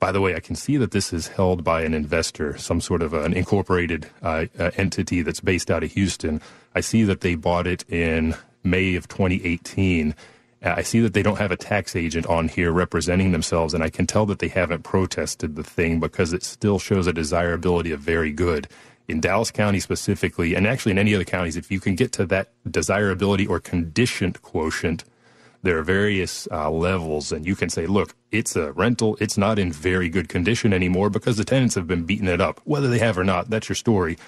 By 0.00 0.12
the 0.12 0.20
way, 0.20 0.36
I 0.36 0.40
can 0.40 0.54
see 0.54 0.76
that 0.76 0.92
this 0.92 1.12
is 1.12 1.28
held 1.28 1.64
by 1.64 1.82
an 1.82 1.92
investor, 1.92 2.56
some 2.56 2.80
sort 2.80 3.02
of 3.02 3.12
an 3.14 3.32
incorporated 3.32 4.08
uh, 4.22 4.46
uh, 4.58 4.70
entity 4.76 5.22
that's 5.22 5.40
based 5.40 5.70
out 5.70 5.82
of 5.82 5.92
Houston. 5.92 6.40
I 6.74 6.80
see 6.80 7.02
that 7.04 7.20
they 7.20 7.34
bought 7.34 7.66
it 7.66 7.84
in 7.88 8.36
May 8.62 8.94
of 8.94 9.08
2018. 9.08 10.14
Uh, 10.62 10.74
I 10.76 10.82
see 10.82 11.00
that 11.00 11.14
they 11.14 11.22
don't 11.22 11.38
have 11.38 11.50
a 11.50 11.56
tax 11.56 11.96
agent 11.96 12.26
on 12.26 12.46
here 12.46 12.70
representing 12.70 13.32
themselves, 13.32 13.74
and 13.74 13.82
I 13.82 13.90
can 13.90 14.06
tell 14.06 14.24
that 14.26 14.38
they 14.38 14.48
haven't 14.48 14.84
protested 14.84 15.56
the 15.56 15.64
thing 15.64 15.98
because 15.98 16.32
it 16.32 16.44
still 16.44 16.78
shows 16.78 17.08
a 17.08 17.12
desirability 17.12 17.90
of 17.90 18.00
very 18.00 18.32
good. 18.32 18.68
In 19.08 19.20
Dallas 19.20 19.50
County 19.50 19.80
specifically, 19.80 20.54
and 20.54 20.66
actually 20.66 20.92
in 20.92 20.98
any 20.98 21.14
other 21.14 21.24
counties, 21.24 21.56
if 21.56 21.70
you 21.70 21.80
can 21.80 21.96
get 21.96 22.12
to 22.12 22.26
that 22.26 22.50
desirability 22.70 23.46
or 23.46 23.58
conditioned 23.58 24.42
quotient, 24.42 25.02
there 25.62 25.78
are 25.78 25.82
various 25.82 26.46
uh, 26.50 26.70
levels, 26.70 27.32
and 27.32 27.46
you 27.46 27.56
can 27.56 27.68
say, 27.68 27.86
look, 27.86 28.14
it's 28.30 28.54
a 28.54 28.72
rental. 28.72 29.16
It's 29.20 29.36
not 29.36 29.58
in 29.58 29.72
very 29.72 30.08
good 30.08 30.28
condition 30.28 30.72
anymore 30.72 31.10
because 31.10 31.36
the 31.36 31.44
tenants 31.44 31.74
have 31.74 31.86
been 31.86 32.04
beating 32.04 32.28
it 32.28 32.40
up. 32.40 32.60
Whether 32.64 32.88
they 32.88 32.98
have 33.00 33.18
or 33.18 33.24
not, 33.24 33.50
that's 33.50 33.68
your 33.68 33.76
story. 33.76 34.18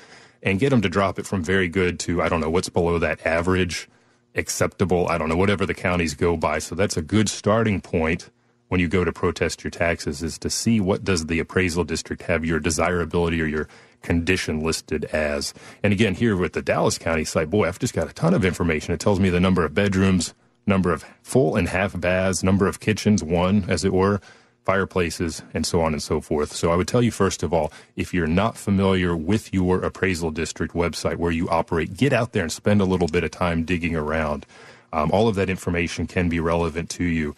And 0.42 0.58
get 0.58 0.70
them 0.70 0.82
to 0.82 0.88
drop 0.88 1.18
it 1.18 1.26
from 1.26 1.44
very 1.44 1.68
good 1.68 2.00
to, 2.00 2.22
I 2.22 2.28
don't 2.28 2.40
know, 2.40 2.50
what's 2.50 2.68
below 2.68 2.98
that 2.98 3.24
average, 3.26 3.88
acceptable, 4.34 5.06
I 5.08 5.18
don't 5.18 5.28
know, 5.28 5.36
whatever 5.36 5.66
the 5.66 5.74
counties 5.74 6.14
go 6.14 6.36
by. 6.36 6.58
So 6.58 6.74
that's 6.74 6.96
a 6.96 7.02
good 7.02 7.28
starting 7.28 7.80
point 7.80 8.30
when 8.68 8.80
you 8.80 8.88
go 8.88 9.04
to 9.04 9.12
protest 9.12 9.64
your 9.64 9.70
taxes 9.70 10.22
is 10.22 10.38
to 10.38 10.48
see 10.48 10.80
what 10.80 11.04
does 11.04 11.26
the 11.26 11.40
appraisal 11.40 11.84
district 11.84 12.22
have 12.22 12.44
your 12.44 12.60
desirability 12.60 13.42
or 13.42 13.46
your 13.46 13.68
condition 14.00 14.60
listed 14.60 15.04
as. 15.06 15.52
And 15.82 15.92
again, 15.92 16.14
here 16.14 16.36
with 16.36 16.52
the 16.52 16.62
Dallas 16.62 16.96
County 16.96 17.24
site, 17.24 17.50
boy, 17.50 17.66
I've 17.66 17.80
just 17.80 17.94
got 17.94 18.08
a 18.08 18.12
ton 18.12 18.32
of 18.32 18.44
information. 18.44 18.94
It 18.94 19.00
tells 19.00 19.20
me 19.20 19.28
the 19.28 19.40
number 19.40 19.64
of 19.64 19.74
bedrooms, 19.74 20.34
number 20.66 20.92
of 20.92 21.04
full 21.22 21.56
and 21.56 21.68
half 21.68 21.98
baths, 22.00 22.42
number 22.42 22.66
of 22.66 22.80
kitchens, 22.80 23.22
one, 23.22 23.64
as 23.68 23.84
it 23.84 23.92
were, 23.92 24.20
fireplaces, 24.64 25.42
and 25.54 25.66
so 25.66 25.80
on 25.80 25.92
and 25.92 26.02
so 26.02 26.20
forth. 26.20 26.52
So 26.52 26.70
I 26.70 26.76
would 26.76 26.88
tell 26.88 27.02
you, 27.02 27.10
first 27.10 27.42
of 27.42 27.52
all, 27.52 27.72
if 27.96 28.12
you're 28.12 28.26
not 28.26 28.56
familiar 28.56 29.16
with 29.16 29.52
your 29.52 29.82
appraisal 29.82 30.30
district 30.30 30.74
website 30.74 31.16
where 31.16 31.32
you 31.32 31.48
operate, 31.48 31.96
get 31.96 32.12
out 32.12 32.32
there 32.32 32.42
and 32.42 32.52
spend 32.52 32.80
a 32.80 32.84
little 32.84 33.08
bit 33.08 33.24
of 33.24 33.30
time 33.30 33.64
digging 33.64 33.96
around. 33.96 34.46
Um, 34.92 35.10
all 35.12 35.28
of 35.28 35.34
that 35.36 35.50
information 35.50 36.06
can 36.06 36.28
be 36.28 36.40
relevant 36.40 36.90
to 36.90 37.04
you. 37.04 37.34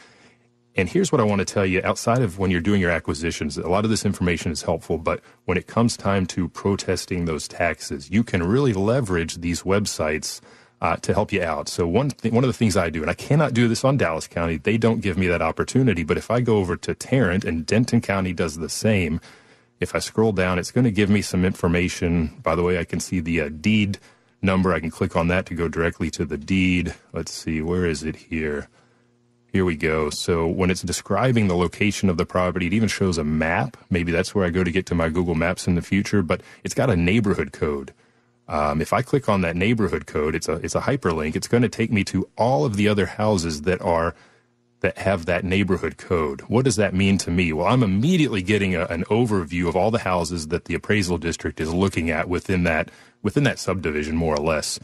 And 0.75 0.89
here's 0.89 1.12
what 1.12 1.20
I 1.20 1.25
want 1.25 1.41
to 1.41 1.45
tell 1.45 1.66
you 1.66 1.83
outside 1.85 2.23
of 2.23 2.39
when 2.39 2.51
you're 2.51 2.61
doing 2.61 2.81
your 2.81 2.91
acquisitions, 2.91 3.59
a 3.59 3.68
lot 3.68 3.85
of 3.85 3.91
this 3.91 4.07
information 4.07 4.51
is 4.51 4.62
helpful, 4.62 4.97
but 4.97 5.20
when 5.45 5.59
it 5.59 5.66
comes 5.66 5.99
time 5.99 6.25
to 6.29 6.49
protesting 6.49 7.27
those 7.27 7.47
taxes, 7.47 8.11
you 8.11 8.25
can 8.25 8.43
really 8.43 8.73
leverage 8.73 9.37
these 9.37 9.62
websites 9.62 10.41
uh, 10.83 10.97
to 10.97 11.14
help 11.14 11.33
you 11.33 11.41
out. 11.41 11.68
So 11.68 11.87
one 11.87 12.11
th- 12.11 12.35
one 12.35 12.43
of 12.43 12.49
the 12.49 12.53
things 12.53 12.76
I 12.76 12.91
do, 12.91 13.03
and 13.03 13.11
I 13.11 13.14
cannot 13.14 13.55
do 13.55 13.68
this 13.68 13.85
on 13.85 13.97
Dallas 13.97 14.26
County, 14.26 14.57
they 14.57 14.76
don't 14.76 15.01
give 15.01 15.16
me 15.16 15.28
that 15.28 15.41
opportunity. 15.41 16.03
But 16.03 16.18
if 16.18 16.28
I 16.28 16.41
go 16.41 16.59
over 16.59 16.76
to 16.76 16.93
Tarrant 16.93 17.45
and 17.45 17.64
Denton 17.64 18.01
County 18.01 18.33
does 18.33 18.59
the 18.59 18.68
same, 18.68 19.20
if 19.78 19.95
I 19.95 20.01
scroll 20.01 20.33
down, 20.33 20.59
it's 20.59 20.72
going 20.72 20.85
to 20.85 20.91
give 20.91 21.09
me 21.09 21.22
some 21.22 21.45
information. 21.45 22.37
By 22.43 22.57
the 22.57 22.64
way, 22.64 22.78
I 22.78 22.85
can 22.85 22.99
see 22.99 23.20
the 23.20 23.43
uh, 23.43 23.49
deed 23.49 23.99
number. 24.43 24.74
I 24.74 24.80
can 24.80 24.91
click 24.91 25.14
on 25.14 25.28
that 25.28 25.47
to 25.47 25.55
go 25.55 25.68
directly 25.68 26.11
to 26.11 26.24
the 26.24 26.37
deed. 26.37 26.95
Let's 27.12 27.30
see, 27.30 27.62
where 27.62 27.87
is 27.87 28.03
it 28.03 28.16
here? 28.16 28.68
Here 29.53 29.64
we 29.64 29.76
go. 29.76 30.11
So 30.11 30.49
when 30.49 30.70
it's 30.70 30.83
describing 30.83 31.47
the 31.47 31.55
location 31.57 32.09
of 32.09 32.16
the 32.16 32.26
property, 32.26 32.66
it 32.66 32.72
even 32.72 32.89
shows 32.89 33.18
a 33.18 33.24
map. 33.24 33.76
Maybe 33.89 34.11
that's 34.11 34.35
where 34.35 34.45
I 34.45 34.51
go 34.51 34.64
to 34.64 34.70
get 34.72 34.87
to 34.87 34.97
my 34.97 35.11
Google 35.11 35.37
Maps 35.37 35.68
in 35.68 35.76
the 35.76 35.83
future, 35.83 36.22
but 36.22 36.41
it's 36.64 36.74
got 36.74 36.91
a 36.91 36.97
neighborhood 36.97 37.53
code. 37.53 37.93
Um, 38.49 38.80
if 38.80 38.93
I 38.93 39.03
click 39.03 39.28
on 39.28 39.40
that 39.43 39.57
neighborhood 39.57 40.07
code, 40.07 40.34
it's 40.34 40.49
a 40.49 40.55
it's 40.55 40.74
a 40.74 40.80
hyperlink. 40.80 41.36
It's 41.36 41.49
going 41.49 41.62
to 41.62 41.68
take 41.68 41.93
me 41.93 42.05
to 42.05 42.28
all 42.36 42.64
of 42.64 42.76
the 42.76 42.88
other 42.88 43.07
houses 43.07 43.62
that 43.62 43.80
are 43.80 44.14
that 44.82 44.99
have 44.99 45.26
that 45.26 45.45
neighborhood 45.45 45.97
code. 45.97 46.43
What 46.43 46.64
does 46.64 46.76
that 46.76 46.93
mean 46.93 47.16
to 47.18 47.30
me? 47.30 47.53
Well, 47.53 47.68
I'm 47.68 47.82
immediately 47.82 48.43
getting 48.43 48.74
a, 48.74 48.84
an 48.86 49.05
overview 49.05 49.68
of 49.68 49.76
all 49.76 49.90
the 49.90 50.01
houses 50.01 50.49
that 50.49 50.66
the 50.66 50.74
appraisal 50.74 51.18
district 51.18 51.61
is 51.61 51.72
looking 51.72 52.11
at 52.11 52.28
within 52.28 52.64
that 52.64 52.90
within 53.22 53.45
that 53.45 53.59
subdivision, 53.59 54.16
more 54.16 54.34
or 54.34 54.43
less. 54.43 54.78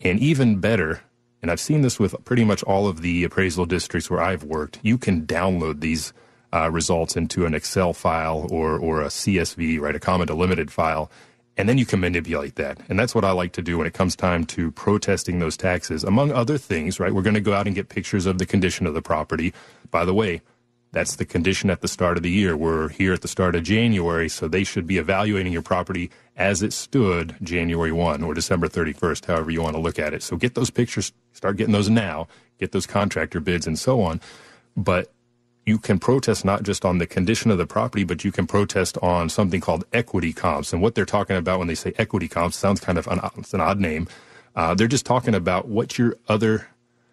And 0.00 0.18
even 0.18 0.58
better, 0.58 1.02
and 1.40 1.50
I've 1.50 1.60
seen 1.60 1.82
this 1.82 1.98
with 1.98 2.14
pretty 2.24 2.44
much 2.44 2.62
all 2.64 2.86
of 2.86 3.00
the 3.00 3.24
appraisal 3.24 3.64
districts 3.64 4.10
where 4.10 4.20
I've 4.20 4.42
worked. 4.42 4.80
You 4.82 4.98
can 4.98 5.26
download 5.26 5.80
these 5.80 6.12
uh, 6.52 6.70
results 6.70 7.16
into 7.16 7.46
an 7.46 7.54
Excel 7.54 7.92
file 7.92 8.46
or 8.50 8.78
or 8.78 9.00
a 9.00 9.06
CSV, 9.06 9.80
right, 9.80 9.96
a 9.96 10.00
comma 10.00 10.26
delimited 10.26 10.70
file, 10.70 11.10
and 11.56 11.68
then 11.68 11.78
you 11.78 11.86
can 11.86 12.00
manipulate 12.00 12.56
that. 12.56 12.78
And 12.88 12.98
that's 12.98 13.14
what 13.14 13.24
I 13.24 13.30
like 13.32 13.52
to 13.52 13.62
do 13.62 13.78
when 13.78 13.86
it 13.86 13.94
comes 13.94 14.14
time 14.14 14.44
to 14.46 14.70
protesting 14.72 15.38
those 15.38 15.56
taxes. 15.56 16.04
Among 16.04 16.32
other 16.32 16.58
things, 16.58 17.00
right? 17.00 17.14
We're 17.14 17.22
going 17.22 17.34
to 17.34 17.40
go 17.40 17.54
out 17.54 17.66
and 17.66 17.74
get 17.74 17.88
pictures 17.88 18.26
of 18.26 18.38
the 18.38 18.46
condition 18.46 18.86
of 18.86 18.94
the 18.94 19.02
property. 19.02 19.54
By 19.90 20.04
the 20.04 20.14
way, 20.14 20.42
that's 20.92 21.16
the 21.16 21.24
condition 21.24 21.68
at 21.70 21.80
the 21.80 21.88
start 21.88 22.16
of 22.16 22.22
the 22.22 22.30
year. 22.30 22.56
We're 22.56 22.88
here 22.88 23.12
at 23.12 23.22
the 23.22 23.28
start 23.28 23.54
of 23.54 23.62
January, 23.62 24.28
so 24.28 24.48
they 24.48 24.64
should 24.64 24.86
be 24.86 24.98
evaluating 24.98 25.52
your 25.52 25.62
property 25.62 26.10
as 26.36 26.62
it 26.62 26.72
stood 26.72 27.36
January 27.42 27.92
1 27.92 28.22
or 28.22 28.34
December 28.34 28.68
31st, 28.68 29.26
however 29.26 29.50
you 29.50 29.62
want 29.62 29.74
to 29.74 29.80
look 29.80 29.98
at 29.98 30.14
it. 30.14 30.22
So 30.22 30.36
get 30.36 30.54
those 30.54 30.70
pictures, 30.70 31.12
start 31.32 31.56
getting 31.56 31.72
those 31.72 31.90
now, 31.90 32.28
get 32.58 32.72
those 32.72 32.86
contractor 32.86 33.40
bids 33.40 33.66
and 33.66 33.78
so 33.78 34.02
on. 34.02 34.20
But 34.76 35.12
you 35.66 35.78
can 35.78 35.98
protest 35.98 36.44
not 36.44 36.62
just 36.62 36.84
on 36.84 36.98
the 36.98 37.06
condition 37.06 37.50
of 37.50 37.58
the 37.58 37.66
property, 37.66 38.04
but 38.04 38.24
you 38.24 38.30
can 38.30 38.46
protest 38.46 38.96
on 39.02 39.28
something 39.28 39.60
called 39.60 39.84
equity 39.92 40.32
comps. 40.32 40.72
And 40.72 40.80
what 40.80 40.94
they're 40.94 41.04
talking 41.04 41.36
about 41.36 41.58
when 41.58 41.66
they 41.66 41.74
say 41.74 41.92
equity 41.98 42.28
comps 42.28 42.56
sounds 42.56 42.80
kind 42.80 42.96
of 42.96 43.08
an, 43.08 43.18
an 43.52 43.60
odd 43.60 43.80
name. 43.80 44.06
Uh, 44.54 44.74
they're 44.74 44.86
just 44.86 45.04
talking 45.04 45.34
about 45.34 45.68
what 45.68 45.98
your 45.98 46.16
other 46.28 46.68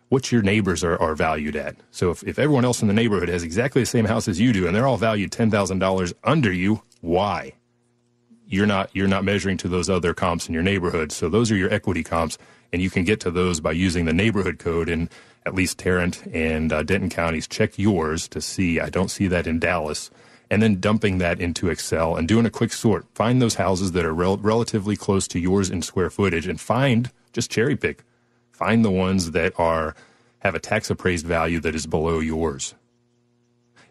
what 0.10 0.32
your 0.32 0.43
neighbors 0.43 0.84
are, 0.84 1.01
are 1.01 1.16
valued 1.16 1.56
at. 1.56 1.76
So 1.89 2.12
if, 2.12 2.22
if 2.22 2.38
everyone 2.38 2.66
else 2.66 2.84
in 2.84 2.88
the 2.88 2.93
neighborhood 2.93 3.30
has 3.30 3.41
exactly 3.41 3.82
the 3.82 3.88
same 3.88 4.06
house 4.06 4.28
as 4.28 4.39
you 4.39 4.54
do 4.54 4.68
and 4.68 4.76
they're 4.76 4.86
all 4.86 4.97
valued 4.97 5.32
ten 5.32 5.49
thousand 5.49 5.80
dollars 5.80 6.14
under 6.24 6.54
you, 6.54 6.84
why? 7.01 7.54
You're 8.47 8.68
not 8.68 8.91
you're 8.93 9.08
not 9.08 9.24
measuring 9.24 9.58
to 9.58 9.68
those 9.68 9.89
other 9.89 10.14
comps 10.14 10.47
in 10.47 10.54
your 10.54 10.62
neighborhood. 10.62 11.12
So 11.12 11.28
those 11.28 11.51
are 11.51 11.56
your 11.56 11.74
equity 11.74 12.04
comps, 12.04 12.38
and 12.72 12.84
you 12.84 12.91
can 12.91 13.04
get 13.04 13.20
to 13.22 13.32
those 13.32 13.60
by 13.60 13.72
using 13.72 14.06
the 14.06 14.14
neighborhood 14.14 14.60
code 14.60 14.89
and 14.89 15.10
at 15.45 15.55
least 15.55 15.77
Tarrant 15.77 16.25
and 16.33 16.71
uh, 16.71 16.83
Denton 16.83 17.09
counties. 17.09 17.47
Check 17.47 17.77
yours 17.77 18.27
to 18.29 18.41
see. 18.41 18.79
I 18.79 18.89
don't 18.89 19.11
see 19.11 19.27
that 19.27 19.47
in 19.47 19.59
Dallas. 19.59 20.09
And 20.49 20.61
then 20.61 20.79
dumping 20.79 21.17
that 21.17 21.39
into 21.39 21.69
Excel 21.69 22.15
and 22.15 22.27
doing 22.27 22.45
a 22.45 22.51
quick 22.51 22.73
sort. 22.73 23.05
Find 23.15 23.41
those 23.41 23.55
houses 23.55 23.93
that 23.93 24.05
are 24.05 24.13
rel- 24.13 24.37
relatively 24.37 24.95
close 24.95 25.27
to 25.29 25.39
yours 25.39 25.69
in 25.69 25.81
square 25.81 26.09
footage 26.09 26.47
and 26.47 26.61
find, 26.61 27.11
just 27.31 27.49
cherry 27.49 27.75
pick, 27.75 28.03
find 28.51 28.85
the 28.85 28.91
ones 28.91 29.31
that 29.31 29.53
are 29.57 29.95
have 30.39 30.55
a 30.55 30.59
tax 30.59 30.89
appraised 30.89 31.25
value 31.25 31.59
that 31.61 31.73
is 31.73 31.87
below 31.87 32.19
yours. 32.19 32.75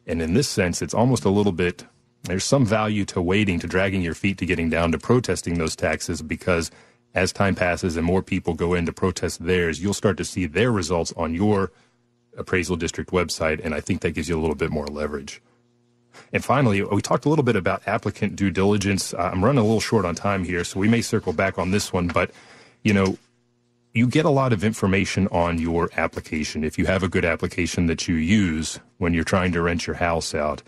And 0.07 0.21
in 0.21 0.35
this 0.35 0.49
sense, 0.49 0.83
it's 0.83 0.95
almost 0.95 1.25
a 1.25 1.31
little 1.31 1.53
bit, 1.53 1.85
there's 2.25 2.45
some 2.45 2.67
value 2.67 3.05
to 3.07 3.23
waiting, 3.23 3.59
to 3.61 3.67
dragging 3.67 4.03
your 4.03 4.15
feet 4.15 4.39
to 4.39 4.47
getting 4.47 4.69
down 4.69 4.93
to 4.93 4.99
protesting 4.99 5.59
those 5.59 5.75
taxes 5.75 6.23
because 6.23 6.71
as 7.15 7.33
time 7.33 7.55
passes 7.55 7.97
and 7.97 8.07
more 8.07 8.23
people 8.23 8.55
go 8.55 8.75
in 8.75 8.87
to 8.87 8.93
protest 8.93 9.45
theirs, 9.45 9.83
you'll 9.83 9.95
start 9.95 10.17
to 10.17 10.25
see 10.25 10.47
their 10.47 10.73
results 10.73 11.13
on 11.17 11.35
your 11.35 11.71
appraisal 12.37 12.77
district 12.77 13.11
website. 13.11 13.61
And 13.63 13.75
I 13.75 13.81
think 13.81 14.01
that 14.01 14.13
gives 14.13 14.29
you 14.29 14.39
a 14.39 14.41
little 14.41 14.57
bit 14.57 14.71
more 14.71 14.87
leverage. 14.87 15.43
And 16.33 16.45
finally, 16.45 16.83
we 16.83 17.03
talked 17.03 17.25
a 17.25 17.29
little 17.29 17.45
bit 17.45 17.57
about 17.57 17.83
applicant 17.87 18.37
due 18.37 18.51
diligence. 18.51 19.15
Uh, 19.15 19.31
I'm 19.33 19.45
running 19.45 19.59
a 19.59 19.67
little 19.67 19.81
short 19.81 20.05
on 20.05 20.15
time 20.15 20.45
here, 20.45 20.65
so 20.65 20.81
we 20.81 20.89
may 20.89 21.03
circle 21.03 21.33
back 21.33 21.59
on 21.59 21.71
this 21.71 21.93
one. 21.93 22.09
But, 22.09 22.31
you 22.83 22.93
know, 22.93 23.19
you 23.93 24.07
get 24.07 24.25
a 24.25 24.31
lot 24.31 24.53
of 24.53 24.65
information 24.65 25.29
on 25.29 25.59
your 25.59 25.91
application 25.97 26.65
if 26.65 26.79
you 26.79 26.87
have 26.87 27.03
a 27.03 27.09
good 27.09 27.25
application 27.25 27.87
that 27.87 28.09
you 28.09 28.15
use 28.15 28.81
when 28.99 29.13
you're 29.13 29.25
trying 29.25 29.53
to 29.53 29.63
rent 29.63 29.87
your 29.87 29.97
house 29.97 30.35
out. 30.35 30.63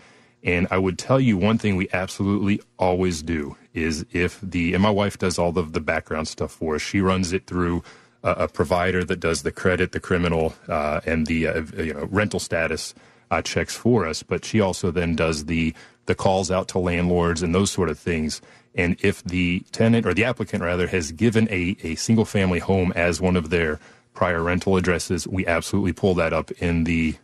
And 0.45 0.67
I 0.69 0.77
would 0.77 0.99
tell 0.99 1.19
you 1.19 1.37
one 1.37 1.57
thing 1.57 1.75
we 1.75 1.89
absolutely 1.91 2.61
always 2.77 3.23
do 3.23 3.57
is 3.73 4.05
if 4.13 4.39
the 4.41 4.73
and 4.75 4.83
my 4.83 4.91
wife 4.91 5.17
does 5.17 5.39
all 5.39 5.57
of 5.57 5.73
the 5.73 5.81
background 5.81 6.27
stuff 6.27 6.51
for 6.51 6.75
us. 6.75 6.81
She 6.81 7.01
runs 7.01 7.33
it 7.33 7.47
through 7.47 7.83
a, 8.23 8.31
a 8.31 8.47
provider 8.47 9.03
that 9.03 9.19
does 9.19 9.41
the 9.41 9.51
credit, 9.51 9.91
the 9.91 9.99
criminal, 9.99 10.53
uh, 10.69 11.01
and 11.05 11.25
the 11.25 11.47
uh, 11.47 11.63
you 11.77 11.95
know 11.95 12.07
rental 12.11 12.39
status 12.39 12.93
uh, 13.31 13.41
checks 13.41 13.75
for 13.75 14.07
us. 14.07 14.21
But 14.21 14.45
she 14.45 14.61
also 14.61 14.91
then 14.91 15.15
does 15.15 15.45
the 15.45 15.73
the 16.05 16.15
calls 16.15 16.51
out 16.51 16.67
to 16.69 16.79
landlords 16.79 17.41
and 17.41 17.53
those 17.53 17.71
sort 17.71 17.89
of 17.89 17.97
things. 17.97 18.39
And 18.75 18.97
if 19.01 19.23
the 19.23 19.61
tenant 19.71 20.05
or 20.05 20.13
the 20.13 20.25
applicant 20.25 20.61
rather 20.61 20.87
has 20.87 21.11
given 21.11 21.47
a, 21.49 21.75
a 21.81 21.95
single 21.95 22.25
family 22.25 22.59
home 22.59 22.93
as 22.95 23.19
one 23.19 23.35
of 23.35 23.49
their 23.49 23.79
prior 24.13 24.43
rental 24.43 24.77
addresses, 24.77 25.27
we 25.27 25.47
absolutely 25.47 25.93
pull 25.93 26.13
that 26.15 26.33
up 26.33 26.51
in 26.51 26.83
the 26.83 27.15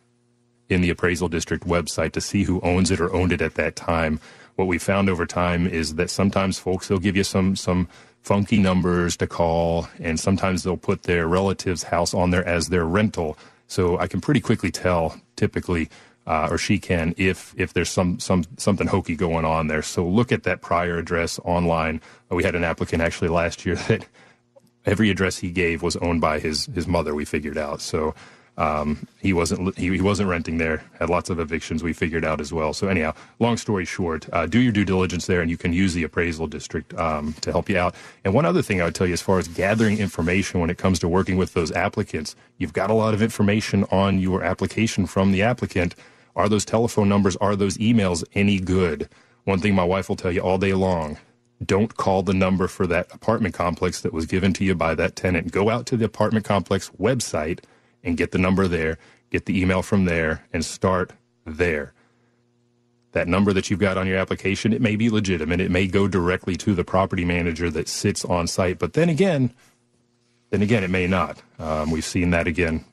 in 0.72 0.82
the 0.82 0.90
appraisal 0.90 1.28
district 1.28 1.68
website 1.68 2.14
to 2.14 2.22
see 2.22 2.44
who 2.44 2.60
owns 2.62 2.90
it 2.90 3.00
or 3.00 3.14
owned 3.14 3.32
it 3.32 3.42
at 3.42 3.56
that 3.56 3.76
time 3.76 4.20
what 4.56 4.68
we 4.68 4.78
found 4.78 5.10
over 5.10 5.26
time 5.26 5.66
is 5.66 5.96
that 5.96 6.10
sometimes 6.10 6.60
folks 6.60 6.88
they'll 6.88 7.00
give 7.00 7.18
you 7.18 7.24
some 7.24 7.56
some 7.56 7.88
funky 8.22 8.60
numbers 8.60 9.18
to 9.18 9.28
call, 9.28 9.88
and 10.00 10.20
sometimes 10.20 10.64
they'll 10.64 10.78
put 10.78 11.04
their 11.04 11.28
relative's 11.28 11.84
house 11.84 12.14
on 12.14 12.30
there 12.30 12.48
as 12.48 12.68
their 12.68 12.86
rental. 12.86 13.38
So 13.68 13.98
I 13.98 14.08
can 14.08 14.22
pretty 14.22 14.42
quickly 14.42 14.70
tell, 14.70 15.20
typically, 15.36 15.90
uh, 16.28 16.50
or 16.52 16.58
she 16.58 16.78
can, 16.78 17.16
if 17.18 17.54
if 17.58 17.74
there's 17.74 17.90
some 17.90 18.20
some 18.20 18.44
something 18.58 18.88
hokey 18.88 19.16
going 19.16 19.46
on 19.46 19.68
there. 19.68 19.82
So 19.82 20.08
look 20.08 20.32
at 20.32 20.44
that 20.44 20.62
prior 20.62 20.98
address 20.98 21.40
online. 21.40 22.02
We 22.30 22.44
had 22.44 22.56
an 22.56 22.64
applicant 22.64 23.02
actually 23.02 23.30
last 23.30 23.66
year 23.66 23.76
that 23.88 24.06
every 24.86 25.10
address 25.10 25.38
he 25.38 25.52
gave 25.52 25.82
was 25.82 25.96
owned 25.98 26.22
by 26.22 26.40
his 26.40 26.68
his 26.68 26.88
mother. 26.88 27.16
We 27.16 27.26
figured 27.26 27.58
out 27.58 27.82
so. 27.82 28.14
Um, 28.62 29.07
he 29.20 29.34
wasn't 29.34 29.76
he, 29.76 29.89
he, 29.95 30.01
wasn't 30.01 30.30
renting 30.30 30.59
there. 30.59 30.84
Had 30.99 31.09
lots 31.09 31.32
of 31.32 31.39
evictions. 31.39 31.82
We 31.82 31.93
figured 31.93 32.24
out 32.24 32.39
as 32.39 32.53
well. 32.53 32.74
So 32.74 32.88
anyhow, 32.89 33.16
long 33.39 33.57
story 33.57 33.86
short, 33.86 34.28
uh, 34.32 34.45
do 34.45 34.59
your 34.59 34.72
due 34.72 34.86
diligence 34.86 35.26
there, 35.26 35.41
and 35.41 35.49
you 35.49 35.57
can 35.57 35.74
use 35.74 35.95
the 35.95 36.03
appraisal 36.03 36.45
district 36.45 36.93
um, 36.93 37.34
to 37.41 37.51
help 37.51 37.70
you 37.70 37.78
out. 37.80 37.95
And 38.24 38.36
one 38.36 38.45
other 38.45 38.62
thing 38.62 38.80
I 38.80 38.86
would 38.86 38.93
tell 38.93 39.07
you, 39.07 39.14
as 39.14 39.22
far 39.22 39.39
as 39.39 39.47
gathering 39.47 39.97
information 39.97 40.59
when 40.59 40.70
it 40.70 40.78
comes 40.78 40.99
to 40.99 41.07
working 41.07 41.38
with 41.38 41.55
those 41.55 41.72
applicants, 41.72 42.36
you've 42.59 42.74
got 42.74 42.91
a 42.91 42.93
lot 42.93 43.16
of 43.16 43.24
information 43.24 43.84
on 43.86 44.20
your 44.20 44.43
application 44.43 45.07
from 45.07 45.32
the 45.32 45.41
applicant. 45.41 45.95
Are 46.36 46.47
those 46.47 46.64
telephone 46.64 47.09
numbers? 47.09 47.36
Are 47.38 47.55
those 47.55 47.80
emails 47.80 48.24
any 48.36 48.59
good? 48.59 49.09
One 49.45 49.59
thing 49.59 49.74
my 49.74 49.84
wife 49.84 50.07
will 50.07 50.18
tell 50.18 50.32
you 50.32 50.41
all 50.41 50.59
day 50.59 50.74
long 50.74 51.18
don't 51.64 51.95
call 51.95 52.24
the 52.24 52.34
number 52.34 52.68
for 52.68 52.88
that 52.88 53.14
apartment 53.14 53.53
complex 53.53 54.01
that 54.01 54.12
was 54.12 54.26
given 54.26 54.51
to 54.51 54.64
you 54.64 54.74
by 54.74 54.95
that 54.95 55.16
tenant. 55.16 55.51
Go 55.51 55.70
out 55.70 55.86
to 55.86 55.95
the 55.95 56.05
apartment 56.05 56.43
complex 56.43 56.89
website 56.99 57.59
and 58.04 58.18
get 58.18 58.32
the 58.32 58.38
number 58.38 58.68
there. 58.68 58.97
get 59.30 59.45
the 59.45 59.62
email 59.62 59.82
from 59.82 60.06
there, 60.06 60.45
and 60.52 60.66
start 60.66 61.14
there. 61.45 61.93
That 63.14 63.30
number 63.30 63.54
that 63.54 63.70
you've 63.70 63.80
got 63.80 63.97
on 63.97 64.06
your 64.08 64.18
application, 64.18 64.74
it 64.74 64.82
may 64.82 64.97
be 64.97 65.10
legitimate. 65.10 65.62
It 65.62 65.72
may 65.72 65.88
go 65.88 66.08
directly 66.08 66.56
to 66.58 66.74
the 66.74 66.84
property 66.84 67.24
manager 67.24 67.70
that 67.70 67.88
sits 67.88 68.26
on 68.26 68.47
site. 68.47 68.78
But 68.78 68.93
then 68.93 69.08
again, 69.08 69.54
then 70.49 70.62
again, 70.62 70.84
it 70.84 70.89
may 70.89 71.08
not. 71.08 71.41
Um, 71.60 71.91
we've 71.91 72.06
seen 72.06 72.32
that 72.32 72.47
again 72.47 72.86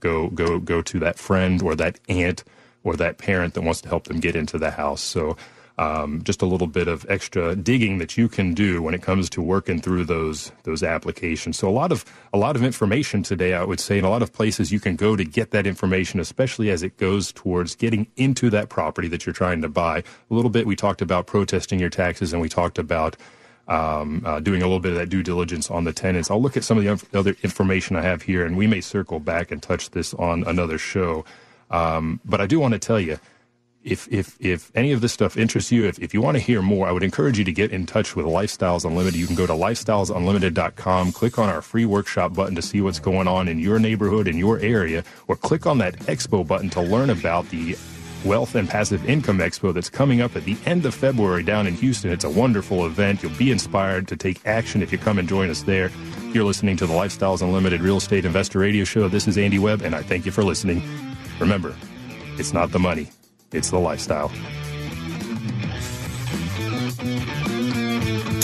go 0.00 0.28
go 0.28 0.58
go 0.58 0.82
to 0.82 0.98
that 0.98 1.18
friend 1.18 1.62
or 1.62 1.76
that 1.76 2.00
aunt 2.08 2.42
or 2.82 2.96
that 2.96 3.18
parent 3.18 3.54
that 3.54 3.60
wants 3.60 3.82
to 3.82 3.88
help 3.88 4.04
them 4.04 4.18
get 4.18 4.34
into 4.34 4.58
the 4.58 4.72
house. 4.72 5.02
So 5.02 5.36
um, 5.80 6.22
just 6.24 6.42
a 6.42 6.46
little 6.46 6.66
bit 6.66 6.88
of 6.88 7.06
extra 7.08 7.56
digging 7.56 7.96
that 7.98 8.18
you 8.18 8.28
can 8.28 8.52
do 8.52 8.82
when 8.82 8.92
it 8.92 9.00
comes 9.00 9.30
to 9.30 9.40
working 9.40 9.80
through 9.80 10.04
those 10.04 10.52
those 10.64 10.82
applications. 10.82 11.56
So 11.56 11.68
a 11.68 11.72
lot 11.72 11.90
of 11.90 12.04
a 12.34 12.38
lot 12.38 12.54
of 12.54 12.62
information 12.62 13.22
today, 13.22 13.54
I 13.54 13.64
would 13.64 13.80
say, 13.80 13.98
in 13.98 14.04
a 14.04 14.10
lot 14.10 14.20
of 14.20 14.30
places 14.30 14.70
you 14.70 14.78
can 14.78 14.94
go 14.94 15.16
to 15.16 15.24
get 15.24 15.52
that 15.52 15.66
information, 15.66 16.20
especially 16.20 16.68
as 16.70 16.82
it 16.82 16.98
goes 16.98 17.32
towards 17.32 17.74
getting 17.74 18.06
into 18.16 18.50
that 18.50 18.68
property 18.68 19.08
that 19.08 19.24
you're 19.24 19.32
trying 19.32 19.62
to 19.62 19.70
buy. 19.70 20.04
A 20.30 20.34
little 20.34 20.50
bit 20.50 20.66
we 20.66 20.76
talked 20.76 21.00
about 21.00 21.26
protesting 21.26 21.80
your 21.80 21.90
taxes, 21.90 22.34
and 22.34 22.42
we 22.42 22.50
talked 22.50 22.78
about 22.78 23.16
um, 23.66 24.22
uh, 24.26 24.38
doing 24.38 24.60
a 24.60 24.66
little 24.66 24.80
bit 24.80 24.92
of 24.92 24.98
that 24.98 25.08
due 25.08 25.22
diligence 25.22 25.70
on 25.70 25.84
the 25.84 25.94
tenants. 25.94 26.30
I'll 26.30 26.42
look 26.42 26.58
at 26.58 26.64
some 26.64 26.76
of 26.76 26.84
the 26.84 27.18
other 27.18 27.34
information 27.42 27.96
I 27.96 28.02
have 28.02 28.20
here, 28.20 28.44
and 28.44 28.54
we 28.54 28.66
may 28.66 28.82
circle 28.82 29.18
back 29.18 29.50
and 29.50 29.62
touch 29.62 29.92
this 29.92 30.12
on 30.12 30.44
another 30.44 30.76
show. 30.76 31.24
Um, 31.70 32.20
but 32.22 32.42
I 32.42 32.46
do 32.46 32.60
want 32.60 32.74
to 32.74 32.78
tell 32.78 33.00
you 33.00 33.18
if 33.82 34.08
if 34.12 34.36
if 34.40 34.70
any 34.74 34.92
of 34.92 35.00
this 35.00 35.12
stuff 35.12 35.36
interests 35.36 35.72
you, 35.72 35.86
if, 35.86 35.98
if 35.98 36.12
you 36.12 36.20
want 36.20 36.36
to 36.36 36.42
hear 36.42 36.60
more, 36.60 36.86
I 36.86 36.92
would 36.92 37.02
encourage 37.02 37.38
you 37.38 37.44
to 37.44 37.52
get 37.52 37.72
in 37.72 37.86
touch 37.86 38.14
with 38.14 38.26
Lifestyles 38.26 38.84
Unlimited. 38.84 39.18
You 39.18 39.26
can 39.26 39.36
go 39.36 39.46
to 39.46 39.52
lifestylesunlimited.com, 39.52 41.12
click 41.12 41.38
on 41.38 41.48
our 41.48 41.62
free 41.62 41.86
workshop 41.86 42.34
button 42.34 42.54
to 42.56 42.62
see 42.62 42.80
what's 42.80 42.98
going 42.98 43.26
on 43.26 43.48
in 43.48 43.58
your 43.58 43.78
neighborhood, 43.78 44.28
in 44.28 44.36
your 44.36 44.58
area, 44.58 45.02
or 45.28 45.36
click 45.36 45.66
on 45.66 45.78
that 45.78 45.98
expo 46.00 46.46
button 46.46 46.68
to 46.70 46.82
learn 46.82 47.10
about 47.10 47.48
the 47.48 47.76
Wealth 48.22 48.54
and 48.54 48.68
Passive 48.68 49.08
Income 49.08 49.38
Expo 49.38 49.72
that's 49.72 49.88
coming 49.88 50.20
up 50.20 50.36
at 50.36 50.44
the 50.44 50.58
end 50.66 50.84
of 50.84 50.94
February 50.94 51.42
down 51.42 51.66
in 51.66 51.72
Houston. 51.76 52.10
It's 52.10 52.24
a 52.24 52.28
wonderful 52.28 52.84
event. 52.84 53.22
You'll 53.22 53.32
be 53.38 53.50
inspired 53.50 54.08
to 54.08 54.16
take 54.16 54.44
action 54.46 54.82
if 54.82 54.92
you 54.92 54.98
come 54.98 55.18
and 55.18 55.26
join 55.26 55.48
us 55.48 55.62
there. 55.62 55.90
You're 56.34 56.44
listening 56.44 56.76
to 56.78 56.86
the 56.86 56.92
Lifestyles 56.92 57.40
Unlimited 57.40 57.80
Real 57.80 57.96
Estate 57.96 58.26
Investor 58.26 58.58
Radio 58.58 58.84
Show. 58.84 59.08
This 59.08 59.26
is 59.26 59.38
Andy 59.38 59.58
Webb, 59.58 59.80
and 59.80 59.94
I 59.94 60.02
thank 60.02 60.26
you 60.26 60.32
for 60.32 60.44
listening. 60.44 60.82
Remember, 61.38 61.74
it's 62.36 62.52
not 62.52 62.72
the 62.72 62.78
money 62.78 63.08
it's 63.52 63.70
the 63.70 63.78
lifestyle. 63.78 64.30